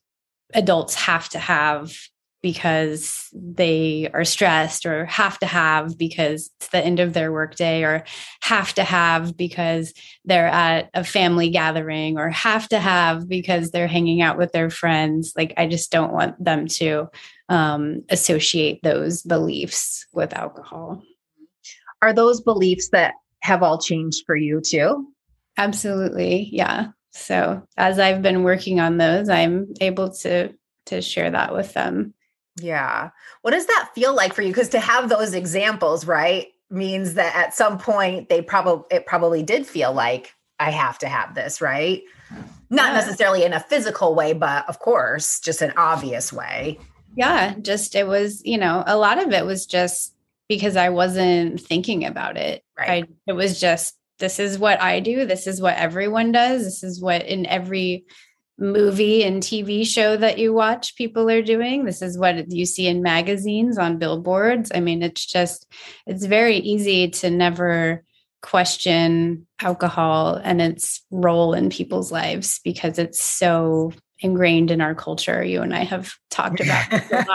adults 0.54 0.96
have 0.96 1.30
to 1.30 1.40
have 1.40 1.96
because 2.42 3.30
they 3.34 4.10
are 4.14 4.26
stressed 4.26 4.86
or 4.86 5.06
have 5.06 5.40
to 5.40 5.46
have 5.46 5.98
because 5.98 6.52
it's 6.60 6.70
the 6.72 6.86
end 6.86 7.00
of 7.00 7.14
their 7.14 7.32
workday 7.32 7.84
or 7.84 8.04
have 8.42 8.74
to 8.74 8.84
have 8.84 9.38
because 9.38 9.94
they're 10.26 10.50
at 10.50 10.90
a 10.94 11.06
family 11.06 11.50
gathering 11.50 12.20
or 12.20 12.30
have 12.30 12.68
to 12.68 12.80
have 12.80 13.30
because 13.30 13.72
they're 13.72 13.88
hanging 13.88 14.22
out 14.22 14.38
with 14.38 14.52
their 14.52 14.70
friends. 14.70 15.32
Like 15.38 15.54
i 15.56 15.66
just 15.66 15.90
don't 15.90 16.12
want 16.12 16.44
them 16.44 16.68
to 16.68 17.08
um, 17.54 18.04
associate 18.10 18.80
those 18.82 19.22
beliefs 19.22 20.08
with 20.12 20.34
alcohol. 20.34 21.04
Are 22.02 22.12
those 22.12 22.42
beliefs 22.42 22.90
that 22.90 23.14
have 23.42 23.62
all 23.62 23.80
changed 23.80 24.24
for 24.26 24.36
you 24.36 24.60
too? 24.60 25.08
Absolutely. 25.58 26.50
Yeah. 26.52 26.88
So 27.12 27.62
as 27.78 28.00
I've 28.00 28.24
been 28.24 28.42
working 28.42 28.80
on 28.80 28.98
those, 28.98 29.30
I'm 29.30 29.68
able 29.80 30.12
to 30.16 30.52
to 30.88 31.02
share 31.02 31.30
that 31.30 31.54
with 31.54 31.74
them. 31.74 32.16
Yeah. 32.60 33.12
What 33.44 33.52
does 33.52 33.68
that 33.68 33.92
feel 33.94 34.16
like 34.16 34.34
for 34.34 34.42
you? 34.42 34.50
Because 34.50 34.70
to 34.70 34.80
have 34.80 35.08
those 35.08 35.34
examples, 35.34 36.06
right, 36.06 36.48
means 36.70 37.14
that 37.14 37.36
at 37.36 37.54
some 37.54 37.78
point 37.78 38.30
they 38.30 38.42
probably 38.42 38.84
it 38.90 39.06
probably 39.06 39.44
did 39.44 39.68
feel 39.68 39.94
like 39.94 40.34
I 40.60 40.72
have 40.72 40.98
to 41.00 41.08
have 41.08 41.36
this, 41.36 41.62
right? 41.62 42.02
Not 42.72 42.94
yeah. 42.94 43.00
necessarily 43.00 43.44
in 43.44 43.54
a 43.54 43.60
physical 43.60 44.16
way, 44.16 44.34
but 44.34 44.68
of 44.68 44.80
course, 44.80 45.40
just 45.40 45.62
an 45.62 45.74
obvious 45.78 46.34
way 46.34 46.80
yeah 47.16 47.56
just 47.62 47.96
it 47.96 48.08
was 48.08 48.42
you 48.46 48.58
know 48.58 48.84
a 48.86 48.98
lot 48.98 49.22
of 49.22 49.32
it 49.32 49.46
was 49.46 49.66
just 49.66 50.16
because 50.50 50.76
i 50.76 50.90
wasn't 50.90 51.60
thinking 51.60 52.06
about 52.06 52.38
it. 52.38 52.64
Right. 52.78 53.06
I, 53.06 53.08
it 53.28 53.34
was 53.34 53.60
just 53.60 53.96
this 54.20 54.40
is 54.40 54.58
what 54.58 54.82
i 54.82 55.00
do 55.00 55.26
this 55.26 55.48
is 55.48 55.62
what 55.62 55.76
everyone 55.76 56.32
does 56.32 56.64
this 56.64 56.84
is 56.84 57.02
what 57.02 57.26
in 57.26 57.46
every 57.46 58.06
movie 58.60 59.24
and 59.24 59.42
tv 59.42 59.86
show 59.86 60.16
that 60.16 60.38
you 60.38 60.54
watch 60.54 60.96
people 60.96 61.30
are 61.30 61.42
doing 61.42 61.86
this 61.86 62.02
is 62.02 62.18
what 62.18 62.52
you 62.52 62.66
see 62.66 62.88
in 62.88 63.02
magazines 63.02 63.78
on 63.78 63.98
billboards. 63.98 64.72
I 64.74 64.80
mean 64.80 65.02
it's 65.02 65.26
just 65.26 65.66
it's 66.06 66.26
very 66.26 66.58
easy 66.58 67.10
to 67.10 67.30
never 67.30 68.04
question 68.44 69.48
alcohol 69.60 70.40
and 70.44 70.62
its 70.62 71.02
role 71.10 71.54
in 71.54 71.70
people's 71.70 72.12
lives 72.12 72.60
because 72.64 73.00
it's 73.00 73.24
so 73.24 73.92
ingrained 74.24 74.72
in 74.72 74.82
our 74.82 74.96
culture. 74.96 75.44
You 75.44 75.62
and 75.62 75.76
I 75.76 75.84
have 75.84 76.14
talked 76.32 76.60
about 76.60 76.90
this 76.90 77.12
a 77.12 77.26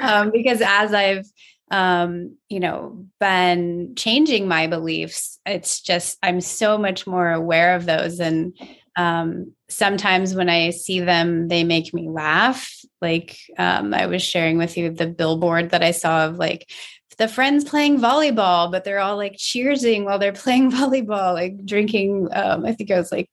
um, 0.00 0.30
because 0.30 0.60
as 0.60 0.92
I've 0.92 1.26
um, 1.70 2.36
you 2.48 2.60
know, 2.60 3.06
been 3.20 3.94
changing 3.96 4.46
my 4.46 4.66
beliefs, 4.66 5.40
it's 5.46 5.80
just 5.80 6.18
I'm 6.22 6.40
so 6.40 6.78
much 6.78 7.06
more 7.06 7.32
aware 7.32 7.74
of 7.74 7.86
those. 7.86 8.20
And 8.20 8.56
um, 8.96 9.52
sometimes 9.68 10.34
when 10.34 10.48
I 10.48 10.70
see 10.70 11.00
them, 11.00 11.48
they 11.48 11.64
make 11.64 11.92
me 11.94 12.08
laugh. 12.08 12.70
Like 13.00 13.36
um, 13.58 13.92
I 13.92 14.06
was 14.06 14.22
sharing 14.22 14.58
with 14.58 14.76
you 14.76 14.90
the 14.90 15.06
billboard 15.06 15.70
that 15.70 15.82
I 15.82 15.90
saw 15.90 16.26
of 16.26 16.36
like 16.36 16.70
the 17.18 17.28
friends 17.28 17.64
playing 17.64 17.98
volleyball, 17.98 18.70
but 18.70 18.84
they're 18.84 18.98
all 18.98 19.16
like 19.16 19.36
cheersing 19.36 20.04
while 20.04 20.18
they're 20.18 20.32
playing 20.32 20.70
volleyball, 20.72 21.34
like 21.34 21.64
drinking. 21.64 22.28
Um, 22.32 22.64
I 22.64 22.72
think 22.72 22.90
it 22.90 22.96
was 22.96 23.12
like 23.12 23.28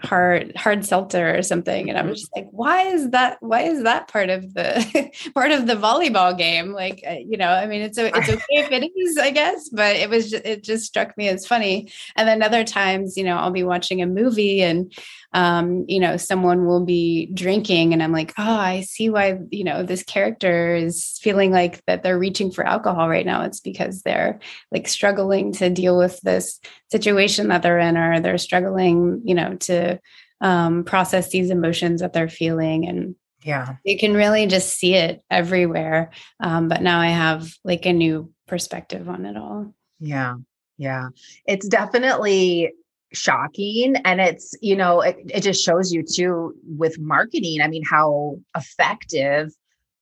hard 0.00 0.54
hard 0.56 0.84
seltzer 0.84 1.36
or 1.36 1.42
something, 1.42 1.88
and 1.88 1.98
I 1.98 2.02
was 2.02 2.20
just 2.20 2.36
like, 2.36 2.48
why 2.50 2.82
is 2.82 3.10
that? 3.10 3.38
Why 3.40 3.62
is 3.62 3.82
that 3.84 4.08
part 4.08 4.30
of 4.30 4.54
the 4.54 5.10
part 5.34 5.52
of 5.52 5.66
the 5.66 5.74
volleyball 5.74 6.36
game? 6.36 6.72
Like, 6.72 7.02
uh, 7.06 7.12
you 7.12 7.36
know, 7.36 7.48
I 7.48 7.66
mean, 7.66 7.82
it's 7.82 7.98
a, 7.98 8.06
it's 8.06 8.28
okay 8.28 8.44
if 8.50 8.70
it 8.70 8.90
is, 8.96 9.18
I 9.18 9.30
guess, 9.30 9.68
but 9.68 9.96
it 9.96 10.10
was 10.10 10.30
just, 10.30 10.44
it 10.44 10.62
just 10.62 10.84
struck 10.84 11.16
me 11.16 11.28
as 11.28 11.46
funny. 11.46 11.90
And 12.14 12.28
then 12.28 12.42
other 12.42 12.64
times, 12.64 13.16
you 13.16 13.24
know, 13.24 13.36
I'll 13.36 13.50
be 13.50 13.64
watching 13.64 14.02
a 14.02 14.06
movie 14.06 14.62
and 14.62 14.92
um, 15.36 15.84
you 15.86 16.00
know, 16.00 16.16
someone 16.16 16.64
will 16.64 16.84
be 16.84 17.26
drinking 17.26 17.92
and 17.92 18.02
I'm 18.02 18.12
like, 18.12 18.32
oh, 18.38 18.42
I 18.42 18.80
see 18.80 19.10
why, 19.10 19.38
you 19.50 19.64
know, 19.64 19.82
this 19.82 20.02
character 20.02 20.74
is 20.74 21.18
feeling 21.20 21.52
like 21.52 21.84
that 21.84 22.02
they're 22.02 22.18
reaching 22.18 22.50
for 22.50 22.66
alcohol 22.66 23.06
right 23.06 23.26
now. 23.26 23.42
It's 23.42 23.60
because 23.60 24.00
they're 24.00 24.40
like 24.72 24.88
struggling 24.88 25.52
to 25.52 25.68
deal 25.68 25.98
with 25.98 26.18
this 26.22 26.58
situation 26.90 27.48
that 27.48 27.62
they're 27.62 27.78
in, 27.78 27.98
or 27.98 28.18
they're 28.20 28.38
struggling, 28.38 29.20
you 29.24 29.34
know, 29.34 29.56
to 29.56 29.95
um, 30.40 30.84
process 30.84 31.30
these 31.30 31.50
emotions 31.50 32.00
that 32.00 32.12
they're 32.12 32.28
feeling. 32.28 32.86
And 32.86 33.14
yeah, 33.42 33.76
you 33.84 33.98
can 33.98 34.14
really 34.14 34.46
just 34.46 34.74
see 34.74 34.94
it 34.94 35.22
everywhere. 35.30 36.10
Um, 36.40 36.68
but 36.68 36.82
now 36.82 37.00
I 37.00 37.08
have 37.08 37.48
like 37.64 37.86
a 37.86 37.92
new 37.92 38.32
perspective 38.46 39.08
on 39.08 39.24
it 39.26 39.36
all. 39.36 39.74
Yeah. 40.00 40.36
Yeah. 40.78 41.08
It's 41.46 41.66
definitely 41.66 42.72
shocking 43.12 43.96
and 44.04 44.20
it's 44.20 44.54
you 44.60 44.76
know 44.76 45.00
it, 45.00 45.16
it 45.32 45.40
just 45.40 45.64
shows 45.64 45.92
you 45.92 46.02
too 46.02 46.54
with 46.64 46.98
marketing 46.98 47.60
i 47.62 47.68
mean 47.68 47.84
how 47.88 48.36
effective 48.56 49.52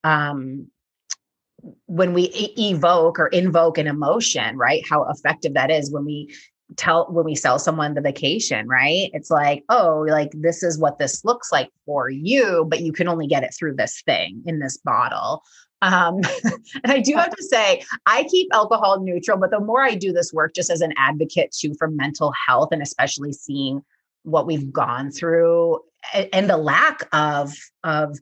um 0.05 0.67
when 1.87 2.13
we 2.13 2.25
evoke 2.59 3.19
or 3.19 3.29
invoke 3.29 3.79
an 3.79 3.87
emotion 3.87 4.57
right 4.57 4.83
how 4.89 5.05
effective 5.11 5.55
that 5.55 5.71
is 5.71 5.93
when 5.93 6.05
we 6.05 6.35
tell 6.77 7.07
when 7.11 7.25
we 7.25 7.35
sell 7.35 7.59
someone 7.59 7.95
the 7.95 8.01
vacation 8.01 8.69
right? 8.69 9.11
It's 9.13 9.31
like 9.31 9.65
oh 9.69 10.05
like 10.09 10.31
this 10.33 10.63
is 10.63 10.79
what 10.79 10.99
this 10.99 11.25
looks 11.25 11.53
like 11.53 11.71
for 11.87 12.09
you 12.11 12.67
but 12.69 12.81
you 12.81 12.93
can 12.93 13.09
only 13.09 13.27
get 13.27 13.45
it 13.45 13.55
through 13.57 13.75
this 13.77 14.03
thing 14.03 14.43
in 14.47 14.59
this 14.59 14.77
bottle. 14.79 15.43
Um, 15.83 16.21
and 16.83 16.93
I 16.93 17.01
do 17.01 17.15
have 17.15 17.37
to 17.37 17.43
say, 17.43 17.83
I 18.07 18.25
keep 18.25 18.49
alcohol 18.55 19.03
neutral, 19.03 19.39
but 19.39 19.51
the 19.51 19.61
more 19.61 19.83
I 19.83 19.95
do 19.95 20.13
this 20.13 20.33
work 20.33 20.55
just 20.55 20.71
as 20.71 20.81
an 20.81 20.95
advocate 20.97 21.53
too 21.53 21.75
for 21.79 21.89
mental 21.89 22.33
health 22.47 22.71
and 22.73 22.81
especially 22.81 23.33
seeing 23.33 23.83
what 24.23 24.47
we've 24.47 24.73
gone 24.73 25.11
through 25.11 25.81
and, 26.33 26.49
the 26.49 26.57
lack 26.57 27.07
of 27.13 27.55
of 27.85 28.19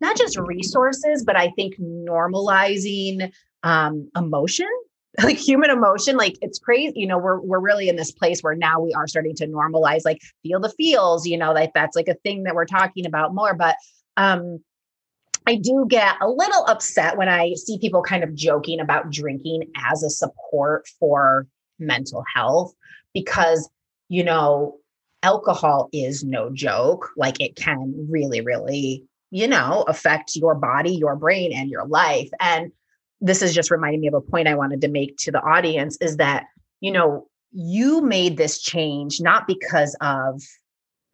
not 0.00 0.16
just 0.16 0.38
resources, 0.38 1.24
but 1.24 1.36
I 1.36 1.50
think 1.50 1.80
normalizing 1.80 3.32
um, 3.62 4.10
emotion 4.14 4.68
like 5.22 5.38
human 5.38 5.70
emotion 5.70 6.16
like 6.16 6.36
it's 6.42 6.58
crazy 6.58 6.92
you 6.96 7.06
know 7.06 7.18
we're 7.18 7.40
we're 7.40 7.60
really 7.60 7.88
in 7.88 7.96
this 7.96 8.12
place 8.12 8.40
where 8.40 8.54
now 8.54 8.80
we 8.80 8.92
are 8.92 9.06
starting 9.06 9.34
to 9.34 9.46
normalize 9.46 10.04
like 10.04 10.20
feel 10.42 10.60
the 10.60 10.68
feels 10.70 11.26
you 11.26 11.38
know 11.38 11.52
like 11.52 11.72
that's 11.74 11.96
like 11.96 12.08
a 12.08 12.14
thing 12.14 12.42
that 12.42 12.54
we're 12.54 12.66
talking 12.66 13.06
about 13.06 13.34
more 13.34 13.54
but 13.54 13.76
um 14.16 14.58
I 15.46 15.54
do 15.54 15.86
get 15.88 16.16
a 16.20 16.28
little 16.28 16.66
upset 16.66 17.16
when 17.16 17.28
I 17.28 17.54
see 17.54 17.78
people 17.78 18.02
kind 18.02 18.24
of 18.24 18.34
joking 18.34 18.80
about 18.80 19.10
drinking 19.10 19.70
as 19.76 20.02
a 20.02 20.10
support 20.10 20.88
for 20.98 21.46
mental 21.78 22.24
health 22.34 22.74
because, 23.14 23.68
you 24.08 24.24
know, 24.24 24.78
alcohol 25.22 25.88
is 25.92 26.24
no 26.24 26.50
joke. 26.52 27.10
Like 27.16 27.40
it 27.40 27.54
can 27.54 28.08
really, 28.10 28.40
really, 28.40 29.04
you 29.30 29.46
know, 29.46 29.84
affect 29.86 30.34
your 30.34 30.56
body, 30.56 30.96
your 30.96 31.14
brain, 31.14 31.52
and 31.52 31.70
your 31.70 31.86
life. 31.86 32.28
And 32.40 32.72
this 33.20 33.42
is 33.42 33.54
just 33.54 33.70
reminding 33.70 34.00
me 34.00 34.08
of 34.08 34.14
a 34.14 34.20
point 34.20 34.48
I 34.48 34.54
wanted 34.54 34.80
to 34.82 34.88
make 34.88 35.16
to 35.18 35.32
the 35.32 35.40
audience 35.40 35.96
is 36.00 36.16
that, 36.16 36.46
you 36.80 36.92
know, 36.92 37.26
you 37.52 38.02
made 38.02 38.36
this 38.36 38.60
change 38.60 39.20
not 39.20 39.46
because 39.46 39.96
of 40.00 40.42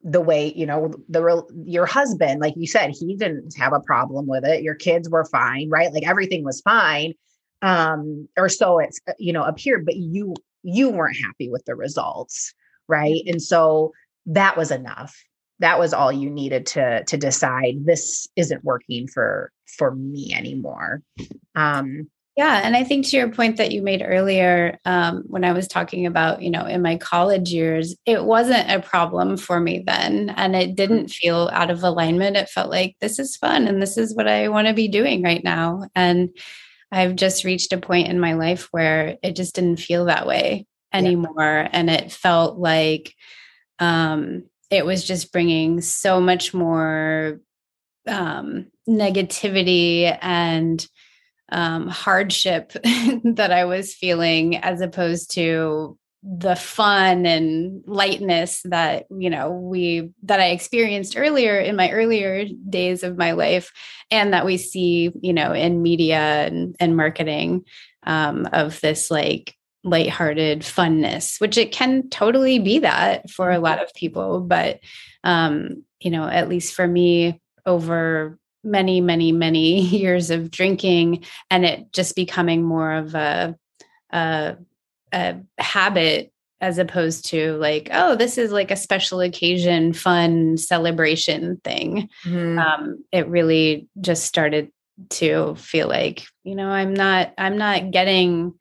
the 0.04 0.20
way 0.20 0.52
you 0.56 0.66
know 0.66 0.92
the 1.08 1.44
your 1.64 1.86
husband 1.86 2.40
like 2.40 2.54
you 2.56 2.66
said 2.66 2.90
he 2.90 3.14
didn't 3.14 3.54
have 3.56 3.72
a 3.72 3.78
problem 3.78 4.26
with 4.26 4.44
it. 4.44 4.62
Your 4.62 4.74
kids 4.74 5.08
were 5.08 5.24
fine 5.26 5.68
right? 5.70 5.92
Like 5.92 6.06
everything 6.06 6.42
was 6.44 6.60
fine 6.62 7.14
um 7.60 8.28
or 8.36 8.48
so 8.48 8.80
it's 8.80 9.00
uh, 9.06 9.12
you 9.18 9.32
know 9.32 9.44
appeared 9.44 9.86
but 9.86 9.96
you 9.96 10.34
you 10.64 10.90
weren't 10.90 11.16
happy 11.24 11.48
with 11.48 11.64
the 11.66 11.76
results 11.76 12.52
right? 12.88 13.22
And 13.26 13.40
so 13.40 13.92
that 14.26 14.56
was 14.56 14.72
enough 14.72 15.16
that 15.62 15.78
was 15.78 15.94
all 15.94 16.12
you 16.12 16.28
needed 16.28 16.66
to 16.66 17.02
to 17.04 17.16
decide 17.16 17.84
this 17.84 18.28
isn't 18.36 18.64
working 18.64 19.08
for 19.08 19.50
for 19.66 19.94
me 19.94 20.34
anymore 20.34 21.02
um 21.54 22.06
yeah, 22.36 22.62
and 22.64 22.74
I 22.74 22.82
think 22.82 23.06
to 23.06 23.16
your 23.18 23.28
point 23.28 23.58
that 23.58 23.72
you 23.72 23.82
made 23.82 24.02
earlier, 24.02 24.78
um, 24.86 25.24
when 25.26 25.44
I 25.44 25.52
was 25.52 25.68
talking 25.68 26.06
about, 26.06 26.40
you 26.40 26.50
know, 26.50 26.64
in 26.64 26.80
my 26.80 26.96
college 26.96 27.52
years, 27.52 27.94
it 28.06 28.24
wasn't 28.24 28.70
a 28.70 28.80
problem 28.80 29.36
for 29.36 29.60
me 29.60 29.84
then, 29.86 30.30
and 30.30 30.56
it 30.56 30.74
didn't 30.74 31.08
feel 31.08 31.50
out 31.52 31.70
of 31.70 31.82
alignment. 31.82 32.38
It 32.38 32.48
felt 32.48 32.70
like 32.70 32.96
this 33.00 33.18
is 33.18 33.36
fun, 33.36 33.68
and 33.68 33.82
this 33.82 33.98
is 33.98 34.14
what 34.14 34.28
I 34.28 34.48
want 34.48 34.66
to 34.66 34.72
be 34.72 34.88
doing 34.88 35.22
right 35.22 35.44
now. 35.44 35.86
And 35.94 36.30
I've 36.90 37.16
just 37.16 37.44
reached 37.44 37.74
a 37.74 37.78
point 37.78 38.08
in 38.08 38.18
my 38.18 38.32
life 38.32 38.68
where 38.70 39.18
it 39.22 39.36
just 39.36 39.54
didn't 39.54 39.76
feel 39.76 40.06
that 40.06 40.26
way 40.26 40.66
anymore, 40.90 41.34
yeah. 41.38 41.68
and 41.70 41.90
it 41.90 42.12
felt 42.12 42.58
like 42.58 43.14
um, 43.78 44.44
it 44.72 44.86
was 44.86 45.04
just 45.04 45.32
bringing 45.32 45.82
so 45.82 46.18
much 46.20 46.54
more 46.54 47.40
um, 48.08 48.66
negativity 48.88 50.16
and 50.22 50.84
um, 51.50 51.86
hardship 51.88 52.72
that 53.24 53.52
I 53.52 53.66
was 53.66 53.94
feeling 53.94 54.56
as 54.56 54.80
opposed 54.80 55.32
to 55.32 55.98
the 56.22 56.54
fun 56.54 57.26
and 57.26 57.82
lightness 57.84 58.62
that 58.66 59.06
you 59.10 59.28
know 59.28 59.50
we 59.50 60.12
that 60.22 60.38
I 60.38 60.50
experienced 60.50 61.16
earlier 61.16 61.58
in 61.58 61.74
my 61.74 61.90
earlier 61.90 62.46
days 62.68 63.02
of 63.02 63.18
my 63.18 63.32
life 63.32 63.72
and 64.08 64.32
that 64.32 64.46
we 64.46 64.56
see 64.56 65.12
you 65.20 65.32
know 65.32 65.52
in 65.52 65.82
media 65.82 66.46
and, 66.46 66.76
and 66.78 66.96
marketing 66.96 67.64
um, 68.04 68.48
of 68.52 68.80
this 68.80 69.10
like 69.10 69.56
lighthearted 69.84 70.60
funness 70.60 71.40
which 71.40 71.58
it 71.58 71.72
can 71.72 72.08
totally 72.08 72.58
be 72.58 72.78
that 72.78 73.28
for 73.30 73.50
a 73.50 73.58
lot 73.58 73.82
of 73.82 73.92
people 73.94 74.40
but 74.40 74.78
um 75.24 75.84
you 76.00 76.10
know 76.10 76.26
at 76.26 76.48
least 76.48 76.74
for 76.74 76.86
me 76.86 77.40
over 77.66 78.38
many, 78.64 79.00
many, 79.00 79.32
many 79.32 79.80
years 79.80 80.30
of 80.30 80.50
drinking 80.50 81.24
and 81.50 81.64
it 81.64 81.92
just 81.92 82.16
becoming 82.16 82.62
more 82.62 82.92
of 82.92 83.14
a, 83.14 83.56
a, 84.12 84.56
a 85.12 85.36
habit 85.58 86.32
as 86.60 86.78
opposed 86.78 87.26
to 87.26 87.56
like, 87.56 87.88
oh, 87.92 88.14
this 88.14 88.38
is 88.38 88.52
like 88.52 88.70
a 88.70 88.76
special 88.76 89.20
occasion, 89.20 89.92
fun 89.92 90.56
celebration 90.56 91.60
thing. 91.64 92.08
Mm-hmm. 92.24 92.58
Um, 92.58 93.04
it 93.10 93.26
really 93.26 93.88
just 94.00 94.24
started 94.26 94.70
to 95.10 95.56
feel 95.56 95.88
like, 95.88 96.22
you 96.44 96.54
know, 96.54 96.68
I'm 96.68 96.94
not, 96.94 97.34
I'm 97.36 97.58
not 97.58 97.90
getting, 97.90 98.54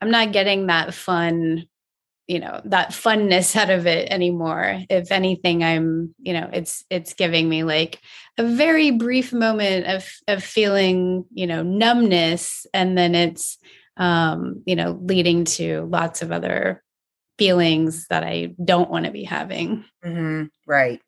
I'm 0.00 0.10
not 0.10 0.32
getting 0.32 0.66
that 0.66 0.94
fun 0.94 1.66
you 2.28 2.38
know 2.38 2.60
that 2.66 2.90
funness 2.90 3.56
out 3.60 3.70
of 3.70 3.86
it 3.86 4.08
anymore 4.12 4.80
if 4.88 5.10
anything 5.10 5.64
i'm 5.64 6.14
you 6.18 6.32
know 6.32 6.48
it's 6.52 6.84
it's 6.90 7.14
giving 7.14 7.48
me 7.48 7.64
like 7.64 8.00
a 8.36 8.44
very 8.44 8.92
brief 8.92 9.32
moment 9.32 9.86
of 9.86 10.06
of 10.28 10.44
feeling 10.44 11.24
you 11.32 11.46
know 11.46 11.62
numbness 11.62 12.66
and 12.72 12.96
then 12.96 13.14
it's 13.16 13.58
um 13.96 14.62
you 14.66 14.76
know 14.76 15.00
leading 15.02 15.44
to 15.44 15.88
lots 15.90 16.22
of 16.22 16.30
other 16.30 16.84
feelings 17.38 18.06
that 18.08 18.22
i 18.22 18.54
don't 18.64 18.90
want 18.90 19.06
to 19.06 19.10
be 19.10 19.24
having 19.24 19.84
mm-hmm. 20.04 20.44
right 20.66 21.00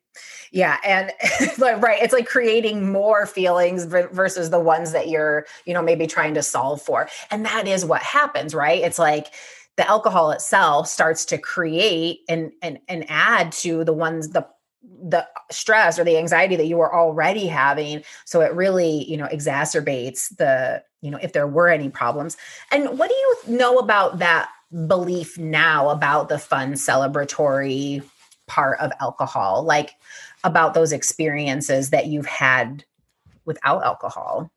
yeah 0.51 0.77
and 0.85 1.11
right 1.81 2.01
it's 2.01 2.13
like 2.13 2.27
creating 2.27 2.91
more 2.91 3.25
feelings 3.25 3.85
versus 3.85 4.49
the 4.49 4.59
ones 4.59 4.91
that 4.91 5.07
you're 5.09 5.45
you 5.65 5.73
know 5.73 5.81
maybe 5.81 6.05
trying 6.05 6.33
to 6.33 6.41
solve 6.41 6.81
for 6.81 7.07
and 7.29 7.45
that 7.45 7.67
is 7.67 7.85
what 7.85 8.01
happens 8.01 8.53
right? 8.53 8.81
It's 8.83 8.99
like 8.99 9.33
the 9.77 9.87
alcohol 9.87 10.31
itself 10.31 10.87
starts 10.87 11.25
to 11.25 11.37
create 11.37 12.19
and 12.27 12.51
and 12.61 12.79
and 12.87 13.05
add 13.09 13.51
to 13.53 13.83
the 13.83 13.93
ones 13.93 14.29
the 14.29 14.45
the 15.03 15.27
stress 15.49 15.97
or 15.97 16.03
the 16.03 16.17
anxiety 16.17 16.55
that 16.55 16.67
you 16.67 16.77
were 16.77 16.93
already 16.93 17.47
having 17.47 18.03
so 18.25 18.41
it 18.41 18.53
really 18.53 19.09
you 19.09 19.17
know 19.17 19.27
exacerbates 19.27 20.35
the 20.37 20.83
you 21.01 21.09
know 21.09 21.19
if 21.21 21.33
there 21.33 21.47
were 21.47 21.69
any 21.69 21.89
problems. 21.89 22.37
And 22.71 22.97
what 22.97 23.09
do 23.09 23.15
you 23.15 23.57
know 23.57 23.77
about 23.79 24.19
that 24.19 24.49
belief 24.87 25.37
now 25.37 25.89
about 25.89 26.29
the 26.29 26.39
fun 26.39 26.73
celebratory 26.73 28.03
part 28.51 28.77
of 28.81 28.91
alcohol 28.99 29.63
like 29.63 29.91
about 30.43 30.73
those 30.73 30.91
experiences 30.91 31.91
that 31.91 32.07
you've 32.07 32.25
had 32.25 32.83
without 33.45 33.83
alcohol? 33.83 34.51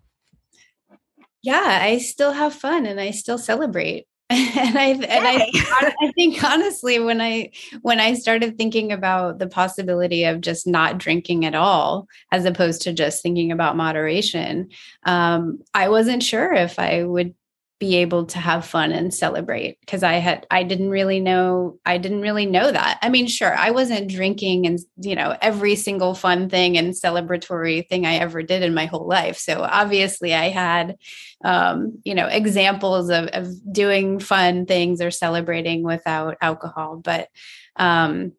Yeah 1.42 1.78
i 1.82 1.98
still 1.98 2.32
have 2.32 2.52
fun 2.52 2.86
and 2.86 2.98
i 3.00 3.12
still 3.12 3.38
celebrate. 3.38 4.06
And 4.30 4.78
I 4.78 4.86
and 4.86 5.26
I, 5.26 5.92
I 6.00 6.12
think 6.16 6.42
honestly 6.42 6.98
when 6.98 7.20
I 7.20 7.50
when 7.82 8.00
I 8.00 8.14
started 8.14 8.56
thinking 8.56 8.90
about 8.90 9.38
the 9.38 9.46
possibility 9.46 10.24
of 10.24 10.40
just 10.40 10.66
not 10.66 10.98
drinking 10.98 11.44
at 11.44 11.54
all 11.54 12.08
as 12.32 12.44
opposed 12.46 12.82
to 12.82 12.92
just 12.92 13.22
thinking 13.22 13.52
about 13.52 13.76
moderation 13.76 14.70
um, 15.04 15.62
I 15.74 15.88
wasn't 15.88 16.22
sure 16.22 16.52
if 16.54 16.78
I 16.78 17.04
would 17.04 17.34
be 17.80 17.96
able 17.96 18.24
to 18.24 18.38
have 18.38 18.64
fun 18.64 18.92
and 18.92 19.12
celebrate 19.12 19.78
because 19.80 20.02
I 20.02 20.14
had 20.14 20.46
I 20.50 20.62
didn't 20.62 20.90
really 20.90 21.20
know 21.20 21.78
I 21.84 21.98
didn't 21.98 22.20
really 22.20 22.46
know 22.46 22.70
that. 22.70 22.98
I 23.02 23.08
mean, 23.08 23.26
sure, 23.26 23.54
I 23.54 23.70
wasn't 23.70 24.10
drinking 24.10 24.66
and 24.66 24.78
you 24.96 25.14
know 25.14 25.36
every 25.40 25.74
single 25.74 26.14
fun 26.14 26.48
thing 26.48 26.78
and 26.78 26.94
celebratory 26.94 27.86
thing 27.88 28.06
I 28.06 28.14
ever 28.14 28.42
did 28.42 28.62
in 28.62 28.74
my 28.74 28.86
whole 28.86 29.06
life. 29.06 29.36
So 29.38 29.62
obviously, 29.62 30.34
I 30.34 30.50
had 30.50 30.96
um, 31.44 31.98
you 32.04 32.14
know 32.14 32.26
examples 32.26 33.10
of, 33.10 33.26
of 33.28 33.48
doing 33.72 34.20
fun 34.20 34.66
things 34.66 35.00
or 35.00 35.10
celebrating 35.10 35.82
without 35.82 36.36
alcohol, 36.40 37.00
but 37.02 37.28
um, 37.76 38.32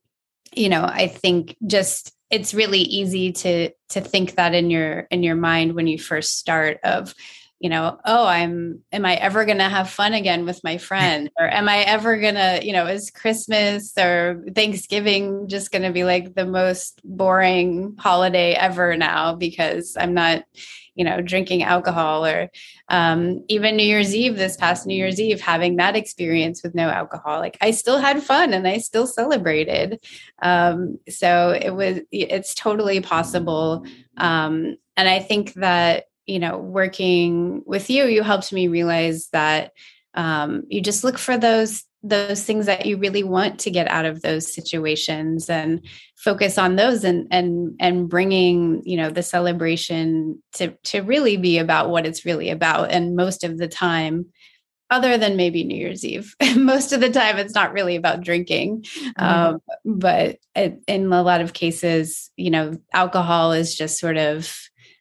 you 0.55 0.69
know, 0.69 0.83
I 0.83 1.07
think 1.07 1.55
just 1.67 2.13
it's 2.29 2.53
really 2.53 2.79
easy 2.79 3.31
to 3.31 3.69
to 3.89 4.01
think 4.01 4.35
that 4.35 4.53
in 4.53 4.69
your 4.69 5.01
in 5.11 5.23
your 5.23 5.35
mind 5.35 5.73
when 5.73 5.87
you 5.87 5.99
first 5.99 6.39
start 6.39 6.79
of 6.83 7.13
you 7.59 7.69
know, 7.69 7.97
oh, 8.03 8.25
I'm, 8.25 8.81
am 8.91 9.05
I 9.05 9.15
ever 9.15 9.45
going 9.45 9.59
to 9.59 9.69
have 9.69 9.89
fun 9.89 10.13
again 10.13 10.45
with 10.45 10.63
my 10.63 10.77
friend? 10.77 11.29
Or 11.39 11.49
am 11.49 11.67
I 11.67 11.79
ever 11.79 12.17
going 12.17 12.35
to, 12.35 12.59
you 12.63 12.71
know, 12.71 12.87
is 12.87 13.11
Christmas 13.11 13.97
or 13.97 14.43
Thanksgiving 14.55 15.47
just 15.49 15.69
going 15.71 15.81
to 15.81 15.91
be 15.91 16.03
like 16.03 16.33
the 16.33 16.45
most 16.45 17.01
boring 17.03 17.95
holiday 17.99 18.53
ever 18.53 18.95
now 18.95 19.35
because 19.35 19.97
I'm 19.99 20.13
not, 20.13 20.45
you 20.95 21.03
know, 21.03 21.21
drinking 21.21 21.63
alcohol 21.63 22.25
or 22.25 22.49
um, 22.87 23.43
even 23.49 23.75
New 23.75 23.83
Year's 23.83 24.15
Eve, 24.15 24.37
this 24.37 24.55
past 24.55 24.85
New 24.85 24.95
Year's 24.95 25.19
Eve, 25.19 25.41
having 25.41 25.75
that 25.75 25.97
experience 25.97 26.63
with 26.63 26.73
no 26.73 26.89
alcohol. 26.89 27.39
Like 27.39 27.57
I 27.59 27.71
still 27.71 27.97
had 27.97 28.23
fun 28.23 28.53
and 28.53 28.65
I 28.67 28.77
still 28.77 29.07
celebrated. 29.07 29.99
Um, 30.41 30.99
so 31.09 31.49
it 31.49 31.71
was, 31.71 31.99
it's 32.11 32.55
totally 32.55 33.01
possible. 33.01 33.85
Um, 34.17 34.77
and 34.95 35.09
I 35.09 35.19
think 35.19 35.53
that 35.55 36.05
you 36.25 36.39
know 36.39 36.57
working 36.57 37.63
with 37.65 37.89
you 37.89 38.05
you 38.05 38.23
helped 38.23 38.51
me 38.51 38.67
realize 38.67 39.27
that 39.31 39.71
um, 40.13 40.63
you 40.69 40.81
just 40.81 41.03
look 41.03 41.17
for 41.17 41.37
those 41.37 41.83
those 42.03 42.43
things 42.43 42.67
that 42.67 42.85
you 42.85 42.97
really 42.97 43.23
want 43.23 43.59
to 43.59 43.71
get 43.71 43.87
out 43.87 44.05
of 44.05 44.21
those 44.21 44.53
situations 44.53 45.49
and 45.49 45.85
focus 46.15 46.57
on 46.57 46.75
those 46.75 47.03
and 47.03 47.27
and 47.31 47.75
and 47.79 48.07
bringing 48.09 48.81
you 48.85 48.95
know 48.95 49.09
the 49.09 49.23
celebration 49.23 50.41
to 50.53 50.69
to 50.83 51.01
really 51.01 51.35
be 51.35 51.57
about 51.57 51.89
what 51.89 52.05
it's 52.05 52.25
really 52.25 52.49
about 52.49 52.91
and 52.91 53.15
most 53.15 53.43
of 53.43 53.57
the 53.57 53.67
time 53.67 54.27
other 54.91 55.17
than 55.17 55.35
maybe 55.35 55.63
new 55.63 55.75
year's 55.75 56.05
eve 56.05 56.35
most 56.55 56.93
of 56.93 57.01
the 57.01 57.09
time 57.09 57.37
it's 57.37 57.55
not 57.55 57.73
really 57.73 57.95
about 57.95 58.21
drinking 58.21 58.83
mm-hmm. 58.83 59.23
um, 59.23 59.59
but 59.83 60.37
it, 60.55 60.79
in 60.87 61.11
a 61.11 61.23
lot 61.23 61.41
of 61.41 61.53
cases 61.53 62.29
you 62.37 62.51
know 62.51 62.77
alcohol 62.93 63.51
is 63.51 63.75
just 63.75 63.99
sort 63.99 64.17
of 64.17 64.55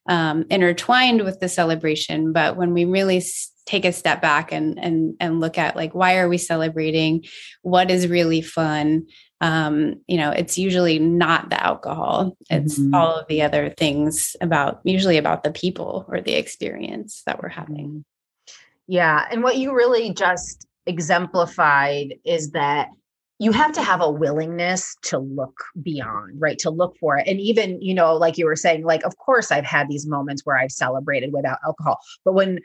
um, 0.07 0.45
intertwined 0.51 1.23
with 1.23 1.41
the 1.41 1.49
celebration. 1.49 2.33
But 2.33 2.57
when 2.57 2.73
we 2.73 2.85
really 2.85 3.23
take 3.67 3.85
a 3.85 3.93
step 3.93 4.21
back 4.21 4.53
and 4.53 4.79
and 4.79 5.15
and 5.21 5.41
look 5.41 5.57
at 5.57 5.75
like 5.75 5.95
why 5.95 6.19
are 6.19 6.29
we 6.29 6.37
celebrating 6.37 7.25
what 7.63 7.91
is 7.91 8.09
really 8.09 8.43
fun 8.43 9.07
um, 9.45 9.97
you 10.07 10.17
know, 10.17 10.31
it's 10.31 10.57
usually 10.57 10.99
not 10.99 11.51
the 11.51 11.63
alcohol. 11.63 12.35
It's 12.49 12.79
mm-hmm. 12.79 12.95
all 12.95 13.17
of 13.17 13.27
the 13.29 13.43
other 13.43 13.69
things 13.69 14.37
about 14.41 14.81
usually 14.85 15.19
about 15.19 15.43
the 15.43 15.51
people 15.51 16.07
or 16.09 16.23
the 16.23 16.33
experience 16.33 17.23
that 17.27 17.43
we're 17.43 17.51
having. 17.51 17.89
Mm-hmm. 17.89 18.53
Yeah. 18.87 19.27
And 19.31 19.43
what 19.43 19.59
you 19.59 19.75
really 19.75 20.15
just 20.15 20.67
exemplified 20.87 22.15
is 22.25 22.53
that 22.53 22.89
you 23.39 23.51
have 23.53 23.73
to 23.73 23.83
have 23.83 24.01
a 24.01 24.11
willingness 24.11 24.97
to 25.03 25.19
look 25.19 25.65
beyond, 25.83 26.41
right? 26.41 26.59
To 26.61 26.71
look 26.71 26.97
for 26.99 27.19
it. 27.19 27.27
And 27.27 27.41
even, 27.41 27.81
you 27.83 27.93
know, 27.93 28.15
like 28.15 28.39
you 28.39 28.47
were 28.47 28.57
saying, 28.57 28.85
like, 28.85 29.05
of 29.05 29.17
course, 29.17 29.51
I've 29.51 29.65
had 29.65 29.89
these 29.89 30.07
moments 30.07 30.43
where 30.45 30.57
I've 30.57 30.71
celebrated 30.71 31.33
without 31.33 31.59
alcohol. 31.65 31.99
But 32.25 32.35
when, 32.35 32.61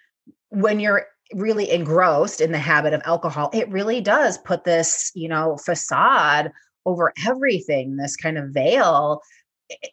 when 0.50 0.80
you're 0.80 1.08
really 1.34 1.72
engrossed 1.72 2.40
in 2.40 2.52
the 2.52 2.60
habit 2.60 2.94
of 2.94 3.02
alcohol, 3.06 3.50
it 3.52 3.70
really 3.70 4.00
does 4.00 4.38
put 4.40 4.64
this, 4.64 5.12
you 5.16 5.28
know, 5.28 5.58
facade 5.58 6.52
over 6.86 7.14
everything, 7.28 7.98
this 7.98 8.16
kind 8.16 8.38
of 8.38 8.50
veil, 8.50 9.22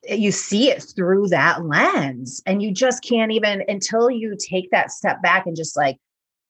you 0.08 0.32
see 0.32 0.70
it 0.70 0.84
through 0.94 1.28
that 1.28 1.64
lens. 1.64 2.42
And 2.46 2.62
you 2.62 2.72
just 2.72 3.02
can't 3.02 3.32
even, 3.32 3.62
until 3.68 4.10
you 4.10 4.36
take 4.38 4.70
that 4.70 4.90
step 4.90 5.22
back 5.22 5.46
and 5.46 5.56
just 5.56 5.76
like 5.76 5.96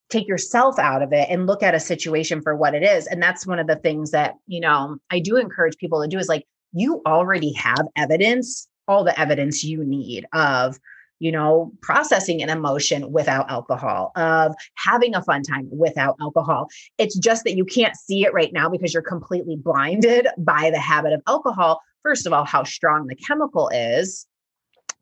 take 0.09 0.27
yourself 0.27 0.79
out 0.79 1.01
of 1.01 1.11
it 1.11 1.27
and 1.29 1.47
look 1.47 1.63
at 1.63 1.75
a 1.75 1.79
situation 1.79 2.41
for 2.41 2.55
what 2.55 2.73
it 2.73 2.83
is. 2.83 3.07
And 3.07 3.21
that's 3.21 3.45
one 3.45 3.59
of 3.59 3.67
the 3.67 3.75
things 3.75 4.11
that, 4.11 4.35
you 4.47 4.59
know, 4.59 4.97
I 5.11 5.19
do 5.19 5.37
encourage 5.37 5.77
people 5.77 6.01
to 6.01 6.07
do 6.07 6.17
is 6.17 6.29
like, 6.29 6.45
you 6.73 7.01
already 7.05 7.53
have 7.53 7.87
evidence, 7.95 8.67
all 8.87 9.03
the 9.03 9.19
evidence 9.19 9.63
you 9.63 9.83
need 9.83 10.25
of 10.33 10.77
you 11.19 11.31
know, 11.31 11.71
processing 11.81 12.43
an 12.43 12.49
emotion 12.49 13.11
without 13.11 13.49
alcohol, 13.49 14.11
of 14.15 14.55
having 14.75 15.15
a 15.15 15.23
fun 15.23 15.41
time 15.41 15.67
without 15.71 16.15
alcohol. 16.21 16.67
It's 16.97 17.17
just 17.17 17.43
that 17.45 17.55
you 17.55 17.65
can't 17.65 17.95
see 17.95 18.23
it 18.23 18.33
right 18.33 18.53
now 18.53 18.69
because 18.69 18.93
you're 18.93 19.03
completely 19.03 19.55
blinded 19.55 20.27
by 20.37 20.69
the 20.71 20.79
habit 20.79 21.13
of 21.13 21.21
alcohol. 21.27 21.81
First 22.03 22.27
of 22.27 22.33
all, 22.33 22.45
how 22.45 22.63
strong 22.63 23.07
the 23.07 23.15
chemical 23.15 23.69
is. 23.69 24.27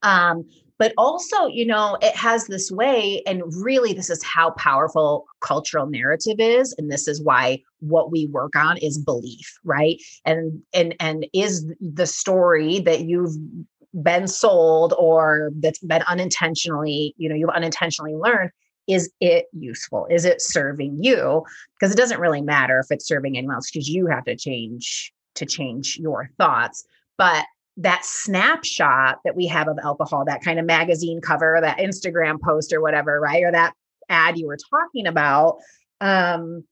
Um, 0.03 0.45
but 0.77 0.93
also, 0.97 1.47
you 1.47 1.65
know, 1.65 1.97
it 2.01 2.15
has 2.15 2.47
this 2.47 2.71
way, 2.71 3.21
and 3.25 3.43
really, 3.55 3.93
this 3.93 4.09
is 4.09 4.23
how 4.23 4.51
powerful 4.51 5.25
cultural 5.39 5.85
narrative 5.85 6.39
is. 6.39 6.75
And 6.77 6.91
this 6.91 7.07
is 7.07 7.23
why 7.23 7.61
what 7.79 8.11
we 8.11 8.27
work 8.27 8.55
on 8.55 8.77
is 8.77 8.97
belief, 8.97 9.57
right? 9.63 10.01
And 10.25 10.61
and 10.73 10.95
and 10.99 11.25
is 11.33 11.65
the 11.79 12.07
story 12.07 12.79
that 12.79 13.01
you've 13.01 13.35
been 14.03 14.27
sold 14.27 14.93
or 14.97 15.51
that's 15.59 15.79
been 15.79 16.03
unintentionally, 16.03 17.13
you 17.17 17.29
know, 17.29 17.35
you've 17.35 17.49
unintentionally 17.49 18.15
learned, 18.15 18.51
is 18.87 19.11
it 19.21 19.45
useful? 19.53 20.05
Is 20.09 20.25
it 20.25 20.41
serving 20.41 21.01
you? 21.01 21.43
Because 21.79 21.93
it 21.93 21.97
doesn't 21.97 22.19
really 22.19 22.41
matter 22.41 22.79
if 22.79 22.87
it's 22.89 23.07
serving 23.07 23.37
anyone 23.37 23.55
else 23.55 23.71
because 23.71 23.87
you 23.87 24.07
have 24.07 24.25
to 24.25 24.35
change 24.35 25.13
to 25.35 25.45
change 25.45 25.97
your 25.97 26.29
thoughts. 26.37 26.85
But 27.17 27.45
that 27.77 28.05
snapshot 28.05 29.19
that 29.25 29.35
we 29.35 29.47
have 29.47 29.67
of 29.67 29.77
alcohol, 29.83 30.25
that 30.25 30.43
kind 30.43 30.59
of 30.59 30.65
magazine 30.65 31.19
cover, 31.21 31.57
that 31.61 31.79
Instagram 31.79 32.39
post 32.39 32.73
or 32.73 32.81
whatever, 32.81 33.19
right? 33.19 33.43
Or 33.43 33.51
that 33.51 33.73
ad 34.09 34.37
you 34.37 34.47
were 34.47 34.57
talking 34.71 35.07
about, 35.07 35.57
um, 35.99 36.63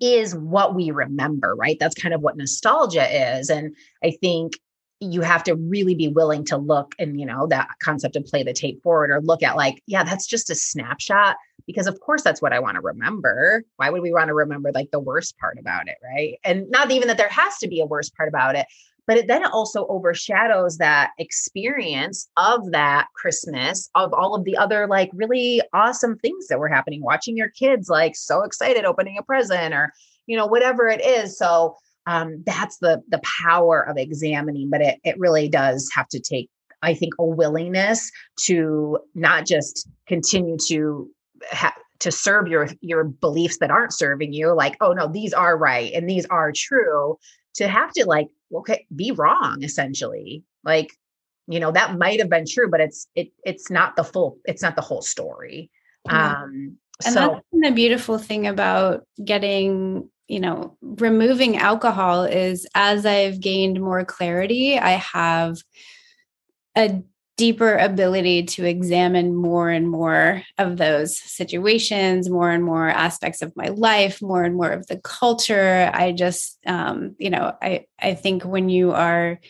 is 0.00 0.34
what 0.34 0.74
we 0.74 0.90
remember, 0.90 1.54
right? 1.54 1.76
That's 1.80 1.94
kind 1.94 2.14
of 2.14 2.20
what 2.20 2.36
nostalgia 2.36 3.38
is. 3.38 3.48
And 3.48 3.74
I 4.02 4.12
think 4.20 4.54
you 5.00 5.20
have 5.20 5.44
to 5.44 5.54
really 5.54 5.94
be 5.94 6.08
willing 6.08 6.44
to 6.44 6.56
look 6.56 6.94
and 6.98 7.18
you 7.18 7.26
know 7.26 7.46
that 7.48 7.68
concept 7.82 8.16
of 8.16 8.24
play 8.24 8.42
the 8.42 8.52
tape 8.52 8.82
forward 8.82 9.10
or 9.10 9.20
look 9.20 9.42
at 9.42 9.56
like 9.56 9.82
yeah 9.86 10.04
that's 10.04 10.26
just 10.26 10.50
a 10.50 10.54
snapshot 10.54 11.36
because 11.66 11.86
of 11.86 11.98
course 12.00 12.22
that's 12.22 12.40
what 12.40 12.52
i 12.52 12.60
want 12.60 12.76
to 12.76 12.80
remember 12.80 13.64
why 13.76 13.90
would 13.90 14.02
we 14.02 14.12
want 14.12 14.28
to 14.28 14.34
remember 14.34 14.70
like 14.72 14.90
the 14.92 15.00
worst 15.00 15.36
part 15.38 15.58
about 15.58 15.88
it 15.88 15.96
right 16.02 16.38
and 16.44 16.70
not 16.70 16.90
even 16.90 17.08
that 17.08 17.18
there 17.18 17.28
has 17.28 17.58
to 17.58 17.68
be 17.68 17.80
a 17.80 17.86
worst 17.86 18.14
part 18.16 18.28
about 18.28 18.54
it 18.54 18.66
but 19.06 19.16
it 19.16 19.26
then 19.26 19.44
also 19.44 19.86
overshadows 19.88 20.78
that 20.78 21.10
experience 21.18 22.28
of 22.36 22.70
that 22.72 23.06
christmas 23.14 23.90
of 23.94 24.12
all 24.12 24.34
of 24.34 24.44
the 24.44 24.56
other 24.56 24.86
like 24.86 25.10
really 25.14 25.60
awesome 25.72 26.16
things 26.18 26.46
that 26.48 26.58
were 26.58 26.68
happening 26.68 27.02
watching 27.02 27.36
your 27.36 27.50
kids 27.50 27.88
like 27.88 28.16
so 28.16 28.42
excited 28.42 28.84
opening 28.84 29.18
a 29.18 29.22
present 29.22 29.74
or 29.74 29.92
you 30.26 30.36
know 30.36 30.46
whatever 30.46 30.88
it 30.88 31.04
is. 31.04 31.36
So 31.38 31.76
um, 32.06 32.42
that's 32.46 32.78
the 32.78 33.02
the 33.08 33.20
power 33.42 33.80
of 33.80 33.96
examining 33.96 34.68
but 34.70 34.82
it, 34.82 34.98
it 35.04 35.18
really 35.18 35.48
does 35.48 35.88
have 35.94 36.06
to 36.08 36.20
take 36.20 36.50
i 36.82 36.92
think 36.92 37.14
a 37.18 37.24
willingness 37.24 38.10
to 38.38 38.98
not 39.14 39.46
just 39.46 39.88
continue 40.06 40.58
to 40.68 41.08
ha- 41.50 41.74
to 42.00 42.12
serve 42.12 42.46
your 42.46 42.68
your 42.82 43.04
beliefs 43.04 43.56
that 43.58 43.70
aren't 43.70 43.94
serving 43.94 44.34
you 44.34 44.52
like 44.52 44.76
oh 44.82 44.92
no 44.92 45.08
these 45.08 45.32
are 45.32 45.56
right 45.56 45.94
and 45.94 46.10
these 46.10 46.26
are 46.26 46.52
true 46.54 47.16
to 47.54 47.66
have 47.66 47.90
to 47.92 48.04
like 48.04 48.28
okay 48.54 48.86
be 48.94 49.10
wrong 49.12 49.62
essentially 49.62 50.42
like 50.64 50.92
you 51.46 51.60
know 51.60 51.70
that 51.70 51.96
might 51.98 52.18
have 52.18 52.30
been 52.30 52.46
true 52.46 52.70
but 52.70 52.80
it's 52.80 53.06
it 53.14 53.28
it's 53.44 53.70
not 53.70 53.96
the 53.96 54.04
full 54.04 54.38
it's 54.44 54.62
not 54.62 54.76
the 54.76 54.82
whole 54.82 55.02
story 55.02 55.70
yeah. 56.06 56.42
um 56.42 56.76
and 57.04 57.14
so, 57.14 57.20
that's 57.20 57.44
the 57.52 57.70
beautiful 57.72 58.18
thing 58.18 58.46
about 58.46 59.04
getting 59.24 60.08
you 60.28 60.40
know, 60.40 60.76
removing 60.80 61.56
alcohol 61.56 62.24
is 62.24 62.66
as 62.74 63.04
I've 63.04 63.40
gained 63.40 63.80
more 63.80 64.04
clarity, 64.04 64.78
I 64.78 64.92
have 64.92 65.58
a 66.76 67.02
deeper 67.36 67.76
ability 67.76 68.44
to 68.44 68.64
examine 68.64 69.34
more 69.34 69.68
and 69.68 69.90
more 69.90 70.42
of 70.58 70.76
those 70.76 71.18
situations, 71.18 72.30
more 72.30 72.50
and 72.50 72.62
more 72.62 72.88
aspects 72.88 73.42
of 73.42 73.54
my 73.56 73.68
life, 73.68 74.22
more 74.22 74.44
and 74.44 74.54
more 74.54 74.70
of 74.70 74.86
the 74.86 74.98
culture. 74.98 75.90
I 75.92 76.12
just, 76.12 76.58
um, 76.66 77.16
you 77.18 77.30
know, 77.30 77.52
I 77.60 77.86
I 78.00 78.14
think 78.14 78.44
when 78.44 78.68
you 78.68 78.92
are 78.92 79.40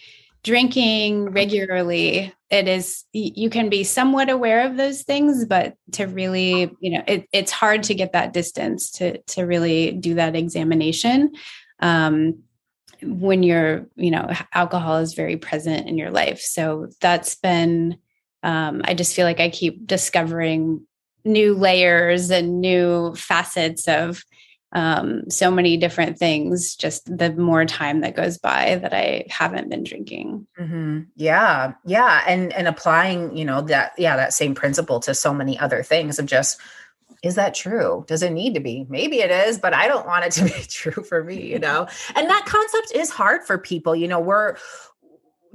drinking 0.45 1.25
regularly 1.31 2.31
it 2.51 2.69
is 2.69 3.05
you 3.15 3.49
can 3.49 3.71
be 3.71 3.83
somewhat 3.83 4.29
aware 4.29 4.67
of 4.67 4.77
those 4.77 5.03
things 5.03 5.47
but 5.47 5.75
to 5.91 6.05
really 6.05 6.71
you 6.81 6.91
know 6.91 7.03
it, 7.09 7.27
it's 7.33 7.51
hard 7.51 7.83
to 7.83 7.95
get 7.95 8.13
that 8.13 8.35
distance 8.35 8.91
to 8.91 9.17
to 9.23 9.45
really 9.45 9.91
do 9.93 10.15
that 10.15 10.37
examination 10.37 11.33
um, 11.81 12.44
when 13.07 13.43
you're 13.43 13.87
you 13.97 14.11
know 14.11 14.31
alcohol 14.53 14.99
is 14.99 15.15
very 15.15 15.37
present 15.37 15.89
in 15.89 15.99
your 15.99 16.11
life. 16.11 16.41
So 16.41 16.89
that's 17.01 17.35
been 17.37 17.99
um, 18.45 18.83
i 18.85 18.95
just 18.95 19.17
feel 19.17 19.25
like 19.25 19.41
i 19.41 19.49
keep 19.49 19.87
discovering 19.87 20.87
new 21.25 21.55
layers 21.55 22.31
and 22.31 22.61
new 22.61 23.15
facets 23.17 23.89
of 23.89 24.23
um, 24.73 25.31
so 25.31 25.53
many 25.53 25.77
different 25.77 26.19
things 26.19 26.75
just 26.75 27.05
the 27.17 27.33
more 27.33 27.65
time 27.65 28.01
that 28.01 28.17
goes 28.17 28.39
by 28.39 28.77
that 28.77 28.93
i 28.93 29.25
haven't 29.31 29.71
been 29.71 29.85
drinking. 29.85 30.47
Mm-hmm. 30.59 31.03
yeah. 31.15 31.75
Yeah. 31.87 32.25
And 32.27 32.53
and 32.53 32.67
applying 32.69 33.37
you 33.37 33.45
know 33.45 33.63
that 33.63 33.93
yeah 33.97 34.17
that 34.17 34.35
same 34.35 34.55
principle 34.55 35.01
to 35.01 35.15
so 35.15 35.33
many 35.33 35.59
other 35.59 35.83
things 35.83 36.19
of 36.19 36.27
just 36.27 36.61
is 37.25 37.37
that 37.37 37.55
true? 37.55 38.05
Does 38.07 38.23
it 38.23 38.33
need 38.33 38.55
to 38.55 38.61
be? 38.61 38.87
Maybe 38.89 39.21
it 39.21 39.31
is 39.31 39.59
but 39.59 39.75
i 39.75 39.89
don't 39.89 40.07
want 40.07 40.25
it 40.25 40.33
to 40.33 40.45
be 40.45 40.51
true 40.69 41.03
for 41.03 41.25
me 41.25 41.51
you 41.51 41.59
know? 41.59 41.87
And 42.15 42.29
that 42.29 42.45
concept 42.47 42.93
is 42.95 43.11
hard 43.11 43.45
for 43.45 43.59
people 43.59 43.97
you 43.97 44.09
know? 44.09 44.21
We're 44.21 44.57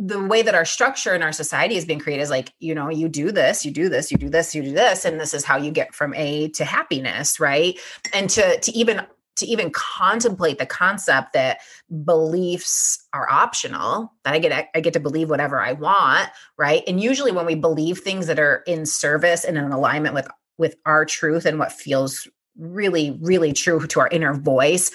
the 0.02 0.24
way 0.24 0.42
that 0.42 0.56
our 0.56 0.64
structure 0.64 1.14
in 1.14 1.22
our 1.22 1.34
society 1.34 1.76
has 1.76 1.84
been 1.84 2.00
created 2.00 2.24
is 2.24 2.30
like 2.30 2.54
you 2.60 2.74
know 2.74 2.90
you 2.90 3.10
do 3.10 3.32
this 3.32 3.66
you 3.66 3.72
do 3.72 3.90
this 3.90 4.12
you 4.12 4.18
do 4.18 4.30
this 4.30 4.56
you 4.56 4.64
do 4.64 4.72
this 4.72 5.04
and 5.04 5.20
this 5.20 5.34
is 5.34 5.44
how 5.44 5.58
you 5.58 5.72
get 5.72 5.94
from 5.94 6.14
a 6.16 6.50
to 6.50 6.64
happiness 6.64 7.40
right? 7.40 7.78
And 8.14 8.30
to 8.32 8.60
to 8.60 8.72
even 8.72 9.06
to 9.36 9.46
even 9.46 9.72
contemplate 9.72 10.58
the 10.58 10.66
concept 10.66 11.34
that 11.34 11.60
beliefs 12.04 13.08
are 13.14 13.30
optional 13.30 14.14
that 14.24 14.34
i 14.34 14.40
get 14.40 14.70
i 14.74 14.80
get 14.80 14.94
to 14.94 15.00
believe 15.00 15.30
whatever 15.30 15.60
i 15.60 15.74
want 15.74 16.30
right? 16.58 16.84
And 16.88 17.02
usually 17.02 17.34
when 17.34 17.46
we 17.46 17.56
believe 17.56 18.00
things 18.00 18.28
that 18.28 18.40
are 18.40 18.64
in 18.68 18.86
service 18.86 19.44
and 19.44 19.58
in 19.58 19.72
alignment 19.72 20.16
with 20.16 20.30
with 20.60 20.76
our 20.86 21.06
truth 21.06 21.46
and 21.46 21.58
what 21.58 21.72
feels 21.72 22.28
really 22.58 23.18
really 23.22 23.54
true 23.54 23.88
to 23.88 24.00
our 24.00 24.10
inner 24.10 24.34
voice 24.34 24.92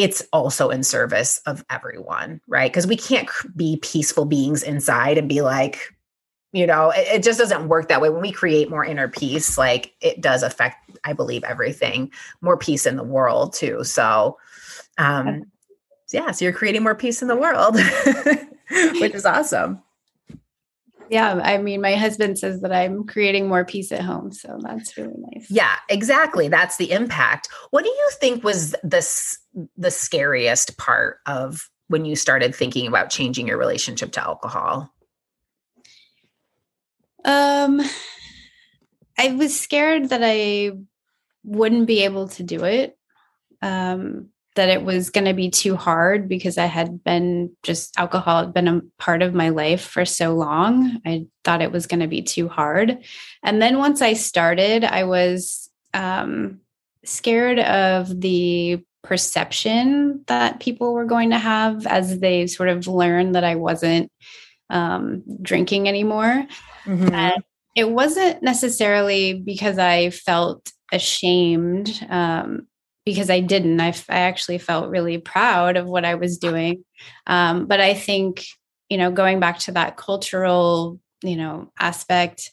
it's 0.00 0.26
also 0.32 0.70
in 0.70 0.82
service 0.82 1.42
of 1.44 1.62
everyone, 1.68 2.40
right? 2.48 2.72
Because 2.72 2.86
we 2.86 2.96
can't 2.96 3.28
be 3.54 3.76
peaceful 3.82 4.24
beings 4.24 4.62
inside 4.62 5.18
and 5.18 5.28
be 5.28 5.42
like, 5.42 5.94
you 6.52 6.66
know, 6.66 6.88
it, 6.88 7.06
it, 7.16 7.22
just 7.22 7.38
doesn't 7.38 7.68
work 7.68 7.88
that 7.88 8.00
way. 8.00 8.08
When 8.08 8.22
we 8.22 8.32
create 8.32 8.70
more 8.70 8.82
inner 8.82 9.08
peace, 9.08 9.58
like 9.58 9.94
it 10.00 10.22
does 10.22 10.42
affect, 10.42 10.98
I 11.04 11.12
believe, 11.12 11.44
everything, 11.44 12.10
more 12.40 12.56
peace 12.56 12.86
in 12.86 12.96
the 12.96 13.04
world 13.04 13.52
too. 13.52 13.84
So, 13.84 14.38
um, 14.96 15.44
yeah, 16.10 16.30
so 16.30 16.46
you're 16.46 16.54
creating 16.54 16.82
more 16.82 16.94
peace 16.94 17.20
in 17.20 17.28
the 17.28 17.36
world, 17.36 17.76
which 19.00 19.14
is 19.14 19.26
awesome. 19.26 19.82
Yeah, 21.10 21.40
I 21.42 21.58
mean, 21.58 21.80
my 21.80 21.96
husband 21.96 22.38
says 22.38 22.60
that 22.60 22.72
I'm 22.72 23.04
creating 23.04 23.48
more 23.48 23.64
peace 23.64 23.90
at 23.90 24.00
home, 24.00 24.30
so 24.30 24.60
that's 24.62 24.96
really 24.96 25.16
nice. 25.16 25.50
Yeah, 25.50 25.74
exactly. 25.88 26.46
That's 26.46 26.76
the 26.76 26.92
impact. 26.92 27.48
What 27.70 27.82
do 27.82 27.90
you 27.90 28.10
think 28.20 28.44
was 28.44 28.76
the 28.84 29.04
the 29.76 29.90
scariest 29.90 30.78
part 30.78 31.18
of 31.26 31.68
when 31.88 32.04
you 32.04 32.14
started 32.14 32.54
thinking 32.54 32.86
about 32.86 33.10
changing 33.10 33.48
your 33.48 33.58
relationship 33.58 34.12
to 34.12 34.22
alcohol? 34.22 34.94
Um, 37.24 37.82
I 39.18 39.32
was 39.32 39.58
scared 39.58 40.10
that 40.10 40.20
I 40.22 40.70
wouldn't 41.42 41.88
be 41.88 42.04
able 42.04 42.28
to 42.28 42.44
do 42.44 42.62
it. 42.64 42.96
Um, 43.62 44.28
that 44.56 44.68
it 44.68 44.82
was 44.82 45.10
going 45.10 45.26
to 45.26 45.34
be 45.34 45.50
too 45.50 45.76
hard 45.76 46.28
because 46.28 46.58
I 46.58 46.66
had 46.66 47.04
been 47.04 47.50
just 47.62 47.96
alcohol 47.98 48.44
had 48.44 48.54
been 48.54 48.68
a 48.68 48.82
part 48.98 49.22
of 49.22 49.34
my 49.34 49.50
life 49.50 49.82
for 49.82 50.04
so 50.04 50.34
long. 50.34 51.00
I 51.06 51.26
thought 51.44 51.62
it 51.62 51.72
was 51.72 51.86
going 51.86 52.00
to 52.00 52.08
be 52.08 52.22
too 52.22 52.48
hard. 52.48 52.98
And 53.42 53.62
then 53.62 53.78
once 53.78 54.02
I 54.02 54.14
started, 54.14 54.84
I 54.84 55.04
was 55.04 55.70
um, 55.94 56.60
scared 57.04 57.60
of 57.60 58.20
the 58.20 58.82
perception 59.02 60.24
that 60.26 60.60
people 60.60 60.92
were 60.92 61.06
going 61.06 61.30
to 61.30 61.38
have 61.38 61.86
as 61.86 62.18
they 62.18 62.46
sort 62.46 62.68
of 62.68 62.86
learned 62.86 63.34
that 63.34 63.44
I 63.44 63.54
wasn't 63.54 64.10
um, 64.68 65.22
drinking 65.40 65.88
anymore. 65.88 66.46
Mm-hmm. 66.84 67.14
And 67.14 67.44
it 67.76 67.88
wasn't 67.88 68.42
necessarily 68.42 69.34
because 69.34 69.78
I 69.78 70.10
felt 70.10 70.72
ashamed 70.92 72.04
um, 72.10 72.66
because 73.10 73.30
I 73.30 73.40
didn't. 73.40 73.80
I, 73.80 73.94
I 74.08 74.20
actually 74.20 74.58
felt 74.58 74.90
really 74.90 75.18
proud 75.18 75.76
of 75.76 75.86
what 75.86 76.04
I 76.04 76.14
was 76.14 76.38
doing. 76.38 76.84
Um, 77.26 77.66
but 77.66 77.80
I 77.80 77.94
think, 77.94 78.44
you 78.88 78.98
know, 78.98 79.10
going 79.10 79.40
back 79.40 79.58
to 79.60 79.72
that 79.72 79.96
cultural, 79.96 81.00
you 81.22 81.36
know, 81.36 81.72
aspect, 81.78 82.50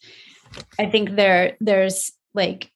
I 0.79 0.87
think 0.87 1.11
there 1.11 1.57
there's 1.59 2.11
like 2.33 2.71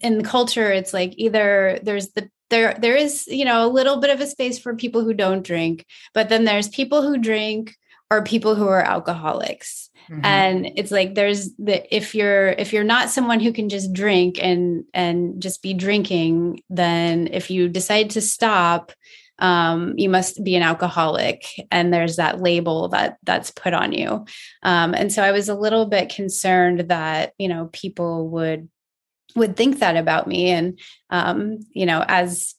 in 0.00 0.22
culture, 0.22 0.70
it's 0.72 0.92
like 0.92 1.14
either 1.16 1.78
there's 1.82 2.08
the 2.10 2.30
there 2.50 2.74
there 2.80 2.96
is 2.96 3.26
you 3.26 3.44
know 3.44 3.66
a 3.66 3.70
little 3.70 3.98
bit 3.98 4.10
of 4.10 4.20
a 4.20 4.26
space 4.26 4.58
for 4.58 4.74
people 4.74 5.02
who 5.02 5.12
don't 5.12 5.44
drink 5.44 5.84
but 6.14 6.28
then 6.28 6.44
there's 6.44 6.68
people 6.68 7.02
who 7.02 7.18
drink 7.18 7.74
or 8.10 8.22
people 8.22 8.54
who 8.54 8.68
are 8.68 8.82
alcoholics 8.82 9.85
Mm-hmm. 10.10 10.24
and 10.24 10.66
it's 10.76 10.90
like 10.90 11.14
there's 11.14 11.54
the 11.56 11.94
if 11.94 12.14
you're 12.14 12.48
if 12.50 12.72
you're 12.72 12.84
not 12.84 13.10
someone 13.10 13.40
who 13.40 13.52
can 13.52 13.68
just 13.68 13.92
drink 13.92 14.38
and 14.40 14.84
and 14.94 15.42
just 15.42 15.62
be 15.62 15.74
drinking 15.74 16.60
then 16.70 17.28
if 17.32 17.50
you 17.50 17.68
decide 17.68 18.10
to 18.10 18.20
stop 18.20 18.92
um, 19.38 19.94
you 19.96 20.08
must 20.08 20.42
be 20.42 20.56
an 20.56 20.62
alcoholic. 20.62 21.44
And 21.70 21.92
there's 21.92 22.16
that 22.16 22.40
label 22.40 22.88
that 22.88 23.18
that's 23.22 23.50
put 23.50 23.74
on 23.74 23.92
you. 23.92 24.24
Um, 24.62 24.94
and 24.94 25.12
so 25.12 25.22
i 25.22 25.32
was 25.32 25.48
a 25.48 25.54
little 25.54 25.86
bit 25.86 26.08
concerned 26.08 26.88
that 26.88 27.32
you 27.38 27.48
know 27.48 27.68
people 27.72 28.28
would 28.30 28.68
would 29.34 29.56
think 29.56 29.80
that 29.80 29.96
about 29.96 30.26
me. 30.26 30.50
And 30.50 30.78
um, 31.10 31.58
you 31.72 31.86
know 31.86 32.04
as 32.06 32.54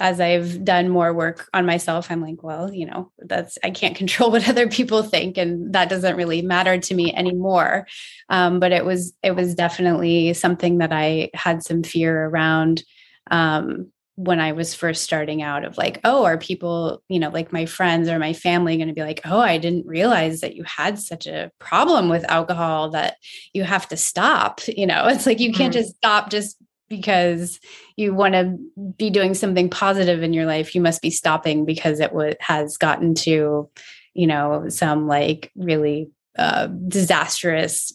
as 0.00 0.20
I've 0.20 0.64
done 0.64 0.88
more 0.88 1.12
work 1.12 1.48
on 1.52 1.66
myself, 1.66 2.10
I'm 2.10 2.22
like, 2.22 2.42
well, 2.42 2.72
you 2.72 2.86
know, 2.86 3.10
that's 3.18 3.58
I 3.62 3.70
can't 3.70 3.96
control 4.02 4.30
what 4.30 4.48
other 4.48 4.68
people 4.68 5.02
think, 5.02 5.36
and 5.38 5.72
that 5.74 5.88
doesn't 5.88 6.16
really 6.16 6.42
matter 6.42 6.78
to 6.78 6.94
me 6.94 7.12
anymore. 7.14 7.86
Um, 8.28 8.60
but 8.60 8.72
it 8.72 8.84
was 8.84 9.14
it 9.22 9.36
was 9.36 9.54
definitely 9.54 10.34
something 10.34 10.78
that 10.78 10.92
I 10.92 11.30
had 11.34 11.62
some 11.62 11.82
fear 11.82 12.26
around 12.26 12.82
um, 13.30 13.92
when 14.16 14.40
I 14.40 14.52
was 14.52 14.74
first 14.74 15.04
starting 15.04 15.42
out. 15.42 15.64
Of 15.64 15.76
like, 15.76 16.00
oh, 16.04 16.24
are 16.24 16.38
people, 16.38 17.02
you 17.08 17.18
know, 17.18 17.30
like 17.30 17.52
my 17.52 17.66
friends 17.66 18.08
or 18.08 18.18
my 18.18 18.32
family, 18.32 18.76
going 18.76 18.88
to 18.88 18.94
be 18.94 19.02
like, 19.02 19.20
oh, 19.24 19.40
I 19.40 19.58
didn't 19.58 19.86
realize 19.86 20.40
that 20.40 20.56
you 20.56 20.64
had 20.64 20.98
such 20.98 21.26
a 21.26 21.50
problem 21.58 22.08
with 22.08 22.30
alcohol 22.30 22.90
that 22.90 23.16
you 23.52 23.64
have 23.64 23.88
to 23.88 23.96
stop. 23.96 24.60
You 24.66 24.86
know, 24.86 25.06
it's 25.08 25.26
like 25.26 25.40
you 25.40 25.52
can't 25.52 25.74
mm-hmm. 25.74 25.82
just 25.82 25.96
stop 25.96 26.30
just 26.30 26.56
because 26.92 27.58
you 27.96 28.14
want 28.14 28.34
to 28.34 28.56
be 28.98 29.08
doing 29.08 29.32
something 29.32 29.70
positive 29.70 30.22
in 30.22 30.34
your 30.34 30.44
life 30.44 30.74
you 30.74 30.80
must 30.80 31.00
be 31.00 31.10
stopping 31.10 31.64
because 31.64 32.00
it 32.00 32.10
w- 32.10 32.34
has 32.40 32.76
gotten 32.76 33.14
to 33.14 33.68
you 34.14 34.26
know 34.26 34.68
some 34.68 35.06
like 35.06 35.50
really 35.56 36.10
uh, 36.38 36.66
disastrous 36.66 37.92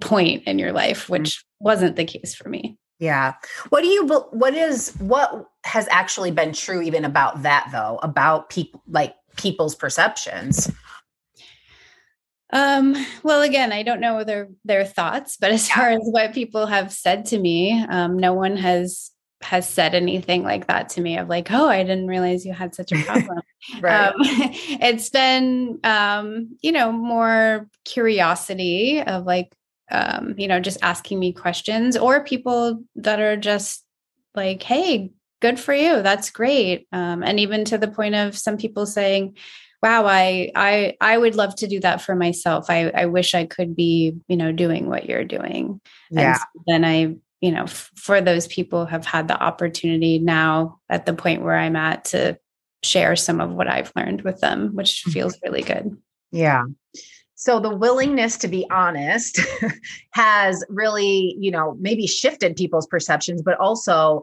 point 0.00 0.42
in 0.44 0.58
your 0.58 0.72
life 0.72 1.04
mm-hmm. 1.04 1.12
which 1.12 1.44
wasn't 1.62 1.96
the 1.96 2.04
case 2.04 2.34
for 2.34 2.48
me. 2.48 2.76
Yeah. 2.98 3.34
What 3.70 3.82
do 3.82 3.88
you 3.88 4.06
what 4.30 4.54
is 4.54 4.94
what 4.98 5.46
has 5.64 5.88
actually 5.90 6.30
been 6.30 6.52
true 6.52 6.82
even 6.82 7.04
about 7.04 7.42
that 7.42 7.68
though 7.72 7.98
about 8.02 8.50
people 8.50 8.82
like 8.86 9.14
people's 9.36 9.74
perceptions 9.74 10.70
um, 12.52 12.94
well, 13.22 13.42
again, 13.42 13.72
I 13.72 13.82
don't 13.82 14.00
know 14.00 14.24
their 14.24 14.48
their 14.64 14.84
thoughts, 14.84 15.36
but 15.36 15.52
as 15.52 15.68
far 15.68 15.90
as 15.90 16.00
what 16.02 16.34
people 16.34 16.66
have 16.66 16.92
said 16.92 17.26
to 17.26 17.38
me, 17.38 17.84
um, 17.88 18.18
no 18.18 18.34
one 18.34 18.56
has 18.56 19.10
has 19.42 19.68
said 19.68 19.94
anything 19.94 20.44
like 20.44 20.68
that 20.68 20.88
to 20.90 21.00
me 21.00 21.18
of 21.18 21.28
like, 21.28 21.50
oh, 21.50 21.68
I 21.68 21.82
didn't 21.82 22.06
realize 22.06 22.46
you 22.46 22.52
had 22.52 22.74
such 22.74 22.92
a 22.92 23.02
problem. 23.04 23.40
right. 23.80 24.08
Um, 24.08 24.14
it's 24.20 25.10
been, 25.10 25.80
um, 25.84 26.56
you 26.62 26.72
know, 26.72 26.92
more 26.92 27.68
curiosity 27.84 29.02
of 29.02 29.24
like, 29.24 29.52
um, 29.90 30.34
you 30.38 30.48
know, 30.48 30.60
just 30.60 30.78
asking 30.82 31.18
me 31.18 31.32
questions 31.32 31.96
or 31.96 32.24
people 32.24 32.84
that 32.96 33.20
are 33.20 33.36
just 33.36 33.84
like, 34.34 34.62
hey, 34.62 35.10
good 35.40 35.58
for 35.58 35.74
you. 35.74 36.02
That's 36.02 36.30
great. 36.30 36.86
Um, 36.92 37.22
and 37.22 37.40
even 37.40 37.64
to 37.66 37.78
the 37.78 37.88
point 37.88 38.14
of 38.14 38.38
some 38.38 38.56
people 38.56 38.86
saying, 38.86 39.36
wow 39.82 40.06
i 40.06 40.50
i 40.54 40.94
i 41.00 41.18
would 41.18 41.34
love 41.34 41.54
to 41.54 41.66
do 41.66 41.80
that 41.80 42.00
for 42.00 42.14
myself 42.14 42.66
i 42.68 42.90
i 42.90 43.06
wish 43.06 43.34
i 43.34 43.44
could 43.44 43.74
be 43.74 44.14
you 44.28 44.36
know 44.36 44.52
doing 44.52 44.88
what 44.88 45.08
you're 45.08 45.24
doing 45.24 45.80
yeah. 46.10 46.28
and 46.32 46.36
so 46.36 46.62
then 46.66 46.84
i 46.84 47.14
you 47.40 47.50
know 47.50 47.64
f- 47.64 47.90
for 47.96 48.20
those 48.20 48.46
people 48.46 48.86
have 48.86 49.04
had 49.04 49.28
the 49.28 49.42
opportunity 49.42 50.18
now 50.18 50.78
at 50.88 51.06
the 51.06 51.14
point 51.14 51.42
where 51.42 51.56
i'm 51.56 51.76
at 51.76 52.04
to 52.04 52.38
share 52.82 53.16
some 53.16 53.40
of 53.40 53.50
what 53.50 53.68
i've 53.68 53.92
learned 53.96 54.22
with 54.22 54.40
them 54.40 54.74
which 54.74 55.02
mm-hmm. 55.02 55.10
feels 55.10 55.38
really 55.42 55.62
good 55.62 55.96
yeah 56.30 56.64
so 57.34 57.58
the 57.58 57.74
willingness 57.74 58.36
to 58.38 58.46
be 58.46 58.66
honest 58.70 59.40
has 60.12 60.64
really 60.68 61.36
you 61.38 61.50
know 61.50 61.76
maybe 61.80 62.06
shifted 62.06 62.56
people's 62.56 62.86
perceptions 62.86 63.42
but 63.42 63.58
also 63.58 64.22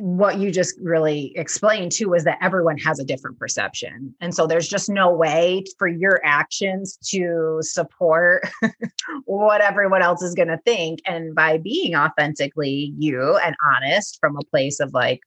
what 0.00 0.38
you 0.38 0.50
just 0.50 0.78
really 0.80 1.32
explained 1.36 1.92
too 1.92 2.10
was 2.10 2.24
that 2.24 2.38
everyone 2.42 2.76
has 2.78 2.98
a 2.98 3.04
different 3.04 3.38
perception. 3.38 4.14
And 4.20 4.34
so 4.34 4.46
there's 4.46 4.68
just 4.68 4.88
no 4.88 5.10
way 5.10 5.64
for 5.78 5.88
your 5.88 6.20
actions 6.24 6.98
to 7.10 7.58
support 7.60 8.48
what 9.24 9.60
everyone 9.60 10.02
else 10.02 10.22
is 10.22 10.34
going 10.34 10.48
to 10.48 10.58
think. 10.58 11.00
And 11.06 11.34
by 11.34 11.58
being 11.58 11.94
authentically 11.94 12.92
you 12.98 13.38
and 13.38 13.56
honest 13.64 14.18
from 14.20 14.36
a 14.36 14.44
place 14.44 14.80
of 14.80 14.92
like 14.92 15.20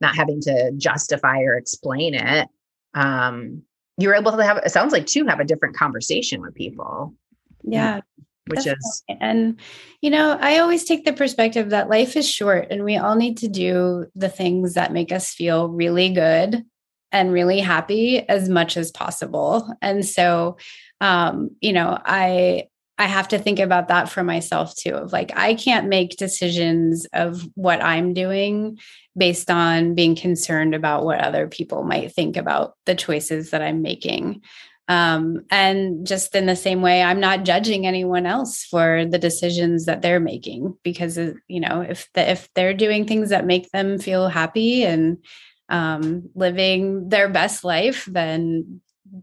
not 0.00 0.14
having 0.14 0.40
to 0.42 0.72
justify 0.76 1.40
or 1.40 1.56
explain 1.56 2.14
it, 2.14 2.48
um, 2.94 3.62
you're 3.98 4.14
able 4.14 4.36
to 4.36 4.44
have, 4.44 4.58
it 4.58 4.70
sounds 4.70 4.92
like 4.92 5.06
to 5.06 5.24
have 5.26 5.40
a 5.40 5.44
different 5.44 5.76
conversation 5.76 6.40
with 6.40 6.54
people. 6.54 7.14
Yeah 7.64 8.00
which 8.48 8.66
is 8.66 9.02
and 9.20 9.58
you 10.00 10.10
know 10.10 10.38
i 10.40 10.58
always 10.58 10.84
take 10.84 11.04
the 11.04 11.12
perspective 11.12 11.70
that 11.70 11.88
life 11.88 12.16
is 12.16 12.28
short 12.28 12.68
and 12.70 12.84
we 12.84 12.96
all 12.96 13.16
need 13.16 13.36
to 13.36 13.48
do 13.48 14.06
the 14.14 14.28
things 14.28 14.74
that 14.74 14.92
make 14.92 15.10
us 15.10 15.32
feel 15.32 15.68
really 15.68 16.10
good 16.10 16.64
and 17.12 17.32
really 17.32 17.60
happy 17.60 18.18
as 18.28 18.48
much 18.48 18.76
as 18.76 18.90
possible. 18.90 19.72
And 19.80 20.04
so 20.04 20.56
um 21.00 21.50
you 21.60 21.72
know 21.72 21.98
i 22.06 22.64
i 22.98 23.04
have 23.04 23.28
to 23.28 23.38
think 23.38 23.58
about 23.58 23.88
that 23.88 24.08
for 24.08 24.22
myself 24.22 24.74
too 24.74 24.94
of 24.94 25.12
like 25.12 25.30
i 25.36 25.54
can't 25.54 25.88
make 25.88 26.16
decisions 26.16 27.06
of 27.12 27.46
what 27.54 27.82
i'm 27.82 28.14
doing 28.14 28.78
based 29.16 29.50
on 29.50 29.94
being 29.94 30.16
concerned 30.16 30.74
about 30.74 31.04
what 31.04 31.20
other 31.20 31.48
people 31.48 31.84
might 31.84 32.14
think 32.14 32.36
about 32.36 32.74
the 32.86 32.94
choices 32.94 33.50
that 33.50 33.60
i'm 33.60 33.82
making 33.82 34.40
um, 34.88 35.44
and 35.50 36.06
just 36.06 36.34
in 36.34 36.46
the 36.46 36.56
same 36.56 36.80
way, 36.80 37.02
I'm 37.02 37.18
not 37.18 37.44
judging 37.44 37.86
anyone 37.86 38.24
else 38.24 38.64
for 38.64 39.04
the 39.04 39.18
decisions 39.18 39.84
that 39.86 40.02
they're 40.02 40.20
making 40.20 40.76
because 40.82 41.18
you 41.48 41.60
know 41.60 41.80
if 41.80 42.08
the, 42.14 42.30
if 42.30 42.48
they're 42.54 42.74
doing 42.74 43.06
things 43.06 43.30
that 43.30 43.46
make 43.46 43.70
them 43.70 43.98
feel 43.98 44.28
happy 44.28 44.84
and 44.84 45.18
um, 45.68 46.30
living 46.34 47.08
their 47.08 47.28
best 47.28 47.64
life, 47.64 48.04
then 48.06 48.80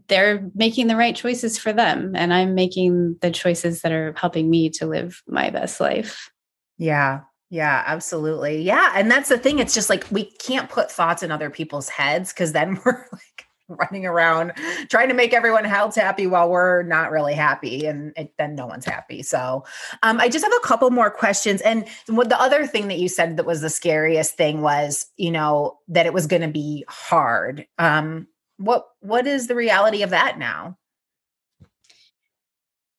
they're 0.08 0.50
making 0.54 0.86
the 0.86 0.96
right 0.96 1.16
choices 1.16 1.58
for 1.58 1.72
them, 1.72 2.12
and 2.14 2.34
I'm 2.34 2.54
making 2.54 3.16
the 3.22 3.30
choices 3.30 3.82
that 3.82 3.92
are 3.92 4.14
helping 4.16 4.50
me 4.50 4.68
to 4.70 4.86
live 4.86 5.22
my 5.26 5.48
best 5.48 5.80
life. 5.80 6.30
Yeah, 6.76 7.20
yeah, 7.54 7.84
absolutely. 7.86 8.62
Yeah. 8.62 8.92
And 8.96 9.08
that's 9.08 9.28
the 9.28 9.38
thing. 9.38 9.60
It's 9.60 9.74
just 9.74 9.88
like 9.88 10.04
we 10.10 10.24
can't 10.24 10.68
put 10.68 10.90
thoughts 10.90 11.22
in 11.22 11.30
other 11.30 11.50
people's 11.50 11.88
heads 11.88 12.32
because 12.32 12.52
then 12.52 12.80
we're 12.84 13.06
like, 13.12 13.33
running 13.80 14.06
around 14.06 14.52
trying 14.88 15.08
to 15.08 15.14
make 15.14 15.32
everyone 15.32 15.66
else 15.66 15.96
happy 15.96 16.26
while 16.26 16.48
we're 16.48 16.82
not 16.82 17.10
really 17.10 17.34
happy 17.34 17.86
and 17.86 18.12
it, 18.16 18.32
then 18.38 18.54
no 18.54 18.66
one's 18.66 18.84
happy. 18.84 19.22
So 19.22 19.64
um, 20.02 20.20
i 20.20 20.28
just 20.28 20.44
have 20.44 20.54
a 20.54 20.66
couple 20.66 20.90
more 20.90 21.10
questions. 21.10 21.60
And 21.60 21.86
what 22.08 22.28
the 22.28 22.40
other 22.40 22.66
thing 22.66 22.88
that 22.88 22.98
you 22.98 23.08
said 23.08 23.36
that 23.36 23.46
was 23.46 23.60
the 23.60 23.70
scariest 23.70 24.36
thing 24.36 24.62
was 24.62 25.06
you 25.16 25.30
know 25.30 25.78
that 25.88 26.06
it 26.06 26.12
was 26.12 26.26
going 26.26 26.42
to 26.42 26.48
be 26.48 26.84
hard. 26.88 27.66
Um, 27.78 28.28
what 28.58 28.86
what 29.00 29.26
is 29.26 29.46
the 29.46 29.54
reality 29.54 30.02
of 30.02 30.10
that 30.10 30.38
now? 30.38 30.78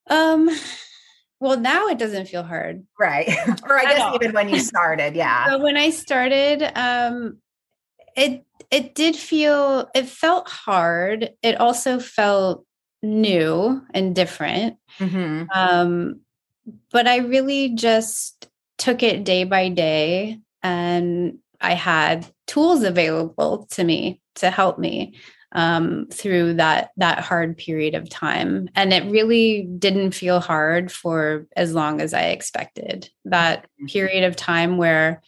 Um 0.07 0.49
well 1.39 1.59
now 1.59 1.88
it 1.88 1.97
doesn't 1.97 2.28
feel 2.28 2.43
hard. 2.43 2.86
Right. 2.99 3.30
Or 3.63 3.78
i 3.80 3.84
guess 3.84 4.15
even 4.15 4.34
when 4.34 4.49
you 4.49 4.59
started 4.59 5.15
yeah. 5.15 5.45
So 5.49 5.59
when 5.59 5.78
i 5.78 5.89
started 5.89 6.63
um 6.76 7.38
it 8.16 8.45
it 8.72 8.95
did 8.95 9.16
feel 9.16 9.89
it 9.93 10.07
felt 10.07 10.49
hard 10.49 11.32
it 11.41 11.59
also 11.59 11.99
felt 11.99 12.66
new 13.03 13.82
and 13.93 14.16
different 14.16 14.78
mm-hmm. 14.99 15.43
um 15.53 16.20
but 16.91 17.07
i 17.07 17.18
really 17.18 17.76
just 17.76 18.49
took 18.78 19.03
it 19.03 19.24
day 19.24 19.43
by 19.43 19.70
day 19.70 20.39
and 20.63 21.38
I 21.61 21.74
had 21.74 22.28
tools 22.47 22.84
available 22.84 23.68
to 23.72 23.84
me 23.84 24.22
to 24.36 24.49
help 24.49 24.80
me 24.80 25.16
um, 25.51 26.07
through 26.11 26.55
that 26.55 26.89
that 26.97 27.20
hard 27.20 27.57
period 27.57 27.95
of 27.95 28.09
time, 28.09 28.68
and 28.76 28.91
it 28.91 29.09
really 29.09 29.63
didn't 29.78 30.11
feel 30.11 30.39
hard 30.39 30.91
for 30.91 31.47
as 31.55 31.74
long 31.74 32.01
as 32.01 32.13
I 32.13 32.24
expected. 32.24 33.09
That 33.26 33.63
mm-hmm. 33.63 33.86
period 33.86 34.24
of 34.26 34.36
time 34.36 34.78
where 34.78 35.22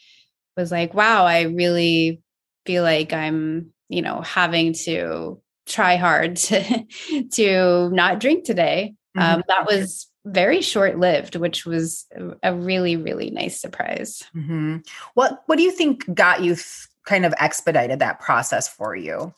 was 0.57 0.71
like, 0.71 0.93
wow, 0.93 1.25
I 1.25 1.43
really 1.43 2.21
feel 2.67 2.83
like 2.83 3.13
I'm, 3.13 3.71
you 3.89 4.03
know, 4.03 4.21
having 4.21 4.73
to 4.85 5.41
try 5.65 5.95
hard 5.95 6.35
to 6.47 6.85
to 7.31 7.89
not 7.89 8.19
drink 8.19 8.43
today. 8.43 8.93
Mm-hmm. 9.17 9.35
Um, 9.37 9.43
that 9.47 9.65
was 9.65 10.07
very 10.25 10.61
short 10.61 10.99
lived, 10.99 11.35
which 11.37 11.65
was 11.65 12.05
a 12.43 12.53
really, 12.53 12.97
really 12.97 13.31
nice 13.31 13.59
surprise. 13.59 14.23
Mm-hmm. 14.35 14.77
What 15.15 15.41
What 15.47 15.57
do 15.57 15.63
you 15.63 15.71
think 15.71 16.13
got 16.13 16.43
you 16.43 16.55
th- 16.55 16.87
kind 17.05 17.25
of 17.25 17.33
expedited 17.39 17.99
that 17.99 18.19
process 18.19 18.67
for 18.67 18.95
you? 18.95 19.33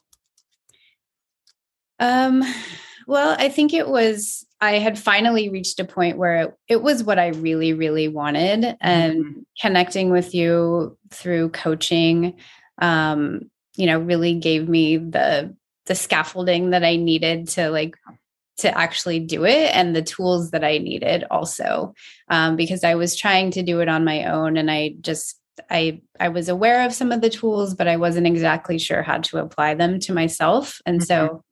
Um, 2.00 2.44
well, 3.08 3.36
I 3.38 3.50
think 3.50 3.74
it 3.74 3.88
was 3.88 4.46
I 4.62 4.74
had 4.74 5.00
finally 5.00 5.50
reached 5.50 5.80
a 5.80 5.86
point 5.86 6.18
where 6.18 6.42
it, 6.42 6.58
it 6.68 6.82
was 6.82 7.04
what 7.04 7.20
I 7.20 7.28
really, 7.28 7.74
really 7.74 8.08
wanted, 8.08 8.76
and 8.82 9.26
mm-hmm. 9.26 9.40
connecting 9.62 10.10
with 10.10 10.36
you 10.36 10.98
through 11.12 11.50
coaching, 11.50 12.36
um, 12.80 13.50
you 13.76 13.86
know, 13.86 14.00
really 14.00 14.36
gave 14.36 14.68
me 14.68 14.98
the 14.98 15.56
the 15.86 15.96
scaffolding 15.96 16.70
that 16.70 16.84
I 16.84 16.98
needed 16.98 17.48
to 17.50 17.70
like 17.70 17.96
to 18.58 18.78
actually 18.78 19.20
do 19.20 19.46
it 19.46 19.74
and 19.74 19.96
the 19.96 20.02
tools 20.02 20.52
that 20.52 20.64
I 20.64 20.78
needed 20.78 21.24
also 21.32 21.94
um, 22.28 22.56
because 22.56 22.84
I 22.84 22.96
was 22.96 23.16
trying 23.16 23.52
to 23.52 23.64
do 23.64 23.80
it 23.80 23.90
on 23.90 24.04
my 24.04 24.26
own 24.26 24.58
and 24.58 24.70
I 24.70 24.96
just 25.02 25.40
I 25.70 26.02
I 26.20 26.30
was 26.30 26.50
aware 26.50 26.86
of 26.86 26.94
some 26.94 27.12
of 27.12 27.22
the 27.22 27.30
tools 27.30 27.74
but 27.74 27.88
I 27.88 27.98
wasn't 27.98 28.28
exactly 28.28 28.78
sure 28.78 29.02
how 29.02 29.20
to 29.20 29.38
apply 29.38 29.76
them 29.76 30.00
to 30.02 30.14
myself 30.14 30.82
and 30.86 31.00
mm-hmm. 31.00 31.06
so 31.06 31.44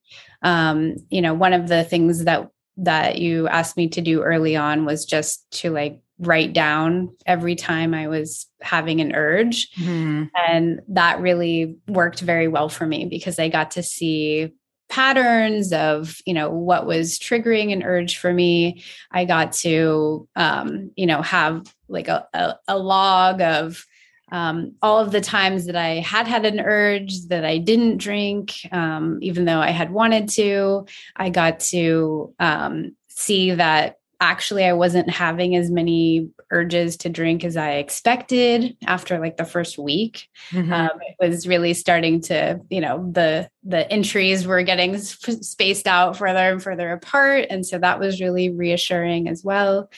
um, 0.43 0.95
you 1.09 1.21
know 1.21 1.33
one 1.33 1.53
of 1.53 1.67
the 1.67 1.83
things 1.83 2.25
that 2.25 2.49
that 2.77 3.17
you 3.17 3.47
asked 3.47 3.77
me 3.77 3.87
to 3.89 4.01
do 4.01 4.21
early 4.21 4.55
on 4.55 4.85
was 4.85 5.05
just 5.05 5.49
to 5.49 5.71
like 5.71 5.99
write 6.19 6.53
down 6.53 7.15
every 7.25 7.55
time 7.55 7.93
I 7.93 8.07
was 8.07 8.47
having 8.61 9.01
an 9.01 9.13
urge. 9.13 9.71
Mm-hmm. 9.75 10.25
And 10.47 10.81
that 10.89 11.19
really 11.19 11.77
worked 11.87 12.21
very 12.21 12.47
well 12.47 12.69
for 12.69 12.85
me 12.85 13.05
because 13.05 13.39
I 13.39 13.49
got 13.49 13.71
to 13.71 13.83
see 13.83 14.53
patterns 14.89 15.73
of 15.73 16.17
you 16.25 16.33
know 16.33 16.49
what 16.49 16.85
was 16.85 17.19
triggering 17.19 17.73
an 17.73 17.83
urge 17.83 18.17
for 18.17 18.31
me 18.31 18.81
i 19.11 19.25
got 19.25 19.51
to 19.51 20.27
um, 20.37 20.91
you 20.95 21.05
know 21.05 21.21
have 21.21 21.73
like 21.89 22.07
a, 22.07 22.25
a, 22.33 22.55
a 22.69 22.77
log 22.77 23.41
of 23.41 23.85
um, 24.31 24.75
all 24.81 24.99
of 24.99 25.11
the 25.11 25.19
times 25.19 25.65
that 25.65 25.75
i 25.75 25.95
had 25.95 26.25
had 26.25 26.45
an 26.45 26.61
urge 26.61 27.19
that 27.27 27.43
i 27.43 27.57
didn't 27.57 27.97
drink 27.97 28.53
um, 28.71 29.19
even 29.21 29.43
though 29.43 29.59
i 29.59 29.71
had 29.71 29.91
wanted 29.91 30.29
to 30.29 30.85
i 31.17 31.29
got 31.29 31.59
to 31.59 32.33
um, 32.39 32.95
see 33.09 33.51
that 33.51 33.97
actually 34.19 34.65
I 34.65 34.73
wasn't 34.73 35.09
having 35.09 35.55
as 35.55 35.69
many 35.69 36.29
urges 36.51 36.97
to 36.97 37.09
drink 37.09 37.43
as 37.43 37.57
I 37.57 37.73
expected 37.73 38.75
after 38.85 39.19
like 39.19 39.37
the 39.37 39.45
first 39.45 39.77
week. 39.77 40.27
Mm-hmm. 40.51 40.73
Um, 40.73 40.89
it 41.01 41.15
was 41.19 41.47
really 41.47 41.73
starting 41.73 42.21
to, 42.21 42.59
you 42.69 42.81
know, 42.81 43.09
the 43.11 43.49
the 43.63 43.89
entries 43.91 44.47
were 44.47 44.63
getting 44.63 44.97
sp- 44.97 45.43
spaced 45.43 45.87
out 45.87 46.17
further 46.17 46.51
and 46.51 46.63
further 46.63 46.91
apart, 46.91 47.47
and 47.49 47.65
so 47.65 47.77
that 47.77 47.99
was 47.99 48.21
really 48.21 48.49
reassuring 48.49 49.27
as 49.27 49.43
well. 49.43 49.89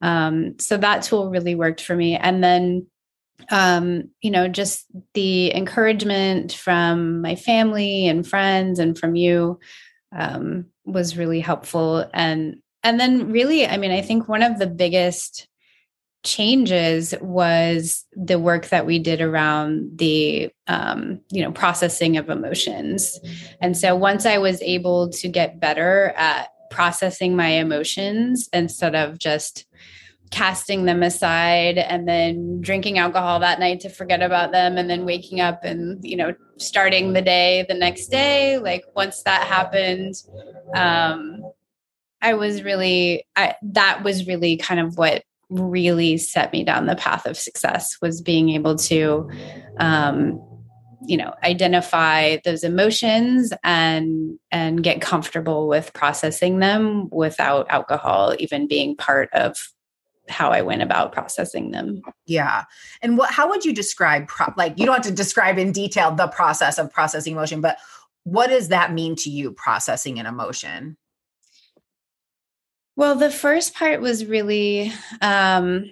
Um, 0.00 0.58
so 0.58 0.76
that 0.76 1.02
tool 1.02 1.30
really 1.30 1.54
worked 1.54 1.80
for 1.80 1.94
me, 1.94 2.16
and 2.16 2.42
then. 2.42 2.86
Um, 3.50 4.10
you 4.20 4.32
know, 4.32 4.48
just 4.48 4.84
the 5.14 5.54
encouragement 5.54 6.52
from 6.52 7.22
my 7.22 7.36
family 7.36 8.08
and 8.08 8.26
friends 8.26 8.80
and 8.80 8.98
from 8.98 9.14
you 9.14 9.60
um, 10.12 10.66
was 10.84 11.16
really 11.16 11.40
helpful. 11.40 12.04
And 12.12 12.56
and 12.82 12.98
then 12.98 13.30
really 13.30 13.66
i 13.66 13.76
mean 13.76 13.90
i 13.90 14.00
think 14.00 14.28
one 14.28 14.42
of 14.42 14.58
the 14.58 14.66
biggest 14.66 15.48
changes 16.24 17.14
was 17.20 18.04
the 18.12 18.38
work 18.38 18.66
that 18.68 18.86
we 18.86 18.98
did 18.98 19.20
around 19.20 19.98
the 19.98 20.50
um, 20.66 21.20
you 21.30 21.42
know 21.42 21.52
processing 21.52 22.16
of 22.16 22.28
emotions. 22.28 23.18
And 23.60 23.76
so 23.76 23.94
once 23.94 24.26
i 24.26 24.38
was 24.38 24.60
able 24.62 25.10
to 25.10 25.28
get 25.28 25.60
better 25.60 26.12
at 26.16 26.48
processing 26.70 27.36
my 27.36 27.48
emotions 27.48 28.48
instead 28.52 28.94
of 28.94 29.18
just 29.18 29.64
casting 30.30 30.84
them 30.84 31.02
aside 31.02 31.78
and 31.78 32.06
then 32.06 32.60
drinking 32.60 32.98
alcohol 32.98 33.40
that 33.40 33.58
night 33.58 33.80
to 33.80 33.88
forget 33.88 34.20
about 34.20 34.52
them 34.52 34.76
and 34.76 34.90
then 34.90 35.06
waking 35.06 35.40
up 35.40 35.64
and 35.64 36.04
you 36.04 36.16
know 36.16 36.34
starting 36.58 37.14
the 37.14 37.22
day 37.22 37.64
the 37.68 37.74
next 37.74 38.08
day 38.08 38.58
like 38.58 38.84
once 38.94 39.22
that 39.22 39.46
happened 39.46 40.14
um 40.74 41.42
I 42.20 42.34
was 42.34 42.62
really 42.62 43.24
I, 43.36 43.54
that 43.62 44.02
was 44.02 44.26
really 44.26 44.56
kind 44.56 44.80
of 44.80 44.96
what 44.96 45.22
really 45.50 46.18
set 46.18 46.52
me 46.52 46.64
down 46.64 46.86
the 46.86 46.96
path 46.96 47.24
of 47.26 47.36
success 47.36 47.96
was 48.02 48.20
being 48.20 48.50
able 48.50 48.76
to 48.76 49.30
um, 49.78 50.40
you 51.06 51.16
know 51.16 51.32
identify 51.42 52.36
those 52.44 52.64
emotions 52.64 53.52
and 53.64 54.38
and 54.50 54.82
get 54.82 55.00
comfortable 55.00 55.68
with 55.68 55.92
processing 55.94 56.58
them 56.58 57.08
without 57.10 57.66
alcohol 57.70 58.34
even 58.38 58.66
being 58.66 58.96
part 58.96 59.30
of 59.32 59.72
how 60.28 60.50
I 60.50 60.60
went 60.60 60.82
about 60.82 61.12
processing 61.12 61.70
them. 61.70 62.02
Yeah. 62.26 62.64
And 63.00 63.16
what 63.16 63.30
how 63.30 63.48
would 63.48 63.64
you 63.64 63.72
describe 63.72 64.28
pro- 64.28 64.52
like 64.56 64.78
you 64.78 64.84
don't 64.84 64.96
have 64.96 65.04
to 65.06 65.12
describe 65.12 65.58
in 65.58 65.72
detail 65.72 66.14
the 66.14 66.28
process 66.28 66.78
of 66.78 66.92
processing 66.92 67.32
emotion 67.32 67.60
but 67.60 67.78
what 68.24 68.48
does 68.48 68.68
that 68.68 68.92
mean 68.92 69.16
to 69.16 69.30
you 69.30 69.52
processing 69.52 70.18
an 70.18 70.26
emotion? 70.26 70.98
Well, 72.98 73.14
the 73.14 73.30
first 73.30 73.76
part 73.76 74.00
was 74.00 74.26
really 74.26 74.92
um, 75.20 75.88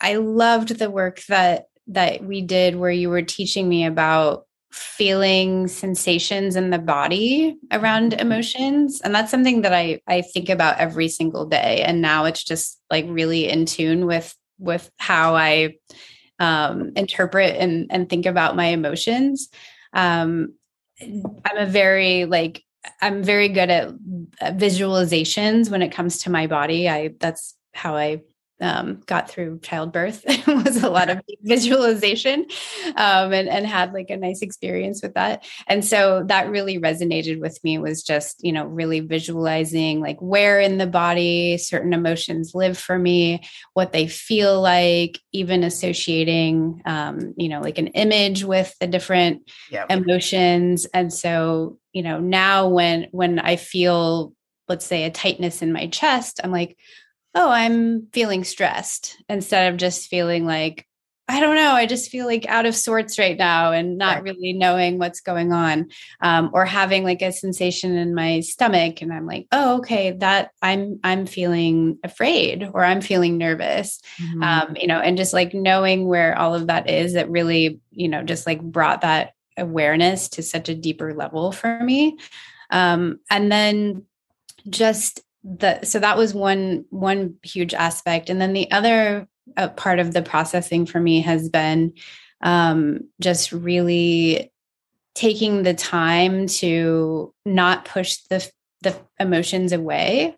I 0.00 0.14
loved 0.14 0.70
the 0.78 0.88
work 0.88 1.22
that 1.28 1.66
that 1.88 2.24
we 2.24 2.40
did 2.40 2.76
where 2.76 2.90
you 2.90 3.10
were 3.10 3.20
teaching 3.20 3.68
me 3.68 3.84
about 3.84 4.46
feeling 4.72 5.68
sensations 5.68 6.56
in 6.56 6.70
the 6.70 6.78
body 6.78 7.58
around 7.70 8.12
mm-hmm. 8.12 8.20
emotions 8.22 9.02
and 9.02 9.14
that's 9.14 9.30
something 9.30 9.60
that 9.62 9.74
I 9.74 10.00
I 10.06 10.22
think 10.22 10.48
about 10.48 10.78
every 10.78 11.08
single 11.08 11.44
day 11.44 11.82
and 11.82 12.00
now 12.00 12.24
it's 12.24 12.42
just 12.42 12.80
like 12.90 13.04
really 13.06 13.46
in 13.46 13.66
tune 13.66 14.06
with 14.06 14.34
with 14.58 14.90
how 14.98 15.36
I 15.36 15.74
um, 16.38 16.92
interpret 16.96 17.54
and 17.56 17.88
and 17.90 18.08
think 18.08 18.24
about 18.24 18.56
my 18.56 18.68
emotions 18.68 19.50
um, 19.92 20.54
I'm 21.02 21.56
a 21.58 21.66
very 21.66 22.24
like 22.24 22.62
I'm 23.00 23.22
very 23.22 23.48
good 23.48 23.70
at 23.70 23.94
visualizations 24.56 25.70
when 25.70 25.82
it 25.82 25.92
comes 25.92 26.18
to 26.18 26.30
my 26.30 26.46
body. 26.46 26.88
I 26.88 27.14
that's 27.18 27.54
how 27.72 27.96
I 27.96 28.22
um, 28.60 29.00
got 29.06 29.30
through 29.30 29.60
childbirth 29.60 30.24
was 30.46 30.82
a 30.82 30.90
lot 30.90 31.08
of 31.08 31.20
visualization 31.42 32.46
um, 32.96 33.32
and, 33.32 33.48
and 33.48 33.66
had 33.66 33.92
like 33.92 34.10
a 34.10 34.16
nice 34.16 34.42
experience 34.42 35.02
with 35.02 35.14
that. 35.14 35.44
And 35.66 35.84
so 35.84 36.24
that 36.26 36.50
really 36.50 36.78
resonated 36.78 37.40
with 37.40 37.62
me 37.64 37.78
was 37.78 38.02
just, 38.02 38.44
you 38.44 38.52
know, 38.52 38.66
really 38.66 39.00
visualizing 39.00 40.00
like 40.00 40.18
where 40.20 40.60
in 40.60 40.78
the 40.78 40.86
body 40.86 41.56
certain 41.58 41.92
emotions 41.92 42.54
live 42.54 42.76
for 42.76 42.98
me, 42.98 43.42
what 43.72 43.92
they 43.92 44.06
feel 44.06 44.60
like, 44.60 45.18
even 45.32 45.64
associating, 45.64 46.82
um, 46.84 47.34
you 47.36 47.48
know, 47.48 47.60
like 47.60 47.78
an 47.78 47.88
image 47.88 48.44
with 48.44 48.74
the 48.78 48.86
different 48.86 49.50
yep. 49.70 49.86
emotions. 49.90 50.86
And 50.92 51.12
so, 51.12 51.78
you 51.92 52.02
know, 52.02 52.18
now 52.18 52.68
when, 52.68 53.08
when 53.10 53.38
I 53.38 53.56
feel, 53.56 54.32
let's 54.68 54.86
say 54.86 55.04
a 55.04 55.10
tightness 55.10 55.62
in 55.62 55.72
my 55.72 55.88
chest, 55.88 56.40
I'm 56.42 56.52
like, 56.52 56.76
oh, 57.34 57.50
I'm 57.50 58.08
feeling 58.12 58.44
stressed 58.44 59.16
instead 59.28 59.72
of 59.72 59.78
just 59.78 60.08
feeling 60.08 60.46
like, 60.46 60.86
I 61.30 61.38
don't 61.38 61.54
know, 61.54 61.74
I 61.74 61.86
just 61.86 62.10
feel 62.10 62.26
like 62.26 62.44
out 62.48 62.66
of 62.66 62.74
sorts 62.74 63.16
right 63.16 63.38
now 63.38 63.70
and 63.70 63.96
not 63.96 64.16
right. 64.16 64.24
really 64.24 64.52
knowing 64.52 64.98
what's 64.98 65.20
going 65.20 65.52
on. 65.52 65.88
Um, 66.20 66.50
or 66.52 66.64
having 66.64 67.04
like 67.04 67.22
a 67.22 67.30
sensation 67.30 67.96
in 67.96 68.16
my 68.16 68.40
stomach 68.40 69.00
and 69.00 69.12
I'm 69.12 69.26
like, 69.26 69.46
oh, 69.52 69.78
okay, 69.78 70.10
that 70.18 70.50
I'm 70.60 70.98
I'm 71.04 71.26
feeling 71.26 71.98
afraid 72.02 72.68
or 72.74 72.84
I'm 72.84 73.00
feeling 73.00 73.38
nervous. 73.38 74.00
Mm-hmm. 74.20 74.42
Um, 74.42 74.76
you 74.76 74.88
know, 74.88 74.98
and 74.98 75.16
just 75.16 75.32
like 75.32 75.54
knowing 75.54 76.08
where 76.08 76.36
all 76.36 76.56
of 76.56 76.66
that 76.66 76.90
is, 76.90 77.12
that 77.12 77.30
really, 77.30 77.80
you 77.92 78.08
know, 78.08 78.24
just 78.24 78.44
like 78.44 78.60
brought 78.60 79.02
that 79.02 79.34
awareness 79.56 80.28
to 80.30 80.42
such 80.42 80.68
a 80.68 80.74
deeper 80.74 81.14
level 81.14 81.52
for 81.52 81.80
me. 81.82 82.18
Um, 82.70 83.20
and 83.30 83.50
then 83.50 84.04
just 84.68 85.20
the 85.42 85.82
so 85.84 85.98
that 85.98 86.18
was 86.18 86.34
one 86.34 86.84
one 86.90 87.36
huge 87.42 87.72
aspect 87.72 88.28
and 88.28 88.40
then 88.40 88.52
the 88.52 88.70
other 88.70 89.26
uh, 89.56 89.68
part 89.68 89.98
of 89.98 90.12
the 90.12 90.20
processing 90.22 90.84
for 90.84 91.00
me 91.00 91.22
has 91.22 91.48
been 91.48 91.94
um, 92.42 93.08
just 93.20 93.50
really 93.50 94.52
taking 95.14 95.62
the 95.62 95.74
time 95.74 96.46
to 96.46 97.34
not 97.46 97.84
push 97.84 98.18
the 98.28 98.48
the 98.82 98.96
emotions 99.18 99.72
away 99.72 100.36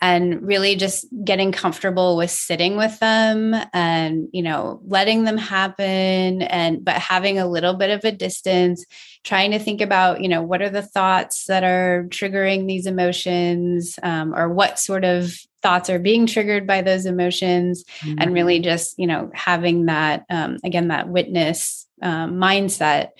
and 0.00 0.46
really 0.46 0.76
just 0.76 1.06
getting 1.24 1.50
comfortable 1.50 2.16
with 2.16 2.30
sitting 2.30 2.76
with 2.76 2.98
them 3.00 3.54
and 3.72 4.28
you 4.32 4.42
know 4.42 4.80
letting 4.84 5.24
them 5.24 5.36
happen 5.36 6.42
and 6.42 6.84
but 6.84 6.94
having 6.94 7.38
a 7.38 7.48
little 7.48 7.74
bit 7.74 7.90
of 7.90 8.04
a 8.04 8.12
distance 8.12 8.84
trying 9.24 9.50
to 9.50 9.58
think 9.58 9.80
about 9.80 10.20
you 10.20 10.28
know 10.28 10.42
what 10.42 10.62
are 10.62 10.70
the 10.70 10.82
thoughts 10.82 11.46
that 11.46 11.64
are 11.64 12.06
triggering 12.10 12.66
these 12.66 12.86
emotions 12.86 13.98
um, 14.02 14.34
or 14.34 14.48
what 14.48 14.78
sort 14.78 15.04
of 15.04 15.34
thoughts 15.62 15.90
are 15.90 15.98
being 15.98 16.26
triggered 16.26 16.66
by 16.66 16.82
those 16.82 17.04
emotions 17.04 17.84
mm-hmm. 18.00 18.18
and 18.20 18.32
really 18.32 18.60
just 18.60 18.98
you 18.98 19.06
know 19.06 19.30
having 19.34 19.86
that 19.86 20.24
um, 20.30 20.58
again 20.64 20.88
that 20.88 21.08
witness 21.08 21.86
um, 22.02 22.34
mindset 22.34 23.10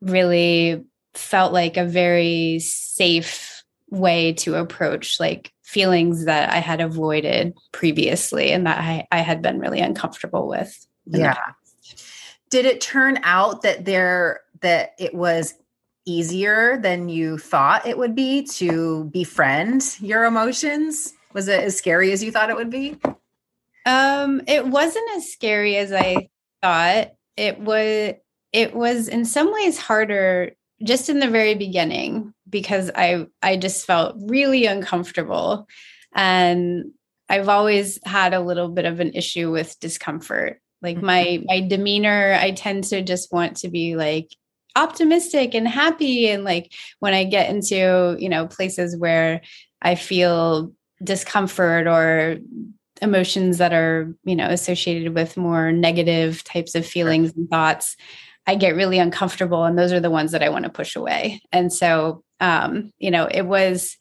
really 0.00 0.82
felt 1.14 1.52
like 1.52 1.76
a 1.76 1.84
very 1.84 2.58
safe 2.58 3.53
way 3.94 4.32
to 4.34 4.56
approach 4.56 5.18
like 5.18 5.52
feelings 5.62 6.26
that 6.26 6.50
I 6.50 6.58
had 6.58 6.80
avoided 6.80 7.54
previously 7.72 8.52
and 8.52 8.66
that 8.66 8.78
I, 8.78 9.06
I 9.10 9.18
had 9.18 9.42
been 9.42 9.58
really 9.58 9.80
uncomfortable 9.80 10.46
with. 10.48 10.86
Yeah. 11.06 11.38
Did 12.50 12.66
it 12.66 12.80
turn 12.80 13.18
out 13.22 13.62
that 13.62 13.84
there 13.84 14.40
that 14.60 14.92
it 14.98 15.14
was 15.14 15.54
easier 16.06 16.78
than 16.78 17.08
you 17.08 17.38
thought 17.38 17.86
it 17.86 17.98
would 17.98 18.14
be 18.14 18.44
to 18.44 19.04
befriend 19.04 19.96
your 20.00 20.24
emotions? 20.24 21.12
Was 21.32 21.48
it 21.48 21.64
as 21.64 21.76
scary 21.76 22.12
as 22.12 22.22
you 22.22 22.30
thought 22.30 22.50
it 22.50 22.56
would 22.56 22.70
be? 22.70 22.96
Um, 23.86 24.42
it 24.46 24.66
wasn't 24.66 25.08
as 25.16 25.30
scary 25.30 25.76
as 25.76 25.92
I 25.92 26.28
thought. 26.62 27.12
It 27.36 27.58
was 27.58 28.14
it 28.52 28.74
was 28.74 29.08
in 29.08 29.24
some 29.24 29.52
ways 29.52 29.78
harder 29.78 30.52
just 30.82 31.08
in 31.08 31.18
the 31.18 31.28
very 31.28 31.54
beginning 31.54 32.32
because 32.54 32.88
I 32.94 33.26
I 33.42 33.56
just 33.56 33.84
felt 33.84 34.14
really 34.16 34.64
uncomfortable 34.66 35.66
and 36.14 36.92
I've 37.28 37.48
always 37.48 37.98
had 38.04 38.32
a 38.32 38.38
little 38.38 38.68
bit 38.68 38.84
of 38.84 39.00
an 39.00 39.12
issue 39.12 39.50
with 39.50 39.76
discomfort. 39.80 40.60
Like 40.80 41.02
my 41.02 41.24
mm-hmm. 41.24 41.46
my 41.48 41.60
demeanor, 41.62 42.38
I 42.40 42.52
tend 42.52 42.84
to 42.84 43.02
just 43.02 43.32
want 43.32 43.56
to 43.58 43.68
be 43.68 43.96
like 43.96 44.28
optimistic 44.76 45.52
and 45.52 45.66
happy 45.66 46.28
and 46.28 46.44
like 46.44 46.72
when 47.00 47.12
I 47.12 47.24
get 47.24 47.50
into, 47.50 48.16
you 48.20 48.28
know, 48.28 48.46
places 48.46 48.96
where 48.96 49.40
I 49.82 49.96
feel 49.96 50.72
discomfort 51.02 51.88
or 51.88 52.36
emotions 53.02 53.58
that 53.58 53.72
are, 53.72 54.14
you 54.22 54.36
know, 54.36 54.46
associated 54.46 55.12
with 55.12 55.36
more 55.36 55.72
negative 55.72 56.44
types 56.44 56.76
of 56.76 56.86
feelings 56.86 57.32
and 57.34 57.50
thoughts, 57.50 57.96
I 58.46 58.54
get 58.54 58.76
really 58.76 58.98
uncomfortable 59.00 59.64
and 59.64 59.76
those 59.76 59.92
are 59.92 60.00
the 60.00 60.10
ones 60.10 60.30
that 60.32 60.42
I 60.42 60.50
want 60.50 60.64
to 60.64 60.70
push 60.70 60.94
away. 60.94 61.40
And 61.50 61.72
so 61.72 62.22
um, 62.44 62.92
you 62.98 63.10
know, 63.10 63.26
it 63.26 63.42
was 63.42 63.96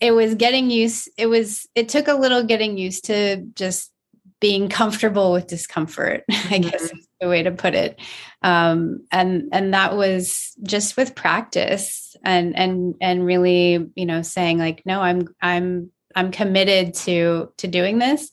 it 0.00 0.10
was 0.10 0.34
getting 0.34 0.68
used 0.68 1.08
it 1.16 1.26
was 1.26 1.68
it 1.76 1.88
took 1.88 2.08
a 2.08 2.14
little 2.14 2.42
getting 2.42 2.76
used 2.76 3.04
to 3.04 3.36
just 3.54 3.92
being 4.40 4.68
comfortable 4.68 5.30
with 5.30 5.46
discomfort 5.46 6.24
i 6.50 6.58
guess 6.58 6.88
mm-hmm. 6.88 6.98
is 6.98 7.08
the 7.22 7.28
way 7.28 7.44
to 7.44 7.52
put 7.52 7.74
it. 7.74 7.98
Um, 8.42 9.06
and 9.10 9.48
and 9.52 9.72
that 9.72 9.96
was 9.96 10.54
just 10.62 10.96
with 10.96 11.14
practice 11.14 12.14
and 12.24 12.54
and 12.56 12.96
and 13.00 13.24
really 13.24 13.88
you 13.94 14.04
know 14.04 14.20
saying 14.22 14.58
like 14.58 14.82
no 14.84 15.00
i'm 15.00 15.28
i'm 15.40 15.90
i'm 16.14 16.32
committed 16.32 16.94
to 16.94 17.52
to 17.56 17.68
doing 17.68 17.98
this. 17.98 18.30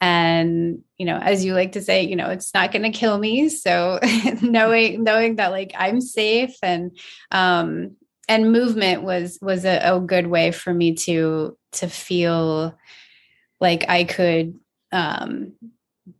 And 0.00 0.84
you 0.96 1.06
know 1.06 1.18
as 1.18 1.44
you 1.44 1.54
like 1.54 1.72
to 1.72 1.82
say 1.82 2.04
you 2.04 2.14
know 2.14 2.30
it's 2.30 2.54
not 2.54 2.70
going 2.70 2.84
to 2.90 2.96
kill 2.96 3.18
me. 3.18 3.48
So 3.48 3.98
knowing 4.42 5.02
knowing 5.02 5.36
that 5.36 5.50
like 5.50 5.72
i'm 5.76 6.00
safe 6.00 6.56
and 6.62 6.96
um 7.32 7.96
and 8.28 8.52
movement 8.52 9.02
was 9.02 9.38
was 9.40 9.64
a, 9.64 9.78
a 9.78 10.00
good 10.00 10.26
way 10.26 10.52
for 10.52 10.72
me 10.72 10.94
to 10.94 11.56
to 11.72 11.88
feel 11.88 12.76
like 13.60 13.84
I 13.88 14.04
could 14.04 14.58
um, 14.92 15.52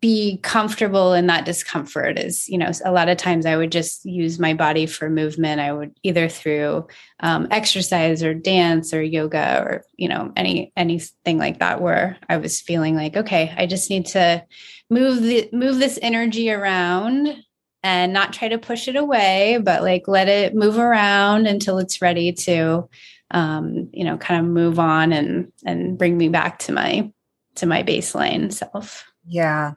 be 0.00 0.38
comfortable 0.42 1.14
in 1.14 1.26
that 1.26 1.44
discomfort 1.44 2.18
is 2.18 2.48
you 2.48 2.58
know 2.58 2.70
a 2.84 2.92
lot 2.92 3.08
of 3.08 3.16
times 3.16 3.46
i 3.46 3.56
would 3.56 3.72
just 3.72 4.04
use 4.04 4.38
my 4.38 4.52
body 4.52 4.84
for 4.86 5.08
movement. 5.08 5.60
I 5.60 5.72
would 5.72 5.94
either 6.02 6.28
through 6.28 6.86
um, 7.20 7.48
exercise 7.50 8.22
or 8.22 8.34
dance 8.34 8.92
or 8.92 9.02
yoga 9.02 9.62
or 9.62 9.84
you 9.96 10.08
know 10.08 10.32
any 10.36 10.72
anything 10.76 11.38
like 11.38 11.60
that 11.60 11.80
where 11.80 12.18
i 12.28 12.36
was 12.36 12.60
feeling 12.60 12.96
like 12.96 13.16
okay 13.16 13.54
i 13.56 13.66
just 13.66 13.90
need 13.90 14.06
to 14.06 14.44
move 14.90 15.22
the 15.22 15.48
move 15.52 15.78
this 15.78 15.98
energy 16.02 16.50
around 16.50 17.42
and 17.82 18.12
not 18.12 18.32
try 18.32 18.48
to 18.48 18.58
push 18.58 18.88
it 18.88 18.96
away, 18.96 19.58
but 19.62 19.82
like 19.82 20.08
let 20.08 20.28
it 20.28 20.54
move 20.54 20.78
around 20.78 21.46
until 21.46 21.78
it's 21.78 22.02
ready 22.02 22.32
to, 22.32 22.88
um, 23.30 23.88
you 23.92 24.04
know, 24.04 24.18
kind 24.18 24.40
of 24.40 24.50
move 24.50 24.78
on 24.78 25.12
and 25.12 25.52
and 25.64 25.96
bring 25.96 26.16
me 26.16 26.28
back 26.28 26.58
to 26.60 26.72
my 26.72 27.10
to 27.56 27.66
my 27.66 27.82
baseline 27.82 28.52
self. 28.52 29.04
Yeah. 29.26 29.74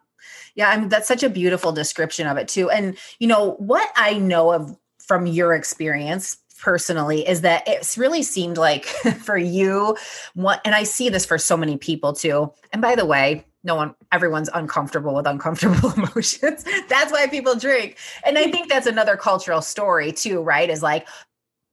Yeah, 0.56 0.70
I 0.70 0.78
mean 0.78 0.90
that's 0.90 1.08
such 1.08 1.24
a 1.24 1.30
beautiful 1.30 1.72
description 1.72 2.28
of 2.28 2.38
it 2.38 2.48
too. 2.48 2.70
And 2.70 2.98
you 3.20 3.28
know, 3.28 3.52
what 3.54 3.90
I 3.96 4.18
know 4.18 4.52
of 4.52 4.76
from 5.00 5.26
your 5.26 5.54
experience 5.54 6.38
personally 6.60 7.28
is 7.28 7.42
that 7.42 7.68
it's 7.68 7.98
really 7.98 8.22
seemed 8.22 8.58
like 8.58 8.86
for 9.24 9.38
you 9.38 9.98
what 10.36 10.62
and 10.64 10.76
I 10.76 10.84
see 10.84 11.10
this 11.10 11.26
for 11.26 11.38
so 11.38 11.58
many 11.58 11.78
people 11.78 12.14
too. 12.14 12.52
And 12.72 12.82
by 12.82 12.96
the 12.96 13.06
way, 13.06 13.46
no 13.64 13.76
one 13.76 13.96
everyone's 14.12 14.50
uncomfortable 14.54 15.14
with 15.14 15.28
uncomfortable 15.28 15.92
emotions. 15.98 16.66
That's 16.90 17.12
why 17.12 17.28
people 17.28 17.56
drink. 17.56 17.98
And 18.26 18.38
i 18.38 18.50
think 18.50 18.70
that's 18.70 18.88
another 18.88 19.18
cultural 19.18 19.62
story 19.62 20.12
too 20.12 20.42
right? 20.42 20.70
Is 20.70 20.84
like 20.84 21.08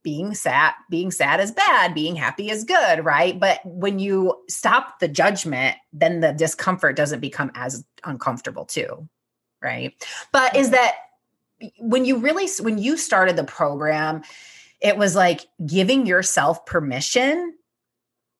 being 0.01 0.33
sad 0.33 0.73
being 0.89 1.11
sad 1.11 1.41
is 1.41 1.51
bad 1.51 1.93
being 1.93 2.15
happy 2.15 2.49
is 2.49 2.63
good 2.63 3.03
right? 3.03 3.39
But 3.39 3.59
when 3.65 3.99
you 3.99 4.35
stop 4.47 4.99
the 4.99 5.07
judgment 5.07 5.77
then 5.91 6.21
the 6.21 6.31
discomfort 6.31 6.95
doesn't 6.95 7.19
become 7.19 7.51
as 7.55 7.83
uncomfortable 8.03 8.65
too 8.65 9.07
right? 9.61 9.93
But 10.31 10.55
is 10.55 10.69
that 10.69 10.95
when 11.79 12.05
you 12.05 12.17
really 12.17 12.47
when 12.61 12.77
you 12.77 12.97
started 12.97 13.35
the 13.35 13.43
program 13.43 14.23
it 14.81 14.97
was 14.97 15.15
like 15.15 15.41
giving 15.65 16.05
yourself 16.05 16.65
permission 16.65 17.53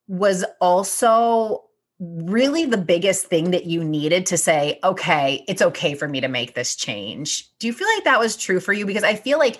was 0.07 0.45
also 0.61 1.63
really 1.99 2.65
the 2.65 2.77
biggest 2.77 3.27
thing 3.27 3.51
that 3.51 3.65
you 3.65 3.83
needed 3.83 4.25
to 4.27 4.37
say, 4.37 4.79
okay, 4.83 5.43
it's 5.47 5.61
okay 5.61 5.93
for 5.95 6.07
me 6.07 6.21
to 6.21 6.27
make 6.27 6.55
this 6.55 6.75
change? 6.75 7.49
Do 7.59 7.67
you 7.67 7.73
feel 7.73 7.87
like 7.95 8.05
that 8.05 8.19
was 8.19 8.37
true 8.37 8.59
for 8.59 8.73
you? 8.73 8.85
Because 8.85 9.03
I 9.03 9.15
feel 9.15 9.37
like 9.37 9.59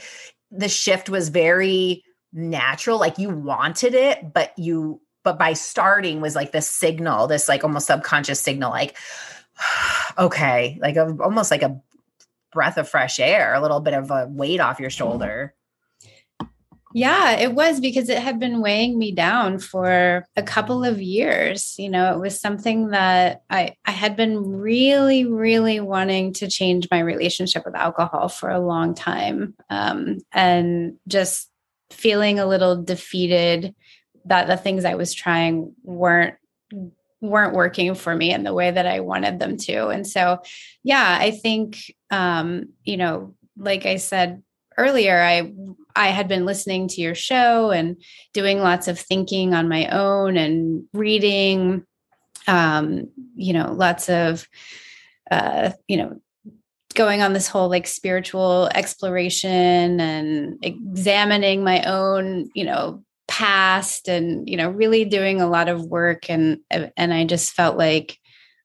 the 0.51 0.69
shift 0.69 1.09
was 1.09 1.29
very 1.29 2.03
natural, 2.31 2.99
like 2.99 3.17
you 3.17 3.29
wanted 3.29 3.93
it, 3.93 4.33
but 4.33 4.57
you, 4.57 5.01
but 5.23 5.37
by 5.37 5.53
starting 5.53 6.21
was 6.21 6.35
like 6.35 6.51
the 6.53 6.61
signal, 6.61 7.27
this 7.27 7.49
like 7.49 7.63
almost 7.63 7.87
subconscious 7.87 8.39
signal, 8.39 8.71
like, 8.71 8.97
okay, 10.17 10.77
like 10.81 10.95
a, 10.95 11.17
almost 11.21 11.51
like 11.51 11.63
a 11.63 11.81
breath 12.51 12.77
of 12.77 12.89
fresh 12.89 13.19
air, 13.19 13.53
a 13.53 13.61
little 13.61 13.81
bit 13.81 13.93
of 13.93 14.11
a 14.11 14.27
weight 14.27 14.59
off 14.59 14.79
your 14.79 14.89
mm-hmm. 14.89 14.97
shoulder. 14.97 15.53
Yeah, 16.91 17.33
it 17.33 17.53
was 17.53 17.79
because 17.79 18.09
it 18.09 18.17
had 18.17 18.39
been 18.39 18.61
weighing 18.61 18.97
me 18.97 19.11
down 19.11 19.59
for 19.59 20.25
a 20.35 20.41
couple 20.41 20.83
of 20.83 20.99
years. 20.99 21.75
You 21.77 21.89
know, 21.89 22.13
it 22.13 22.19
was 22.19 22.39
something 22.39 22.89
that 22.89 23.43
I 23.49 23.75
I 23.85 23.91
had 23.91 24.15
been 24.15 24.37
really 24.37 25.25
really 25.25 25.79
wanting 25.79 26.33
to 26.33 26.47
change 26.49 26.87
my 26.89 26.99
relationship 26.99 27.63
with 27.65 27.75
alcohol 27.75 28.27
for 28.27 28.49
a 28.49 28.59
long 28.59 28.95
time. 28.95 29.53
Um, 29.69 30.17
and 30.31 30.95
just 31.07 31.49
feeling 31.91 32.39
a 32.39 32.47
little 32.47 32.81
defeated 32.81 33.75
that 34.25 34.47
the 34.47 34.57
things 34.57 34.83
I 34.83 34.95
was 34.95 35.13
trying 35.13 35.73
weren't 35.83 36.35
weren't 37.21 37.53
working 37.53 37.93
for 37.95 38.15
me 38.15 38.33
in 38.33 38.43
the 38.43 38.53
way 38.53 38.71
that 38.71 38.87
I 38.87 39.01
wanted 39.01 39.39
them 39.39 39.57
to. 39.57 39.87
And 39.89 40.07
so, 40.07 40.39
yeah, 40.83 41.17
I 41.19 41.31
think 41.31 41.93
um, 42.09 42.69
you 42.83 42.97
know, 42.97 43.35
like 43.57 43.85
I 43.85 43.97
said 43.97 44.41
earlier, 44.77 45.19
I 45.21 45.51
I 45.95 46.07
had 46.07 46.27
been 46.27 46.45
listening 46.45 46.87
to 46.89 47.01
your 47.01 47.15
show 47.15 47.71
and 47.71 48.01
doing 48.33 48.59
lots 48.59 48.87
of 48.87 48.99
thinking 48.99 49.53
on 49.53 49.67
my 49.67 49.87
own 49.87 50.37
and 50.37 50.83
reading, 50.93 51.83
um, 52.47 53.09
you 53.36 53.53
know, 53.53 53.74
lots 53.74 54.09
of, 54.09 54.47
uh, 55.32 55.71
you 55.87 55.97
know, 55.97 56.21
going 56.95 57.21
on 57.21 57.33
this 57.33 57.47
whole 57.47 57.70
like 57.70 57.87
spiritual 57.87 58.70
exploration 58.74 59.99
and 59.99 60.57
examining 60.63 61.63
my 61.63 61.83
own, 61.83 62.49
you 62.53 62.66
know, 62.66 63.03
past 63.29 64.09
and 64.09 64.49
you 64.49 64.57
know 64.57 64.71
really 64.71 65.05
doing 65.05 65.39
a 65.39 65.47
lot 65.47 65.70
of 65.70 65.86
work. 65.86 66.29
And 66.29 66.59
and 66.70 67.13
I 67.13 67.25
just 67.25 67.53
felt 67.53 67.78
like 67.78 68.17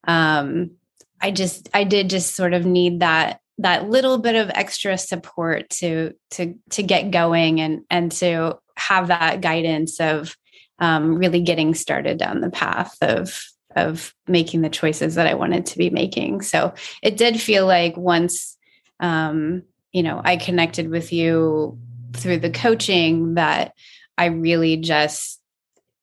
um 0.09 0.73
I 1.21 1.31
just 1.31 1.69
I 1.75 1.85
did 1.85 2.11
just 2.11 2.35
sort 2.35 2.55
of 2.55 2.65
need 2.65 3.01
that 3.01 3.41
that 3.59 3.89
little 3.89 4.19
bit 4.19 4.35
of 4.35 4.51
extra 4.55 4.99
support 4.99 5.71
to 5.71 6.13
to 6.33 6.55
to 6.71 6.83
get 6.83 7.11
going 7.11 7.61
and 7.61 7.85
and 7.91 8.11
to 8.13 8.59
have 8.77 9.09
that 9.09 9.41
guidance 9.41 10.01
of 10.01 10.37
um, 10.81 11.15
really 11.17 11.41
getting 11.41 11.75
started 11.75 12.19
down 12.19 12.41
the 12.41 12.51
path 12.51 12.97
of 13.01 13.41
of 13.77 14.15
making 14.29 14.63
the 14.63 14.69
choices 14.69 15.17
that 15.17 15.27
I 15.27 15.35
wanted 15.35 15.67
to 15.67 15.79
be 15.79 15.91
making. 15.91 16.43
So 16.43 16.75
it 17.03 17.17
did 17.17 17.41
feel 17.41 17.67
like 17.67 17.97
once 17.97 18.57
um, 19.01 19.63
you 19.93 20.03
know 20.03 20.21
I 20.25 20.37
connected 20.37 20.91
with 20.91 21.13
you 21.13 21.79
through 22.15 22.39
the 22.39 22.51
coaching 22.51 23.35
that 23.35 23.75
I 24.17 24.27
really 24.27 24.77
just 24.77 25.41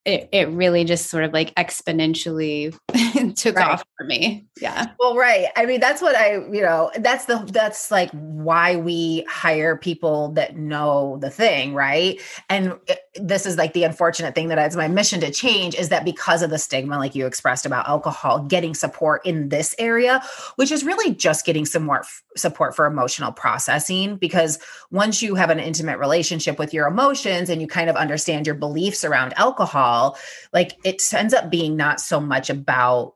it, 0.04 0.28
it 0.32 0.48
really 0.48 0.84
just 0.84 1.10
sort 1.10 1.22
of 1.22 1.32
like 1.32 1.54
exponentially 1.54 2.76
took 3.36 3.56
right. 3.56 3.68
off 3.68 3.84
for 3.96 4.04
me. 4.04 4.44
Yeah. 4.60 4.86
Well, 4.98 5.16
right. 5.16 5.46
I 5.54 5.64
mean, 5.64 5.78
that's 5.78 6.02
what 6.02 6.16
I, 6.16 6.34
you 6.50 6.60
know, 6.60 6.90
that's 6.98 7.26
the, 7.26 7.48
that's 7.52 7.90
like 7.90 8.10
why 8.10 8.74
we 8.76 9.24
hire 9.28 9.76
people 9.76 10.32
that 10.32 10.56
know 10.56 11.18
the 11.20 11.30
thing. 11.30 11.74
Right. 11.74 12.20
And 12.48 12.78
it, 12.88 12.98
this 13.14 13.46
is 13.46 13.56
like 13.56 13.74
the 13.74 13.84
unfortunate 13.84 14.34
thing 14.34 14.48
that 14.48 14.58
it's 14.58 14.74
my 14.74 14.88
mission 14.88 15.20
to 15.20 15.30
change 15.30 15.76
is 15.76 15.88
that 15.90 16.04
because 16.04 16.42
of 16.42 16.50
the 16.50 16.58
stigma, 16.58 16.98
like 16.98 17.14
you 17.14 17.26
expressed 17.26 17.64
about 17.64 17.88
alcohol, 17.88 18.40
getting 18.40 18.74
support 18.74 19.24
in 19.24 19.50
this 19.50 19.72
area, 19.78 20.20
which 20.56 20.72
is 20.72 20.82
really 20.84 21.14
just 21.14 21.46
getting 21.46 21.64
some 21.64 21.84
more 21.84 22.00
f- 22.00 22.22
support 22.36 22.74
for 22.74 22.86
emotional 22.86 23.30
processing. 23.30 24.16
Because 24.16 24.58
once 24.90 25.22
you 25.22 25.36
have 25.36 25.50
an 25.50 25.60
intimate 25.60 25.98
relationship 25.98 26.58
with 26.58 26.74
your 26.74 26.88
emotions 26.88 27.48
and 27.48 27.60
you 27.60 27.68
kind 27.68 27.88
of 27.88 27.94
understand 27.94 28.46
your 28.46 28.56
beliefs 28.56 29.04
around 29.04 29.32
alcohol, 29.36 29.91
alcohol, 29.92 30.18
like 30.52 30.78
it 30.84 31.02
ends 31.12 31.34
up 31.34 31.50
being 31.50 31.76
not 31.76 32.00
so 32.00 32.20
much 32.20 32.50
about 32.50 33.14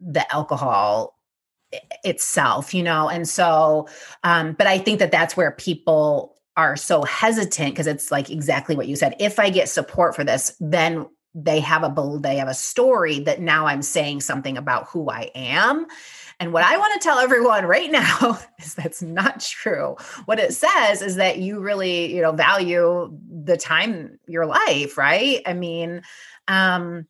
the 0.00 0.30
alcohol 0.32 1.16
itself, 2.04 2.72
you 2.72 2.82
know? 2.82 3.08
And 3.08 3.28
so, 3.28 3.88
um, 4.24 4.52
but 4.52 4.66
I 4.66 4.78
think 4.78 5.00
that 5.00 5.12
that's 5.12 5.36
where 5.36 5.50
people 5.52 6.36
are 6.56 6.76
so 6.76 7.02
hesitant 7.02 7.70
because 7.70 7.86
it's 7.86 8.10
like 8.10 8.30
exactly 8.30 8.76
what 8.76 8.88
you 8.88 8.96
said. 8.96 9.14
If 9.20 9.38
I 9.38 9.50
get 9.50 9.68
support 9.68 10.16
for 10.16 10.24
this, 10.24 10.56
then 10.60 11.06
they 11.34 11.60
have 11.60 11.84
a 11.84 12.18
they 12.20 12.36
have 12.36 12.48
a 12.48 12.54
story 12.54 13.20
that 13.20 13.40
now 13.40 13.66
I'm 13.66 13.82
saying 13.82 14.22
something 14.22 14.56
about 14.56 14.88
who 14.88 15.08
I 15.10 15.30
am. 15.34 15.86
And 16.40 16.52
what 16.52 16.62
I 16.62 16.76
want 16.76 17.00
to 17.00 17.04
tell 17.04 17.18
everyone 17.18 17.66
right 17.66 17.90
now 17.90 18.38
is 18.60 18.74
that's 18.74 19.02
not 19.02 19.40
true. 19.40 19.96
What 20.26 20.38
it 20.38 20.54
says 20.54 21.02
is 21.02 21.16
that 21.16 21.38
you 21.38 21.60
really, 21.60 22.14
you 22.14 22.22
know, 22.22 22.32
value 22.32 23.12
the 23.44 23.56
time 23.56 24.18
your 24.26 24.46
life, 24.46 24.96
right? 24.96 25.42
I 25.46 25.52
mean, 25.54 26.02
um 26.46 27.06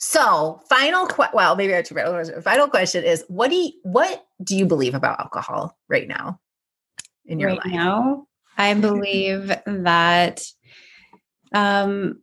so 0.00 0.60
final 0.68 1.06
que- 1.06 1.30
well, 1.32 1.56
maybe 1.56 1.72
I 1.72 1.76
have 1.76 1.86
two 1.86 2.42
final 2.42 2.68
question 2.68 3.04
is 3.04 3.24
what 3.28 3.50
do 3.50 3.56
you 3.56 3.72
what 3.82 4.24
do 4.42 4.56
you 4.56 4.66
believe 4.66 4.94
about 4.94 5.20
alcohol 5.20 5.76
right 5.88 6.06
now 6.06 6.40
in 7.26 7.38
your 7.38 7.50
right 7.50 7.64
life? 7.64 7.74
Now, 7.74 8.26
I 8.56 8.74
believe 8.74 9.48
that 9.66 10.42
um 11.54 12.22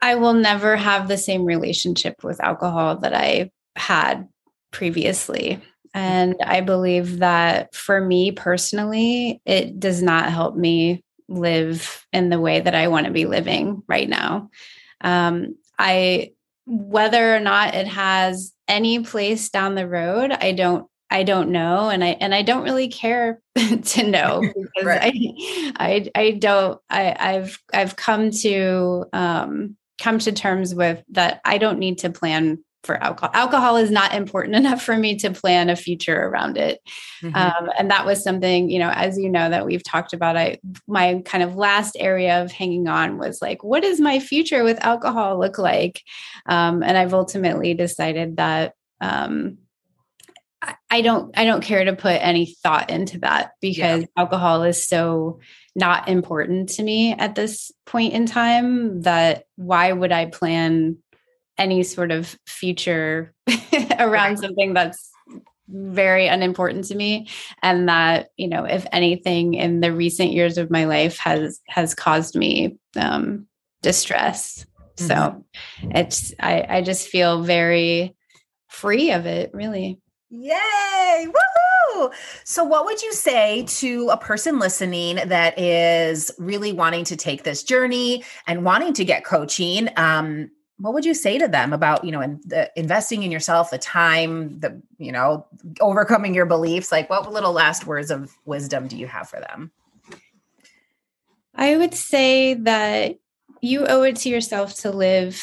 I 0.00 0.14
will 0.14 0.34
never 0.34 0.76
have 0.76 1.08
the 1.08 1.18
same 1.18 1.44
relationship 1.44 2.22
with 2.22 2.40
alcohol 2.40 2.98
that 2.98 3.14
I 3.14 3.50
had 3.74 4.28
previously. 4.76 5.58
And 5.94 6.36
I 6.44 6.60
believe 6.60 7.20
that 7.20 7.74
for 7.74 7.98
me 7.98 8.30
personally, 8.30 9.40
it 9.46 9.80
does 9.80 10.02
not 10.02 10.30
help 10.30 10.54
me 10.54 11.02
live 11.28 12.06
in 12.12 12.28
the 12.28 12.38
way 12.38 12.60
that 12.60 12.74
I 12.74 12.88
want 12.88 13.06
to 13.06 13.12
be 13.12 13.24
living 13.24 13.82
right 13.88 14.06
now. 14.06 14.50
Um, 15.00 15.56
I, 15.78 16.32
whether 16.66 17.34
or 17.34 17.40
not 17.40 17.74
it 17.74 17.86
has 17.86 18.52
any 18.68 18.98
place 18.98 19.48
down 19.48 19.76
the 19.76 19.88
road, 19.88 20.30
I 20.30 20.52
don't 20.52 20.86
I 21.08 21.22
don't 21.22 21.50
know 21.50 21.88
and 21.88 22.02
I 22.02 22.08
and 22.20 22.34
I 22.34 22.42
don't 22.42 22.64
really 22.64 22.88
care 22.88 23.40
to 23.56 24.02
know 24.02 24.40
because 24.54 24.84
right. 24.84 25.14
I 25.14 25.72
I 25.76 26.10
I 26.14 26.30
don't 26.32 26.80
I 26.90 27.16
I've 27.18 27.58
I've 27.72 27.96
come 27.96 28.32
to 28.42 29.06
um 29.12 29.76
come 30.02 30.18
to 30.18 30.32
terms 30.32 30.74
with 30.74 31.02
that 31.10 31.40
I 31.44 31.58
don't 31.58 31.78
need 31.78 31.98
to 31.98 32.10
plan 32.10 32.58
for 32.86 33.02
alcohol. 33.02 33.30
Alcohol 33.34 33.76
is 33.76 33.90
not 33.90 34.14
important 34.14 34.56
enough 34.64 34.82
for 34.82 34.96
me 34.96 35.16
to 35.16 35.30
plan 35.30 35.68
a 35.68 35.76
future 35.76 36.26
around 36.26 36.56
it. 36.56 36.80
Mm-hmm. 37.22 37.36
Um, 37.36 37.70
and 37.78 37.90
that 37.90 38.06
was 38.06 38.22
something, 38.22 38.70
you 38.70 38.78
know, 38.78 38.90
as 38.90 39.18
you 39.18 39.28
know, 39.28 39.50
that 39.50 39.66
we've 39.66 39.84
talked 39.84 40.12
about. 40.12 40.36
I 40.36 40.58
my 40.86 41.22
kind 41.24 41.44
of 41.44 41.56
last 41.56 41.96
area 41.98 42.42
of 42.42 42.52
hanging 42.52 42.88
on 42.88 43.18
was 43.18 43.42
like, 43.42 43.62
what 43.62 43.82
does 43.82 44.00
my 44.00 44.20
future 44.20 44.64
with 44.64 44.82
alcohol 44.84 45.38
look 45.38 45.58
like? 45.58 46.02
Um, 46.46 46.82
and 46.82 46.96
I've 46.96 47.14
ultimately 47.14 47.74
decided 47.74 48.36
that 48.36 48.74
um, 49.00 49.58
I 50.90 51.00
don't 51.00 51.36
I 51.38 51.44
don't 51.44 51.62
care 51.62 51.84
to 51.84 51.94
put 51.94 52.20
any 52.20 52.46
thought 52.46 52.90
into 52.90 53.18
that 53.20 53.52
because 53.60 54.02
yeah. 54.02 54.06
alcohol 54.16 54.62
is 54.62 54.86
so 54.86 55.40
not 55.74 56.08
important 56.08 56.70
to 56.70 56.82
me 56.82 57.12
at 57.12 57.34
this 57.34 57.70
point 57.84 58.14
in 58.14 58.26
time 58.26 59.02
that 59.02 59.44
why 59.56 59.92
would 59.92 60.12
I 60.12 60.26
plan 60.26 60.96
any 61.58 61.82
sort 61.82 62.10
of 62.10 62.38
future 62.46 63.32
around 63.98 64.38
something 64.38 64.74
that's 64.74 65.10
very 65.68 66.26
unimportant 66.28 66.84
to 66.86 66.94
me. 66.94 67.28
And 67.62 67.88
that 67.88 68.28
you 68.36 68.48
know 68.48 68.64
if 68.64 68.86
anything 68.92 69.54
in 69.54 69.80
the 69.80 69.92
recent 69.92 70.32
years 70.32 70.58
of 70.58 70.70
my 70.70 70.84
life 70.84 71.18
has 71.18 71.60
has 71.68 71.94
caused 71.94 72.36
me 72.36 72.76
um 72.96 73.46
distress. 73.82 74.66
Mm-hmm. 74.96 75.08
so 75.08 75.44
it's 75.90 76.32
i 76.40 76.64
i 76.70 76.80
just 76.80 77.08
feel 77.08 77.42
very 77.42 78.16
free 78.68 79.12
of 79.12 79.26
it 79.26 79.50
really. 79.52 79.98
Yay! 80.30 81.26
Woohoo! 81.26 82.12
so 82.44 82.64
what 82.64 82.84
would 82.84 83.00
you 83.02 83.12
say 83.12 83.64
to 83.68 84.08
a 84.08 84.16
person 84.16 84.58
listening 84.58 85.16
that 85.28 85.58
is 85.58 86.30
really 86.38 86.72
wanting 86.72 87.04
to 87.04 87.16
take 87.16 87.42
this 87.42 87.62
journey 87.62 88.24
and 88.46 88.64
wanting 88.64 88.92
to 88.94 89.04
get 89.04 89.24
coaching? 89.24 89.88
Um 89.96 90.50
what 90.78 90.92
would 90.92 91.04
you 91.04 91.14
say 91.14 91.38
to 91.38 91.48
them 91.48 91.72
about 91.72 92.04
you 92.04 92.12
know 92.12 92.20
in 92.20 92.40
the, 92.44 92.70
investing 92.76 93.22
in 93.22 93.30
yourself 93.30 93.70
the 93.70 93.78
time 93.78 94.60
the 94.60 94.80
you 94.98 95.12
know 95.12 95.46
overcoming 95.80 96.34
your 96.34 96.46
beliefs? 96.46 96.92
Like 96.92 97.08
what 97.08 97.32
little 97.32 97.52
last 97.52 97.86
words 97.86 98.10
of 98.10 98.32
wisdom 98.44 98.88
do 98.88 98.96
you 98.96 99.06
have 99.06 99.28
for 99.28 99.40
them? 99.40 99.70
I 101.54 101.76
would 101.76 101.94
say 101.94 102.54
that 102.54 103.16
you 103.62 103.86
owe 103.86 104.02
it 104.02 104.16
to 104.16 104.28
yourself 104.28 104.74
to 104.80 104.90
live 104.90 105.42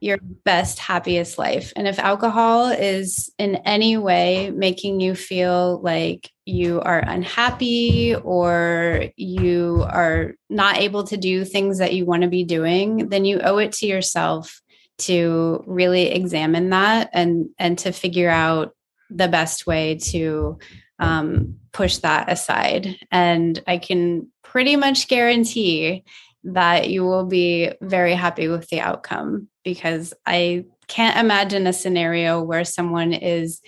your 0.00 0.18
best 0.44 0.78
happiest 0.78 1.38
life. 1.38 1.72
And 1.74 1.88
if 1.88 1.98
alcohol 1.98 2.66
is 2.66 3.32
in 3.38 3.56
any 3.56 3.96
way 3.96 4.50
making 4.50 5.00
you 5.00 5.14
feel 5.14 5.80
like 5.82 6.30
you 6.46 6.80
are 6.80 7.00
unhappy 7.00 8.14
or 8.14 9.06
you 9.16 9.84
are 9.88 10.34
not 10.48 10.78
able 10.78 11.04
to 11.04 11.16
do 11.16 11.44
things 11.44 11.78
that 11.78 11.94
you 11.94 12.06
want 12.06 12.22
to 12.22 12.28
be 12.28 12.42
doing 12.42 13.08
then 13.10 13.24
you 13.24 13.38
owe 13.40 13.58
it 13.58 13.72
to 13.72 13.86
yourself 13.86 14.62
to 14.98 15.62
really 15.66 16.10
examine 16.10 16.70
that 16.70 17.10
and 17.12 17.48
and 17.58 17.78
to 17.78 17.92
figure 17.92 18.30
out 18.30 18.74
the 19.10 19.28
best 19.28 19.66
way 19.66 19.96
to 19.96 20.58
um, 20.98 21.56
push 21.72 21.98
that 21.98 22.30
aside 22.30 22.96
and 23.10 23.62
i 23.66 23.78
can 23.78 24.28
pretty 24.42 24.76
much 24.76 25.08
guarantee 25.08 26.04
that 26.44 26.90
you 26.90 27.04
will 27.04 27.24
be 27.24 27.70
very 27.80 28.14
happy 28.14 28.48
with 28.48 28.68
the 28.68 28.80
outcome 28.80 29.48
because 29.64 30.12
i 30.26 30.64
can't 30.88 31.18
imagine 31.18 31.66
a 31.66 31.72
scenario 31.72 32.42
where 32.42 32.64
someone 32.64 33.12
is 33.12 33.60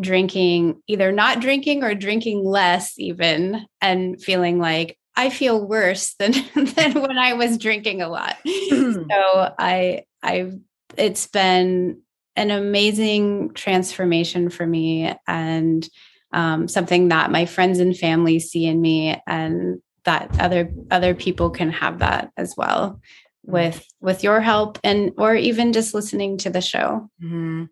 drinking 0.00 0.80
either 0.86 1.12
not 1.12 1.40
drinking 1.40 1.82
or 1.82 1.94
drinking 1.94 2.44
less 2.44 2.94
even 2.98 3.66
and 3.80 4.22
feeling 4.22 4.58
like 4.58 4.96
I 5.16 5.30
feel 5.30 5.66
worse 5.66 6.14
than 6.14 6.30
than 6.54 7.02
when 7.02 7.18
I 7.18 7.32
was 7.32 7.58
drinking 7.58 8.00
a 8.02 8.08
lot. 8.08 8.36
so 8.44 9.52
I 9.58 10.04
I 10.22 10.52
it's 10.98 11.26
been 11.26 12.02
an 12.36 12.50
amazing 12.50 13.52
transformation 13.54 14.50
for 14.50 14.66
me 14.66 15.14
and 15.26 15.88
um, 16.32 16.68
something 16.68 17.08
that 17.08 17.30
my 17.30 17.46
friends 17.46 17.78
and 17.78 17.96
family 17.96 18.38
see 18.38 18.66
in 18.66 18.80
me 18.80 19.20
and 19.26 19.80
that 20.04 20.40
other 20.40 20.72
other 20.90 21.14
people 21.14 21.50
can 21.50 21.70
have 21.70 21.98
that 21.98 22.30
as 22.36 22.54
well 22.56 23.00
with 23.44 23.84
with 24.00 24.22
your 24.22 24.40
help 24.40 24.78
and 24.84 25.12
or 25.18 25.34
even 25.34 25.72
just 25.72 25.94
listening 25.94 26.38
to 26.38 26.50
the 26.50 26.60
show 26.60 27.08
mm-hmm. 27.22 27.64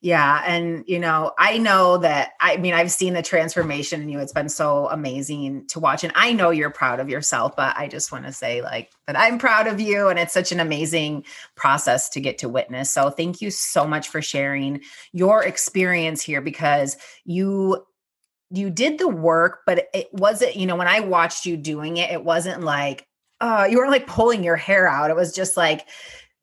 Yeah. 0.00 0.42
And, 0.46 0.84
you 0.86 1.00
know, 1.00 1.32
I 1.38 1.58
know 1.58 1.98
that, 1.98 2.32
I 2.40 2.56
mean, 2.56 2.72
I've 2.72 2.92
seen 2.92 3.14
the 3.14 3.22
transformation 3.22 4.00
in 4.00 4.08
you. 4.08 4.20
It's 4.20 4.32
been 4.32 4.48
so 4.48 4.88
amazing 4.88 5.66
to 5.68 5.80
watch. 5.80 6.04
And 6.04 6.12
I 6.14 6.32
know 6.32 6.50
you're 6.50 6.70
proud 6.70 7.00
of 7.00 7.08
yourself, 7.08 7.56
but 7.56 7.76
I 7.76 7.88
just 7.88 8.12
want 8.12 8.24
to 8.24 8.32
say, 8.32 8.62
like, 8.62 8.92
that 9.08 9.18
I'm 9.18 9.38
proud 9.38 9.66
of 9.66 9.80
you. 9.80 10.08
And 10.08 10.18
it's 10.18 10.32
such 10.32 10.52
an 10.52 10.60
amazing 10.60 11.24
process 11.56 12.08
to 12.10 12.20
get 12.20 12.38
to 12.38 12.48
witness. 12.48 12.90
So 12.90 13.10
thank 13.10 13.40
you 13.40 13.50
so 13.50 13.86
much 13.86 14.08
for 14.08 14.22
sharing 14.22 14.82
your 15.12 15.42
experience 15.42 16.22
here 16.22 16.40
because 16.40 16.96
you 17.24 17.84
you 18.50 18.70
did 18.70 18.98
the 18.98 19.08
work 19.08 19.60
but 19.66 19.88
it 19.92 20.08
wasn't 20.12 20.56
you 20.56 20.66
know 20.66 20.76
when 20.76 20.88
i 20.88 21.00
watched 21.00 21.44
you 21.44 21.54
doing 21.54 21.98
it 21.98 22.10
it 22.10 22.24
wasn't 22.24 22.62
like 22.62 23.06
uh 23.40 23.66
you 23.70 23.76
weren't 23.76 23.90
like 23.90 24.06
pulling 24.06 24.42
your 24.42 24.56
hair 24.56 24.88
out 24.88 25.10
it 25.10 25.16
was 25.16 25.34
just 25.34 25.54
like 25.56 25.86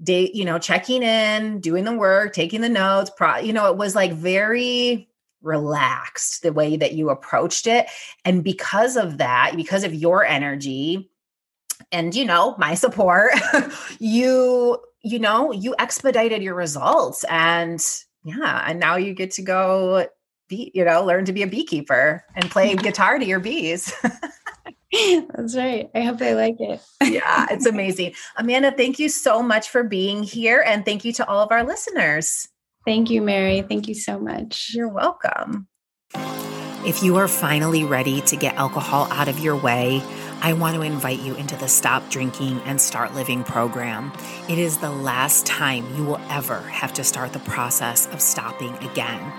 day, 0.04 0.30
you 0.34 0.46
know, 0.46 0.60
checking 0.60 1.04
in, 1.04 1.60
doing 1.60 1.84
the 1.84 1.94
work, 1.94 2.34
taking 2.34 2.62
the 2.62 2.70
notes, 2.70 3.12
pro, 3.16 3.38
you 3.38 3.54
know, 3.54 3.70
it 3.70 3.78
was 3.78 3.96
like 3.96 4.14
very 4.14 5.08
relaxed 5.42 6.42
the 6.42 6.52
way 6.52 6.76
that 6.76 6.94
you 6.94 7.10
approached 7.10 7.68
it. 7.68 7.88
And 8.24 8.44
because 8.44 8.98
of 8.98 9.20
that, 9.20 9.54
because 9.56 9.84
of 9.84 9.94
your 9.94 10.26
energy 10.26 11.10
and, 11.92 12.14
you 12.16 12.26
know, 12.26 12.56
my 12.58 12.74
support, 12.74 13.32
you, 14.00 14.78
you 15.02 15.20
know, 15.20 15.52
you 15.52 15.76
expedited 15.80 16.42
your 16.42 16.56
results 16.56 17.24
and 17.30 17.80
yeah, 18.24 18.64
and 18.68 18.80
now 18.80 18.96
you 18.96 19.14
get 19.14 19.32
to 19.32 19.44
go 19.44 20.08
be, 20.48 20.72
you 20.74 20.84
know, 20.84 21.04
learn 21.04 21.26
to 21.26 21.34
be 21.34 21.44
a 21.44 21.48
beekeeper 21.48 22.26
and 22.36 22.50
play 22.50 22.76
guitar 22.76 23.20
to 23.20 23.26
your 23.26 23.40
bees. 23.40 23.94
That's 25.34 25.56
right. 25.56 25.90
I 25.94 26.02
hope 26.02 26.18
they 26.18 26.36
like 26.36 26.56
it. 26.60 26.82
yeah, 27.04 27.48
it's 27.50 27.66
amazing. 27.66 28.14
Amanda, 28.38 28.72
thank 28.72 29.00
you 29.00 29.10
so 29.10 29.42
much 29.42 29.70
for 29.70 29.84
being 29.84 30.24
here. 30.24 30.64
And 30.66 30.86
thank 30.86 31.06
you 31.06 31.14
to 31.14 31.28
all 31.28 31.42
of 31.42 31.52
our 31.52 31.64
listeners. 31.64 32.48
Thank 32.86 33.10
you, 33.10 33.22
Mary. 33.22 33.62
Thank 33.62 33.88
you 33.88 33.96
so 33.96 34.20
much. 34.20 34.72
You're 34.74 34.90
welcome. 34.90 35.68
If 36.86 37.02
you 37.02 37.18
are 37.18 37.28
finally 37.28 37.84
ready 37.84 38.22
to 38.22 38.36
get 38.36 38.56
alcohol 38.56 39.08
out 39.12 39.28
of 39.28 39.40
your 39.40 39.56
way, 39.56 40.04
I 40.42 40.54
want 40.54 40.76
to 40.76 40.84
invite 40.84 41.20
you 41.20 41.34
into 41.36 41.56
the 41.56 41.68
Stop 41.68 42.12
Drinking 42.12 42.62
and 42.66 42.80
Start 42.80 43.16
Living 43.16 43.44
program. 43.44 44.14
It 44.48 44.60
is 44.60 44.78
the 44.78 44.92
last 44.92 45.48
time 45.48 45.96
you 45.96 46.04
will 46.04 46.22
ever 46.30 46.60
have 46.62 46.94
to 46.94 47.04
start 47.04 47.34
the 47.34 47.40
process 47.40 48.06
of 48.14 48.22
stopping 48.22 48.76
again. 48.88 49.34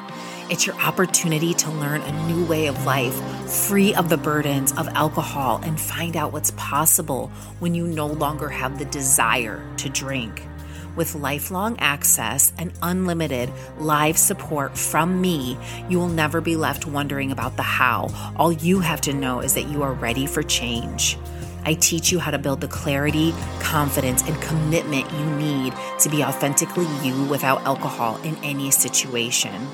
It's 0.49 0.65
your 0.65 0.77
opportunity 0.77 1.55
to 1.55 1.71
learn 1.73 2.03
a 2.03 2.29
new 2.29 2.45
way 2.45 2.69
of 2.69 2.87
life, 2.87 3.15
free 3.51 3.93
of 3.97 4.09
the 4.09 4.17
burdens 4.17 4.71
of 4.75 4.87
alcohol, 4.91 5.61
and 5.65 5.81
find 5.81 6.17
out 6.17 6.33
what's 6.33 6.53
possible 6.53 7.33
when 7.59 7.75
you 7.75 7.89
no 7.89 8.07
longer 8.07 8.49
have 8.49 8.79
the 8.79 8.85
desire 8.85 9.61
to 9.79 9.89
drink. 9.89 10.47
With 10.95 11.17
lifelong 11.17 11.77
access 11.81 12.53
and 12.59 12.73
unlimited 12.81 13.51
live 13.79 14.17
support 14.17 14.79
from 14.79 15.21
me, 15.21 15.59
you 15.89 15.99
will 15.99 16.07
never 16.07 16.41
be 16.41 16.55
left 16.55 16.87
wondering 16.87 17.33
about 17.33 17.57
the 17.57 17.65
how. 17.65 18.35
All 18.37 18.53
you 18.53 18.79
have 18.79 19.01
to 19.01 19.13
know 19.13 19.41
is 19.41 19.55
that 19.55 19.67
you 19.67 19.83
are 19.83 19.95
ready 19.95 20.27
for 20.27 20.45
change. 20.45 21.19
I 21.65 21.75
teach 21.75 22.13
you 22.13 22.21
how 22.21 22.31
to 22.31 22.39
build 22.39 22.61
the 22.61 22.69
clarity, 22.69 23.35
confidence, 23.59 24.23
and 24.23 24.41
commitment 24.41 25.11
you 25.13 25.27
need 25.35 25.75
to 25.99 26.09
be 26.09 26.23
authentically 26.23 26.87
you 27.03 27.25
without 27.25 27.63
alcohol 27.63 28.19
in 28.23 28.37
any 28.45 28.71
situation. 28.71 29.67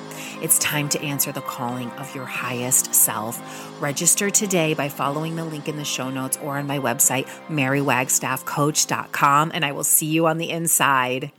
It's 0.42 0.58
time 0.58 0.88
to 0.88 1.00
answer 1.00 1.30
the 1.30 1.40
calling 1.40 1.88
of 1.92 2.12
your 2.16 2.24
highest 2.24 2.92
self. 2.92 3.80
Register 3.80 4.28
today 4.28 4.74
by 4.74 4.88
following 4.88 5.36
the 5.36 5.44
link 5.44 5.68
in 5.68 5.76
the 5.76 5.84
show 5.84 6.10
notes 6.10 6.36
or 6.42 6.58
on 6.58 6.66
my 6.66 6.80
website, 6.80 7.28
marywagstaffcoach.com, 7.48 9.52
and 9.54 9.64
I 9.64 9.70
will 9.70 9.84
see 9.84 10.06
you 10.06 10.26
on 10.26 10.38
the 10.38 10.50
inside. 10.50 11.30